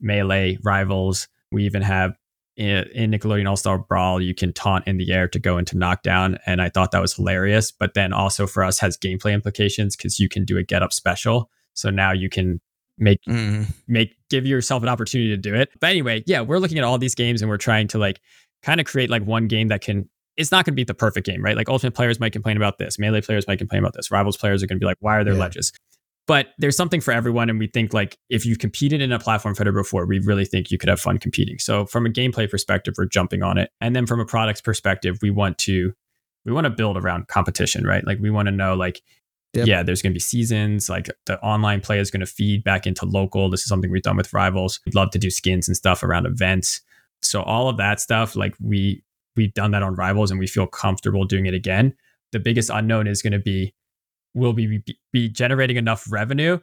melee 0.00 0.58
rivals 0.62 1.28
we 1.50 1.64
even 1.64 1.82
have 1.82 2.16
in, 2.56 2.84
in 2.94 3.10
Nickelodeon 3.10 3.48
All 3.48 3.56
Star 3.56 3.78
Brawl, 3.78 4.20
you 4.20 4.34
can 4.34 4.52
taunt 4.52 4.86
in 4.86 4.96
the 4.96 5.12
air 5.12 5.28
to 5.28 5.38
go 5.38 5.58
into 5.58 5.76
knockdown. 5.76 6.38
And 6.46 6.62
I 6.62 6.68
thought 6.68 6.90
that 6.92 7.02
was 7.02 7.14
hilarious. 7.14 7.70
But 7.70 7.94
then 7.94 8.12
also 8.12 8.46
for 8.46 8.64
us 8.64 8.78
has 8.80 8.96
gameplay 8.96 9.34
implications 9.34 9.96
because 9.96 10.18
you 10.18 10.28
can 10.28 10.44
do 10.44 10.56
a 10.56 10.62
get 10.62 10.82
up 10.82 10.92
special. 10.92 11.50
So 11.74 11.90
now 11.90 12.12
you 12.12 12.28
can 12.28 12.60
make 12.98 13.20
mm. 13.28 13.66
make 13.86 14.16
give 14.30 14.46
yourself 14.46 14.82
an 14.82 14.88
opportunity 14.88 15.30
to 15.30 15.36
do 15.36 15.54
it. 15.54 15.70
But 15.80 15.90
anyway, 15.90 16.22
yeah, 16.26 16.40
we're 16.40 16.58
looking 16.58 16.78
at 16.78 16.84
all 16.84 16.98
these 16.98 17.14
games 17.14 17.42
and 17.42 17.50
we're 17.50 17.56
trying 17.56 17.88
to 17.88 17.98
like 17.98 18.20
kind 18.62 18.80
of 18.80 18.86
create 18.86 19.10
like 19.10 19.24
one 19.24 19.48
game 19.48 19.68
that 19.68 19.80
can 19.80 20.08
it's 20.36 20.52
not 20.52 20.66
going 20.66 20.72
to 20.72 20.76
be 20.76 20.84
the 20.84 20.94
perfect 20.94 21.26
game, 21.26 21.42
right? 21.42 21.56
Like 21.56 21.68
ultimate 21.68 21.94
players 21.94 22.20
might 22.20 22.32
complain 22.32 22.56
about 22.58 22.78
this, 22.78 22.98
melee 22.98 23.22
players 23.22 23.46
might 23.46 23.58
complain 23.58 23.82
about 23.82 23.94
this, 23.94 24.10
rivals 24.10 24.36
players 24.36 24.62
are 24.62 24.66
going 24.66 24.76
to 24.76 24.80
be 24.80 24.86
like, 24.86 24.98
why 25.00 25.16
are 25.16 25.24
there 25.24 25.34
yeah. 25.34 25.40
ledges? 25.40 25.72
But 26.26 26.48
there's 26.58 26.76
something 26.76 27.00
for 27.00 27.12
everyone, 27.12 27.48
and 27.48 27.58
we 27.58 27.68
think 27.68 27.94
like 27.94 28.18
if 28.28 28.44
you've 28.44 28.58
competed 28.58 29.00
in 29.00 29.12
a 29.12 29.18
platform 29.18 29.54
fighter 29.54 29.70
before, 29.70 30.06
we 30.06 30.18
really 30.18 30.44
think 30.44 30.72
you 30.72 30.78
could 30.78 30.88
have 30.88 31.00
fun 31.00 31.18
competing. 31.18 31.58
So 31.60 31.86
from 31.86 32.04
a 32.04 32.08
gameplay 32.08 32.50
perspective, 32.50 32.94
we're 32.98 33.06
jumping 33.06 33.44
on 33.44 33.58
it, 33.58 33.70
and 33.80 33.94
then 33.94 34.06
from 34.06 34.18
a 34.18 34.26
products 34.26 34.60
perspective, 34.60 35.18
we 35.22 35.30
want 35.30 35.56
to 35.58 35.92
we 36.44 36.52
want 36.52 36.64
to 36.64 36.70
build 36.70 36.96
around 36.96 37.28
competition, 37.28 37.84
right? 37.84 38.04
Like 38.04 38.18
we 38.20 38.30
want 38.30 38.46
to 38.46 38.52
know 38.52 38.74
like 38.74 39.02
Yep. 39.56 39.66
Yeah, 39.66 39.82
there's 39.82 40.02
going 40.02 40.12
to 40.12 40.14
be 40.14 40.20
seasons. 40.20 40.88
Like 40.88 41.08
the 41.24 41.40
online 41.40 41.80
play 41.80 41.98
is 41.98 42.10
going 42.10 42.20
to 42.20 42.26
feed 42.26 42.62
back 42.62 42.86
into 42.86 43.06
local. 43.06 43.48
This 43.48 43.62
is 43.62 43.68
something 43.68 43.90
we've 43.90 44.02
done 44.02 44.16
with 44.16 44.32
rivals. 44.32 44.80
We'd 44.84 44.94
love 44.94 45.10
to 45.12 45.18
do 45.18 45.30
skins 45.30 45.66
and 45.66 45.76
stuff 45.76 46.02
around 46.02 46.26
events. 46.26 46.82
So 47.22 47.42
all 47.42 47.68
of 47.68 47.78
that 47.78 48.00
stuff, 48.00 48.36
like 48.36 48.54
we 48.60 49.02
we've 49.34 49.54
done 49.54 49.70
that 49.70 49.82
on 49.82 49.94
rivals, 49.94 50.30
and 50.30 50.38
we 50.38 50.46
feel 50.46 50.66
comfortable 50.66 51.24
doing 51.24 51.46
it 51.46 51.54
again. 51.54 51.94
The 52.32 52.38
biggest 52.38 52.70
unknown 52.70 53.06
is 53.06 53.22
going 53.22 53.32
to 53.32 53.38
be 53.38 53.74
will 54.34 54.52
we 54.52 54.78
be, 54.78 54.98
be 55.12 55.28
generating 55.28 55.76
enough 55.76 56.06
revenue 56.10 56.58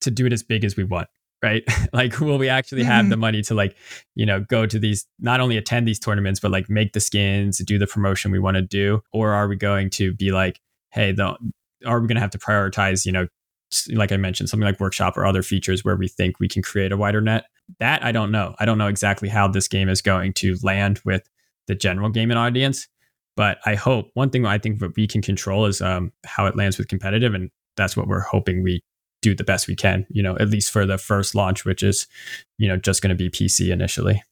to 0.00 0.10
do 0.10 0.26
it 0.26 0.32
as 0.32 0.42
big 0.42 0.64
as 0.64 0.76
we 0.76 0.84
want 0.84 1.08
right 1.42 1.62
like 1.92 2.18
will 2.20 2.38
we 2.38 2.48
actually 2.48 2.82
have 2.82 3.02
mm-hmm. 3.02 3.10
the 3.10 3.16
money 3.28 3.42
to 3.42 3.54
like 3.54 3.76
you 4.14 4.26
know 4.26 4.40
go 4.40 4.66
to 4.66 4.78
these 4.78 5.06
not 5.20 5.40
only 5.40 5.56
attend 5.56 5.86
these 5.86 5.98
tournaments 5.98 6.40
but 6.40 6.50
like 6.50 6.68
make 6.68 6.92
the 6.92 7.00
skins 7.00 7.58
do 7.58 7.78
the 7.78 7.86
promotion 7.86 8.32
we 8.32 8.38
want 8.38 8.56
to 8.56 8.62
do 8.62 9.00
or 9.12 9.32
are 9.32 9.46
we 9.46 9.56
going 9.56 9.90
to 9.90 10.12
be 10.14 10.32
like 10.32 10.60
hey 10.90 11.12
the 11.12 11.36
are 11.86 12.00
we 12.00 12.08
going 12.08 12.16
to 12.16 12.20
have 12.20 12.30
to 12.30 12.38
prioritize, 12.38 13.06
you 13.06 13.12
know, 13.12 13.26
like 13.92 14.12
I 14.12 14.16
mentioned, 14.16 14.48
something 14.48 14.66
like 14.66 14.80
workshop 14.80 15.16
or 15.16 15.26
other 15.26 15.42
features 15.42 15.84
where 15.84 15.96
we 15.96 16.08
think 16.08 16.40
we 16.40 16.48
can 16.48 16.62
create 16.62 16.92
a 16.92 16.96
wider 16.96 17.20
net? 17.20 17.44
That 17.80 18.04
I 18.04 18.12
don't 18.12 18.30
know. 18.30 18.54
I 18.58 18.64
don't 18.64 18.78
know 18.78 18.86
exactly 18.88 19.28
how 19.28 19.48
this 19.48 19.68
game 19.68 19.88
is 19.88 20.00
going 20.00 20.32
to 20.34 20.56
land 20.62 21.00
with 21.04 21.28
the 21.66 21.74
general 21.74 22.08
gaming 22.08 22.36
audience. 22.36 22.88
But 23.36 23.58
I 23.64 23.76
hope 23.76 24.10
one 24.14 24.30
thing 24.30 24.44
I 24.46 24.58
think 24.58 24.80
that 24.80 24.96
we 24.96 25.06
can 25.06 25.22
control 25.22 25.66
is 25.66 25.80
um, 25.80 26.12
how 26.24 26.46
it 26.46 26.56
lands 26.56 26.76
with 26.76 26.88
competitive, 26.88 27.34
and 27.34 27.50
that's 27.76 27.96
what 27.96 28.08
we're 28.08 28.18
hoping 28.18 28.64
we 28.64 28.80
do 29.22 29.32
the 29.32 29.44
best 29.44 29.68
we 29.68 29.76
can. 29.76 30.06
You 30.10 30.24
know, 30.24 30.36
at 30.38 30.48
least 30.48 30.72
for 30.72 30.84
the 30.84 30.98
first 30.98 31.36
launch, 31.36 31.64
which 31.64 31.84
is 31.84 32.08
you 32.58 32.66
know 32.66 32.76
just 32.76 33.00
going 33.00 33.10
to 33.10 33.14
be 33.14 33.30
PC 33.30 33.70
initially. 33.70 34.24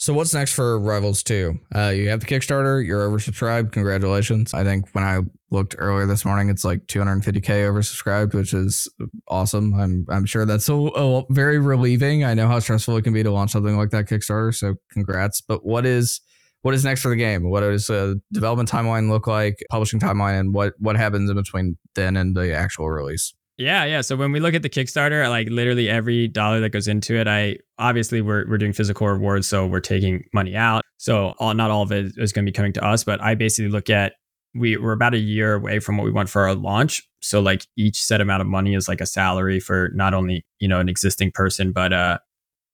So 0.00 0.14
what's 0.14 0.32
next 0.32 0.54
for 0.54 0.78
Rivals 0.78 1.24
2? 1.24 1.58
Uh, 1.74 1.88
you 1.88 2.08
have 2.08 2.20
the 2.20 2.26
Kickstarter, 2.26 2.86
you're 2.86 3.08
oversubscribed. 3.10 3.72
Congratulations. 3.72 4.54
I 4.54 4.62
think 4.62 4.88
when 4.92 5.02
I 5.02 5.22
looked 5.50 5.74
earlier 5.76 6.06
this 6.06 6.24
morning, 6.24 6.50
it's 6.50 6.64
like 6.64 6.86
250k 6.86 7.42
oversubscribed, 7.42 8.32
which 8.32 8.54
is 8.54 8.88
awesome. 9.26 9.74
I'm 9.74 10.06
I'm 10.08 10.24
sure 10.24 10.46
that's 10.46 10.68
a, 10.68 10.74
a 10.74 11.24
very 11.30 11.58
relieving. 11.58 12.22
I 12.22 12.34
know 12.34 12.46
how 12.46 12.60
stressful 12.60 12.96
it 12.96 13.02
can 13.02 13.12
be 13.12 13.24
to 13.24 13.32
launch 13.32 13.50
something 13.50 13.76
like 13.76 13.90
that 13.90 14.06
Kickstarter, 14.06 14.54
so 14.54 14.76
congrats. 14.92 15.40
But 15.40 15.66
what 15.66 15.84
is 15.84 16.20
what 16.62 16.74
is 16.74 16.84
next 16.84 17.02
for 17.02 17.08
the 17.08 17.16
game? 17.16 17.50
What 17.50 17.60
does 17.60 17.88
the 17.88 18.20
development 18.32 18.70
timeline 18.70 19.10
look 19.10 19.26
like, 19.26 19.56
publishing 19.68 19.98
timeline, 19.98 20.38
and 20.38 20.54
what 20.54 20.74
what 20.78 20.96
happens 20.96 21.28
in 21.28 21.34
between 21.34 21.76
then 21.96 22.16
and 22.16 22.36
the 22.36 22.54
actual 22.54 22.88
release? 22.88 23.34
Yeah, 23.58 23.84
yeah. 23.86 24.02
So 24.02 24.14
when 24.14 24.30
we 24.30 24.38
look 24.38 24.54
at 24.54 24.62
the 24.62 24.70
Kickstarter, 24.70 25.28
like 25.28 25.48
literally 25.50 25.88
every 25.88 26.28
dollar 26.28 26.60
that 26.60 26.70
goes 26.70 26.86
into 26.86 27.16
it, 27.16 27.26
I 27.26 27.56
obviously 27.76 28.22
we're 28.22 28.48
we're 28.48 28.56
doing 28.56 28.72
physical 28.72 29.08
rewards, 29.08 29.48
so 29.48 29.66
we're 29.66 29.80
taking 29.80 30.24
money 30.32 30.54
out. 30.54 30.84
So 30.96 31.34
all, 31.40 31.52
not 31.54 31.70
all 31.72 31.82
of 31.82 31.90
it 31.90 32.12
is 32.16 32.32
going 32.32 32.46
to 32.46 32.52
be 32.52 32.54
coming 32.54 32.72
to 32.74 32.84
us, 32.84 33.02
but 33.02 33.20
I 33.20 33.34
basically 33.34 33.70
look 33.70 33.90
at 33.90 34.12
we 34.54 34.76
we're 34.76 34.92
about 34.92 35.14
a 35.14 35.18
year 35.18 35.54
away 35.54 35.80
from 35.80 35.96
what 35.96 36.04
we 36.04 36.12
want 36.12 36.28
for 36.28 36.42
our 36.46 36.54
launch. 36.54 37.02
So 37.20 37.40
like 37.40 37.66
each 37.76 38.00
set 38.00 38.20
amount 38.20 38.42
of 38.42 38.46
money 38.46 38.74
is 38.74 38.88
like 38.88 39.00
a 39.00 39.06
salary 39.06 39.58
for 39.58 39.90
not 39.92 40.14
only 40.14 40.46
you 40.60 40.68
know 40.68 40.78
an 40.78 40.88
existing 40.88 41.32
person, 41.32 41.72
but 41.72 41.92
uh 41.92 42.18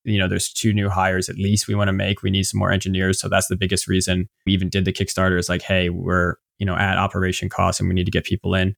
you 0.05 0.18
know 0.18 0.28
there's 0.28 0.53
two 0.53 0.74
new 0.74 0.91
hires 0.91 1.30
at 1.30 1.37
least 1.37 1.66
we 1.66 1.74
want 1.74 1.89
to 1.89 1.95
make. 1.95 2.22
We 2.22 2.30
need 2.30 2.45
some 2.45 2.59
more 2.59 2.70
engineers, 2.70 3.18
so 3.18 3.30
that's 3.30 3.49
the 3.49 3.57
biggest 3.57 3.89
reason 3.89 4.28
we 4.45 4.53
even 4.53 4.68
did 4.68 4.85
the 4.85 4.93
Kickstarter. 4.93 5.39
Is 5.39 5.49
like, 5.49 5.62
hey, 5.62 5.89
we're 5.89 6.35
you 6.59 6.66
know 6.66 6.76
at 6.76 6.99
operation 6.99 7.49
costs 7.49 7.80
and 7.80 7.89
we 7.89 7.95
need 7.95 8.05
to 8.05 8.12
get 8.12 8.24
people 8.24 8.55
in. 8.55 8.76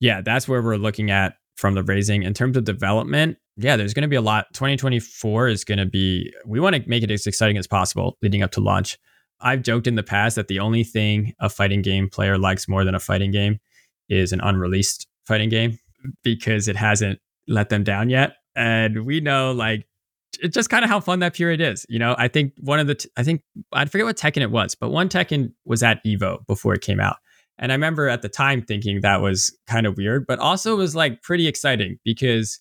Yeah, 0.00 0.20
that's 0.20 0.46
where 0.46 0.60
we're 0.60 0.76
looking 0.76 1.10
at 1.10 1.36
from 1.56 1.74
the 1.74 1.82
raising. 1.82 2.22
In 2.22 2.34
terms 2.34 2.56
of 2.56 2.64
development, 2.64 3.38
yeah, 3.56 3.76
there's 3.76 3.94
going 3.94 4.02
to 4.02 4.08
be 4.08 4.16
a 4.16 4.20
lot. 4.20 4.46
2024 4.52 5.48
is 5.48 5.64
going 5.64 5.78
to 5.78 5.86
be, 5.86 6.32
we 6.44 6.60
want 6.60 6.76
to 6.76 6.88
make 6.88 7.02
it 7.02 7.10
as 7.10 7.26
exciting 7.26 7.56
as 7.56 7.66
possible 7.66 8.16
leading 8.22 8.42
up 8.42 8.52
to 8.52 8.60
launch. 8.60 8.98
I've 9.40 9.62
joked 9.62 9.86
in 9.86 9.96
the 9.96 10.02
past 10.02 10.36
that 10.36 10.48
the 10.48 10.60
only 10.60 10.84
thing 10.84 11.34
a 11.40 11.48
fighting 11.48 11.82
game 11.82 12.08
player 12.08 12.38
likes 12.38 12.68
more 12.68 12.84
than 12.84 12.94
a 12.94 13.00
fighting 13.00 13.30
game 13.30 13.58
is 14.08 14.32
an 14.32 14.40
unreleased 14.40 15.06
fighting 15.26 15.48
game 15.48 15.78
because 16.22 16.68
it 16.68 16.76
hasn't 16.76 17.18
let 17.48 17.68
them 17.68 17.84
down 17.84 18.08
yet. 18.10 18.34
And 18.54 19.04
we 19.04 19.20
know, 19.20 19.52
like, 19.52 19.86
it's 20.40 20.54
just 20.54 20.70
kind 20.70 20.84
of 20.84 20.90
how 20.90 21.00
fun 21.00 21.20
that 21.20 21.34
period 21.34 21.60
is. 21.60 21.86
You 21.88 21.98
know, 21.98 22.14
I 22.18 22.28
think 22.28 22.52
one 22.58 22.78
of 22.78 22.86
the, 22.86 22.94
t- 22.94 23.08
I 23.16 23.22
think, 23.22 23.42
I 23.72 23.84
forget 23.86 24.06
what 24.06 24.16
Tekken 24.16 24.42
it 24.42 24.50
was, 24.50 24.74
but 24.74 24.90
one 24.90 25.08
Tekken 25.08 25.52
was 25.64 25.82
at 25.82 26.04
Evo 26.04 26.46
before 26.46 26.74
it 26.74 26.82
came 26.82 27.00
out. 27.00 27.16
And 27.58 27.72
I 27.72 27.74
remember 27.74 28.08
at 28.08 28.22
the 28.22 28.28
time 28.28 28.62
thinking 28.62 29.00
that 29.00 29.22
was 29.22 29.56
kind 29.66 29.86
of 29.86 29.96
weird, 29.96 30.26
but 30.26 30.38
also 30.38 30.76
was 30.76 30.94
like 30.94 31.22
pretty 31.22 31.46
exciting 31.46 31.98
because 32.04 32.60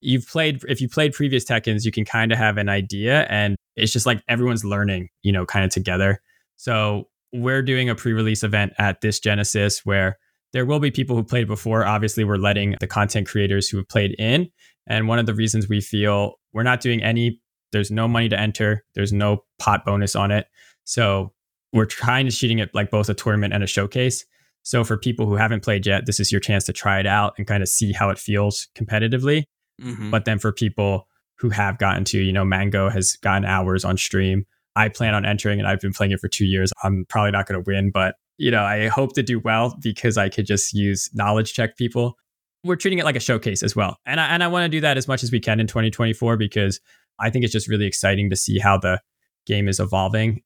you've 0.00 0.26
played, 0.26 0.62
if 0.68 0.80
you 0.80 0.88
played 0.88 1.12
previous 1.12 1.44
Tekkens, 1.44 1.84
you 1.84 1.92
can 1.92 2.04
kind 2.04 2.32
of 2.32 2.38
have 2.38 2.58
an 2.58 2.68
idea 2.68 3.26
and 3.30 3.56
it's 3.76 3.92
just 3.92 4.06
like 4.06 4.22
everyone's 4.28 4.64
learning, 4.64 5.08
you 5.22 5.32
know, 5.32 5.46
kind 5.46 5.64
of 5.64 5.70
together. 5.70 6.20
So 6.56 7.08
we're 7.32 7.62
doing 7.62 7.88
a 7.88 7.94
pre 7.94 8.12
release 8.12 8.42
event 8.42 8.72
at 8.78 9.00
this 9.00 9.18
Genesis 9.20 9.84
where 9.84 10.18
there 10.52 10.66
will 10.66 10.80
be 10.80 10.90
people 10.90 11.16
who 11.16 11.24
played 11.24 11.46
before. 11.46 11.84
Obviously, 11.84 12.24
we're 12.24 12.36
letting 12.36 12.76
the 12.80 12.86
content 12.86 13.26
creators 13.26 13.68
who 13.68 13.78
have 13.78 13.88
played 13.88 14.14
in. 14.18 14.50
And 14.86 15.08
one 15.08 15.18
of 15.18 15.26
the 15.26 15.34
reasons 15.34 15.68
we 15.68 15.80
feel 15.80 16.34
we're 16.52 16.62
not 16.62 16.80
doing 16.80 17.02
any, 17.02 17.40
there's 17.72 17.90
no 17.90 18.06
money 18.06 18.28
to 18.28 18.38
enter, 18.38 18.84
there's 18.94 19.12
no 19.12 19.44
pot 19.58 19.84
bonus 19.84 20.14
on 20.14 20.30
it. 20.30 20.46
So 20.84 21.32
we're 21.72 21.86
trying 21.86 22.26
to 22.26 22.32
shooting 22.32 22.58
it 22.58 22.74
like 22.74 22.90
both 22.90 23.08
a 23.08 23.14
tournament 23.14 23.52
and 23.54 23.64
a 23.64 23.66
showcase. 23.66 24.24
So 24.62 24.84
for 24.84 24.96
people 24.96 25.26
who 25.26 25.34
haven't 25.34 25.62
played 25.62 25.86
yet, 25.86 26.06
this 26.06 26.20
is 26.20 26.30
your 26.30 26.40
chance 26.40 26.64
to 26.64 26.72
try 26.72 27.00
it 27.00 27.06
out 27.06 27.34
and 27.36 27.46
kind 27.46 27.62
of 27.62 27.68
see 27.68 27.92
how 27.92 28.10
it 28.10 28.18
feels 28.18 28.68
competitively. 28.76 29.44
Mm-hmm. 29.80 30.10
But 30.10 30.24
then 30.24 30.38
for 30.38 30.52
people 30.52 31.08
who 31.36 31.50
have 31.50 31.78
gotten 31.78 32.04
to, 32.04 32.20
you 32.20 32.32
know, 32.32 32.44
Mango 32.44 32.88
has 32.88 33.16
gotten 33.16 33.44
hours 33.44 33.84
on 33.84 33.96
stream. 33.96 34.46
I 34.76 34.88
plan 34.88 35.14
on 35.14 35.26
entering 35.26 35.58
and 35.58 35.68
I've 35.68 35.80
been 35.80 35.92
playing 35.92 36.12
it 36.12 36.20
for 36.20 36.28
two 36.28 36.46
years. 36.46 36.72
I'm 36.82 37.04
probably 37.08 37.32
not 37.32 37.46
going 37.46 37.62
to 37.62 37.68
win, 37.68 37.90
but 37.90 38.14
you 38.38 38.50
know, 38.50 38.62
I 38.62 38.88
hope 38.88 39.14
to 39.14 39.22
do 39.22 39.38
well 39.38 39.76
because 39.82 40.16
I 40.16 40.28
could 40.28 40.46
just 40.46 40.72
use 40.72 41.10
knowledge 41.12 41.52
check 41.52 41.76
people. 41.76 42.16
We're 42.64 42.76
treating 42.76 42.98
it 42.98 43.04
like 43.04 43.16
a 43.16 43.20
showcase 43.20 43.62
as 43.62 43.74
well. 43.74 43.98
And 44.06 44.20
I, 44.20 44.28
and 44.28 44.42
I 44.42 44.48
want 44.48 44.64
to 44.64 44.68
do 44.68 44.80
that 44.80 44.96
as 44.96 45.08
much 45.08 45.22
as 45.22 45.32
we 45.32 45.40
can 45.40 45.60
in 45.60 45.66
2024 45.66 46.36
because 46.36 46.80
I 47.18 47.28
think 47.28 47.44
it's 47.44 47.52
just 47.52 47.68
really 47.68 47.86
exciting 47.86 48.30
to 48.30 48.36
see 48.36 48.58
how 48.58 48.78
the 48.78 49.00
game 49.46 49.68
is 49.68 49.80
evolving. 49.80 50.42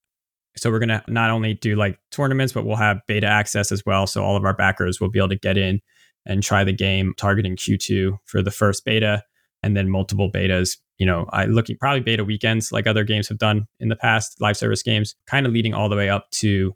So 0.57 0.71
we're 0.71 0.79
going 0.79 0.89
to 0.89 1.03
not 1.09 1.31
only 1.31 1.55
do 1.55 1.77
like 1.77 1.99
tournaments, 2.11 2.53
but 2.53 2.65
we'll 2.65 2.77
have 2.77 3.01
beta 3.07 3.27
access 3.27 3.71
as 3.71 3.85
well. 3.85 4.07
So 4.07 4.25
all 4.25 4.37
of 4.37 4.45
our 4.45 4.55
backers 4.55 5.01
will 5.01 5.11
be 5.11 5.19
able 5.19 5.29
to 5.31 5.39
get 5.39 5.59
in 5.59 5.81
and 6.25 6.43
try 6.43 6.65
the 6.65 6.73
game 6.73 7.15
targeting 7.17 7.57
Q2 7.57 8.19
for 8.25 8.43
the 8.43 8.51
first 8.51 8.85
beta 8.85 9.23
and 9.63 9.77
then 9.77 9.89
multiple 9.89 10.31
betas. 10.31 10.79
You 10.99 11.07
know, 11.07 11.27
I 11.31 11.45
looking 11.45 11.77
probably 11.77 12.01
beta 12.01 12.25
weekends 12.25 12.73
like 12.73 12.87
other 12.87 13.05
games 13.05 13.29
have 13.29 13.39
done 13.39 13.67
in 13.81 13.89
the 13.89 13.97
past, 13.97 14.41
live 14.41 14.57
service 14.57 14.83
games, 14.83 15.15
kind 15.27 15.47
of 15.47 15.53
leading 15.53 15.75
all 15.75 15.89
the 15.89 15.97
way 15.97 16.09
up 16.09 16.31
to 16.33 16.75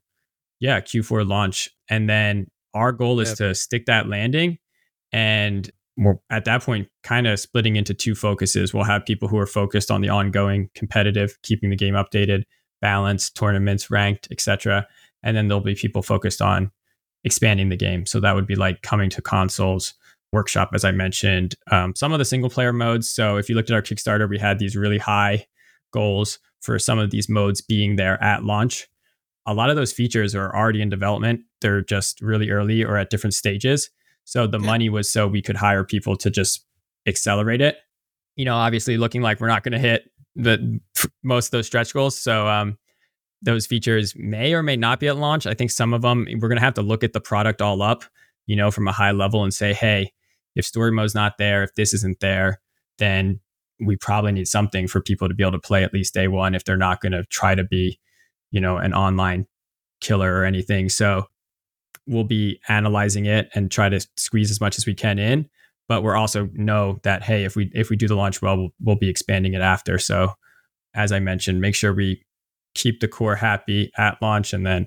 yeah, 0.61 0.81
Q4 0.81 1.27
launch. 1.27 1.71
And 1.89 2.09
then 2.09 2.49
our 2.75 2.93
goal 2.93 3.19
is 3.21 3.31
yep. 3.31 3.39
to 3.39 3.55
stick 3.55 3.87
that 3.87 4.09
landing 4.09 4.59
and 5.13 5.71
we're 5.97 6.17
at 6.31 6.45
that 6.45 6.63
point 6.63 6.89
kind 7.03 7.27
of 7.27 7.39
splitting 7.39 7.77
into 7.77 7.93
two 7.93 8.15
focuses. 8.15 8.73
We'll 8.73 8.85
have 8.85 9.05
people 9.05 9.29
who 9.29 9.39
are 9.39 9.47
focused 9.47 9.91
on 9.91 10.01
the 10.01 10.09
ongoing 10.09 10.71
competitive, 10.75 11.37
keeping 11.43 11.71
the 11.71 11.77
game 11.77 11.95
updated, 11.95 12.45
balanced, 12.81 13.37
tournaments, 13.37 13.91
ranked, 13.91 14.29
etc. 14.31 14.87
And 15.23 15.37
then 15.37 15.49
there'll 15.49 15.63
be 15.63 15.75
people 15.75 16.03
focused 16.03 16.41
on 16.41 16.71
expanding 17.25 17.69
the 17.69 17.77
game. 17.77 18.07
So 18.07 18.21
that 18.21 18.35
would 18.35 18.47
be 18.47 18.57
like 18.57 18.83
coming 18.83 19.11
to 19.11 19.23
consoles, 19.23 19.95
workshop, 20.33 20.71
as 20.75 20.85
I 20.85 20.93
mentioned, 20.93 21.55
um, 21.71 21.95
some 21.95 22.13
of 22.13 22.19
the 22.19 22.25
single 22.25 22.51
player 22.51 22.73
modes. 22.73 23.09
So 23.09 23.37
if 23.37 23.49
you 23.49 23.55
looked 23.55 23.71
at 23.71 23.75
our 23.75 23.83
Kickstarter, 23.83 24.29
we 24.29 24.39
had 24.39 24.59
these 24.59 24.77
really 24.77 24.99
high 24.99 25.47
goals 25.93 26.39
for 26.61 26.79
some 26.79 26.99
of 26.99 27.11
these 27.11 27.29
modes 27.29 27.61
being 27.61 27.97
there 27.97 28.23
at 28.23 28.45
launch. 28.45 28.89
A 29.47 29.55
lot 29.55 29.71
of 29.71 29.77
those 29.77 29.93
features 29.93 30.35
are 30.35 30.55
already 30.55 30.83
in 30.83 30.89
development. 30.89 31.41
They're 31.61 31.83
just 31.83 32.21
really 32.21 32.51
early 32.51 32.85
or 32.85 32.97
at 32.97 33.11
different 33.11 33.35
stages. 33.35 33.91
So 34.25 34.47
the 34.47 34.59
money 34.59 34.89
was 34.89 35.11
so 35.11 35.27
we 35.27 35.43
could 35.43 35.57
hire 35.57 35.85
people 35.85 36.17
to 36.17 36.31
just 36.31 36.65
accelerate 37.07 37.61
it. 37.61 37.79
You 38.37 38.45
know, 38.45 38.55
obviously 38.55 38.97
looking 38.97 39.23
like 39.23 39.41
we're 39.41 39.49
not 39.49 39.65
going 39.65 39.73
to 39.73 39.79
hit 39.79 40.11
the 40.37 40.81
most 41.23 41.47
of 41.47 41.51
those 41.53 41.67
stretch 41.67 41.93
goals. 41.93 42.19
So 42.19 42.47
um, 42.49 42.79
those 43.43 43.67
features 43.67 44.15
may 44.17 44.55
or 44.55 44.63
may 44.63 44.77
not 44.77 45.01
be 45.01 45.09
at 45.09 45.17
launch. 45.17 45.47
I 45.47 45.55
think 45.55 45.71
some 45.71 45.95
of 45.95 46.03
them 46.03 46.27
we're 46.39 46.49
going 46.49 46.59
to 46.59 46.65
have 46.65 46.75
to 46.75 46.83
look 46.83 47.05
at 47.05 47.13
the 47.13 47.21
product 47.21 47.63
all 47.63 47.83
up, 47.83 48.05
you 48.47 48.57
know, 48.57 48.71
from 48.71 48.89
a 48.89 48.93
high 48.93 49.13
level 49.13 49.43
and 49.43 49.53
say, 49.53 49.73
hey, 49.73 50.13
if 50.55 50.65
story 50.65 50.93
mode's 50.93 51.15
not 51.15 51.39
there, 51.39 51.63
if 51.63 51.75
this 51.75 51.95
isn't 51.95 52.21
there, 52.21 52.61
then 52.99 53.41
we 53.81 53.97
probably 53.97 54.33
need 54.33 54.49
something 54.49 54.87
for 54.87 55.01
people 55.01 55.29
to 55.29 55.35
be 55.35 55.43
able 55.43 55.53
to 55.53 55.59
play 55.59 55.83
at 55.85 55.95
least 55.95 56.13
day 56.15 56.29
one 56.29 56.55
if 56.55 56.65
they're 56.65 56.77
not 56.77 57.01
going 57.01 57.13
to 57.13 57.25
try 57.27 57.55
to 57.55 57.65
be, 57.65 57.99
you 58.51 58.61
know, 58.61 58.77
an 58.77 58.93
online 58.93 59.47
killer 60.01 60.35
or 60.35 60.45
anything. 60.45 60.89
So 60.89 61.27
we'll 62.07 62.25
be 62.25 62.61
analyzing 62.69 63.27
it 63.27 63.49
and 63.55 63.71
try 63.71 63.89
to 63.89 64.07
squeeze 64.17 64.51
as 64.51 64.61
much 64.61 64.77
as 64.77 64.87
we 64.87 64.95
can 64.95 65.19
in 65.19 65.49
but 65.91 66.05
we're 66.05 66.15
also 66.15 66.49
know 66.55 67.01
that 67.03 67.25
hey, 67.25 67.43
if 67.43 67.57
we 67.57 67.69
if 67.75 67.91
we 67.91 67.97
do 67.97 68.07
the 68.07 68.15
launch 68.15 68.41
well, 68.41 68.57
we'll, 68.57 68.71
we'll 68.81 68.97
be 68.97 69.09
expanding 69.09 69.55
it 69.55 69.61
after. 69.61 69.99
So 69.99 70.35
as 70.95 71.11
I 71.11 71.19
mentioned, 71.19 71.61
make 71.61 71.75
sure 71.75 71.93
we 71.93 72.25
keep 72.77 73.01
the 73.01 73.09
core 73.09 73.35
happy 73.35 73.91
at 73.99 74.17
launch 74.23 74.53
and 74.53 74.65
then 74.65 74.87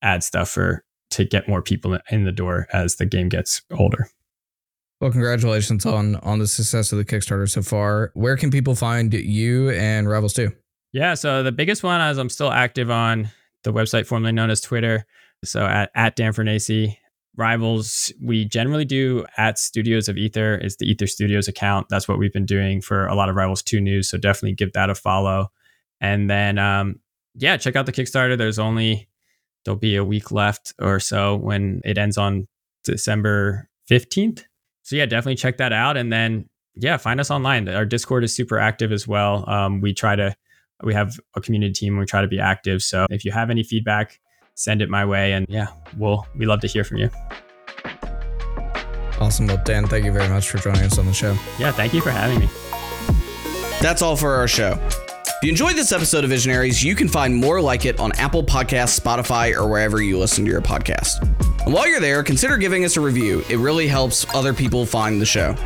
add 0.00 0.24
stuff 0.24 0.48
for 0.48 0.82
to 1.10 1.26
get 1.26 1.46
more 1.46 1.60
people 1.60 1.98
in 2.10 2.24
the 2.24 2.32
door 2.32 2.66
as 2.72 2.96
the 2.96 3.04
game 3.04 3.28
gets 3.28 3.60
older. 3.78 4.08
Well, 4.98 5.10
congratulations 5.10 5.84
on 5.84 6.16
on 6.16 6.38
the 6.38 6.46
success 6.46 6.90
of 6.90 6.96
the 6.96 7.04
Kickstarter 7.04 7.50
so 7.50 7.60
far. 7.60 8.10
Where 8.14 8.38
can 8.38 8.50
people 8.50 8.74
find 8.74 9.12
you 9.12 9.68
and 9.72 10.08
Rivals 10.08 10.32
2? 10.32 10.50
Yeah, 10.94 11.12
so 11.12 11.42
the 11.42 11.52
biggest 11.52 11.82
one 11.82 12.00
is 12.00 12.16
I'm 12.16 12.30
still 12.30 12.50
active 12.50 12.90
on 12.90 13.28
the 13.62 13.74
website 13.74 14.06
formerly 14.06 14.32
known 14.32 14.48
as 14.48 14.62
Twitter. 14.62 15.04
So 15.44 15.66
at, 15.66 15.90
at 15.94 16.16
Dan 16.16 16.32
Fornace, 16.32 16.70
rivals 17.36 18.12
we 18.22 18.44
generally 18.44 18.84
do 18.84 19.24
at 19.36 19.58
studios 19.58 20.08
of 20.08 20.16
Aether 20.16 20.56
is 20.58 20.76
the 20.76 20.90
Aether 20.90 21.06
studios 21.06 21.48
account. 21.48 21.88
That's 21.88 22.06
what 22.06 22.18
we've 22.18 22.32
been 22.32 22.46
doing 22.46 22.80
for 22.80 23.06
a 23.06 23.14
lot 23.14 23.28
of 23.28 23.34
rivals 23.34 23.62
2 23.62 23.80
news 23.80 24.08
so 24.08 24.18
definitely 24.18 24.54
give 24.54 24.72
that 24.72 24.90
a 24.90 24.94
follow. 24.94 25.50
And 26.00 26.30
then 26.30 26.58
um, 26.58 27.00
yeah 27.34 27.56
check 27.56 27.76
out 27.76 27.86
the 27.86 27.92
kickstarter. 27.92 28.38
There's 28.38 28.58
only 28.58 29.08
there'll 29.64 29.78
be 29.78 29.96
a 29.96 30.04
week 30.04 30.30
left 30.30 30.72
or 30.78 31.00
so 31.00 31.36
when 31.36 31.80
it 31.84 31.98
ends 31.98 32.18
on 32.18 32.46
december 32.84 33.68
15th 33.90 34.44
so 34.82 34.96
yeah 34.96 35.06
definitely 35.06 35.36
check 35.36 35.56
that 35.56 35.72
out. 35.72 35.96
And 35.96 36.12
then 36.12 36.48
yeah 36.74 36.96
find 36.96 37.18
us 37.20 37.30
online. 37.30 37.68
Our 37.68 37.86
discord 37.86 38.22
is 38.24 38.34
super 38.34 38.58
active 38.58 38.92
as 38.92 39.08
well. 39.08 39.48
Um, 39.48 39.80
we 39.80 39.92
try 39.92 40.14
to 40.14 40.36
we 40.82 40.94
have 40.94 41.18
a 41.34 41.40
community 41.40 41.72
team. 41.72 41.98
We 41.98 42.04
try 42.04 42.20
to 42.20 42.28
be 42.28 42.38
active. 42.38 42.82
So 42.82 43.06
if 43.10 43.24
you 43.24 43.32
have 43.32 43.50
any 43.50 43.62
feedback 43.62 44.20
send 44.54 44.82
it 44.82 44.88
my 44.88 45.04
way. 45.04 45.32
And 45.32 45.46
yeah, 45.48 45.68
we'll 45.96 46.26
we 46.36 46.46
love 46.46 46.60
to 46.60 46.66
hear 46.66 46.84
from 46.84 46.98
you. 46.98 47.10
Awesome. 49.20 49.46
Well, 49.46 49.62
Dan, 49.64 49.86
thank 49.86 50.04
you 50.04 50.12
very 50.12 50.28
much 50.28 50.48
for 50.48 50.58
joining 50.58 50.82
us 50.82 50.98
on 50.98 51.06
the 51.06 51.12
show. 51.12 51.36
Yeah, 51.58 51.72
thank 51.72 51.94
you 51.94 52.00
for 52.00 52.10
having 52.10 52.40
me. 52.40 52.48
That's 53.80 54.02
all 54.02 54.16
for 54.16 54.34
our 54.34 54.48
show. 54.48 54.78
If 54.80 55.42
you 55.42 55.50
enjoyed 55.50 55.76
this 55.76 55.92
episode 55.92 56.24
of 56.24 56.30
Visionaries, 56.30 56.82
you 56.82 56.94
can 56.94 57.06
find 57.06 57.34
more 57.34 57.60
like 57.60 57.84
it 57.84 58.00
on 58.00 58.12
Apple 58.12 58.42
Podcasts, 58.42 58.98
Spotify, 58.98 59.54
or 59.54 59.68
wherever 59.68 60.02
you 60.02 60.18
listen 60.18 60.44
to 60.44 60.50
your 60.50 60.62
podcast. 60.62 61.53
And 61.64 61.72
while 61.72 61.88
you're 61.88 62.00
there, 62.00 62.22
consider 62.22 62.56
giving 62.58 62.84
us 62.84 62.96
a 62.96 63.00
review. 63.00 63.42
It 63.48 63.56
really 63.56 63.86
helps 63.86 64.26
other 64.34 64.52
people 64.52 64.84
find 64.84 65.20
the 65.20 65.26
show. 65.26 65.56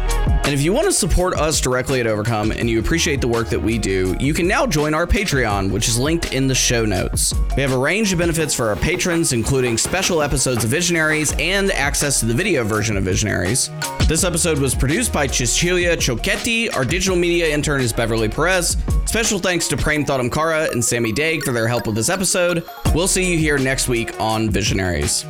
And 0.48 0.54
if 0.54 0.62
you 0.62 0.72
want 0.72 0.86
to 0.86 0.92
support 0.92 1.34
us 1.34 1.60
directly 1.60 2.00
at 2.00 2.06
Overcome 2.06 2.52
and 2.52 2.70
you 2.70 2.78
appreciate 2.78 3.20
the 3.20 3.28
work 3.28 3.48
that 3.50 3.60
we 3.60 3.76
do, 3.76 4.16
you 4.18 4.32
can 4.32 4.48
now 4.48 4.66
join 4.66 4.94
our 4.94 5.06
Patreon, 5.06 5.70
which 5.70 5.88
is 5.88 5.98
linked 5.98 6.32
in 6.32 6.46
the 6.46 6.54
show 6.54 6.86
notes. 6.86 7.34
We 7.54 7.62
have 7.62 7.72
a 7.72 7.78
range 7.78 8.12
of 8.12 8.18
benefits 8.20 8.54
for 8.54 8.68
our 8.68 8.76
patrons, 8.76 9.32
including 9.32 9.76
special 9.76 10.22
episodes 10.22 10.64
of 10.64 10.70
Visionaries 10.70 11.34
and 11.38 11.70
access 11.72 12.20
to 12.20 12.26
the 12.26 12.32
video 12.32 12.64
version 12.64 12.96
of 12.96 13.04
Visionaries. 13.04 13.68
This 14.06 14.24
episode 14.24 14.58
was 14.58 14.74
produced 14.74 15.12
by 15.12 15.26
Cecilia 15.26 15.96
Choquetti. 15.96 16.74
Our 16.74 16.84
digital 16.84 17.16
media 17.16 17.48
intern 17.48 17.82
is 17.82 17.92
Beverly 17.92 18.28
Perez. 18.28 18.78
Special 19.04 19.38
thanks 19.38 19.68
to 19.68 19.76
Prem 19.76 20.04
Thadamkara 20.04 20.72
and 20.72 20.82
Sammy 20.82 21.12
Daig 21.12 21.42
for 21.42 21.52
their 21.52 21.68
help 21.68 21.86
with 21.86 21.96
this 21.96 22.08
episode. 22.08 22.64
We'll 22.94 23.08
see 23.08 23.30
you 23.30 23.36
here 23.36 23.58
next 23.58 23.88
week 23.88 24.18
on 24.18 24.48
Visionaries. 24.48 25.26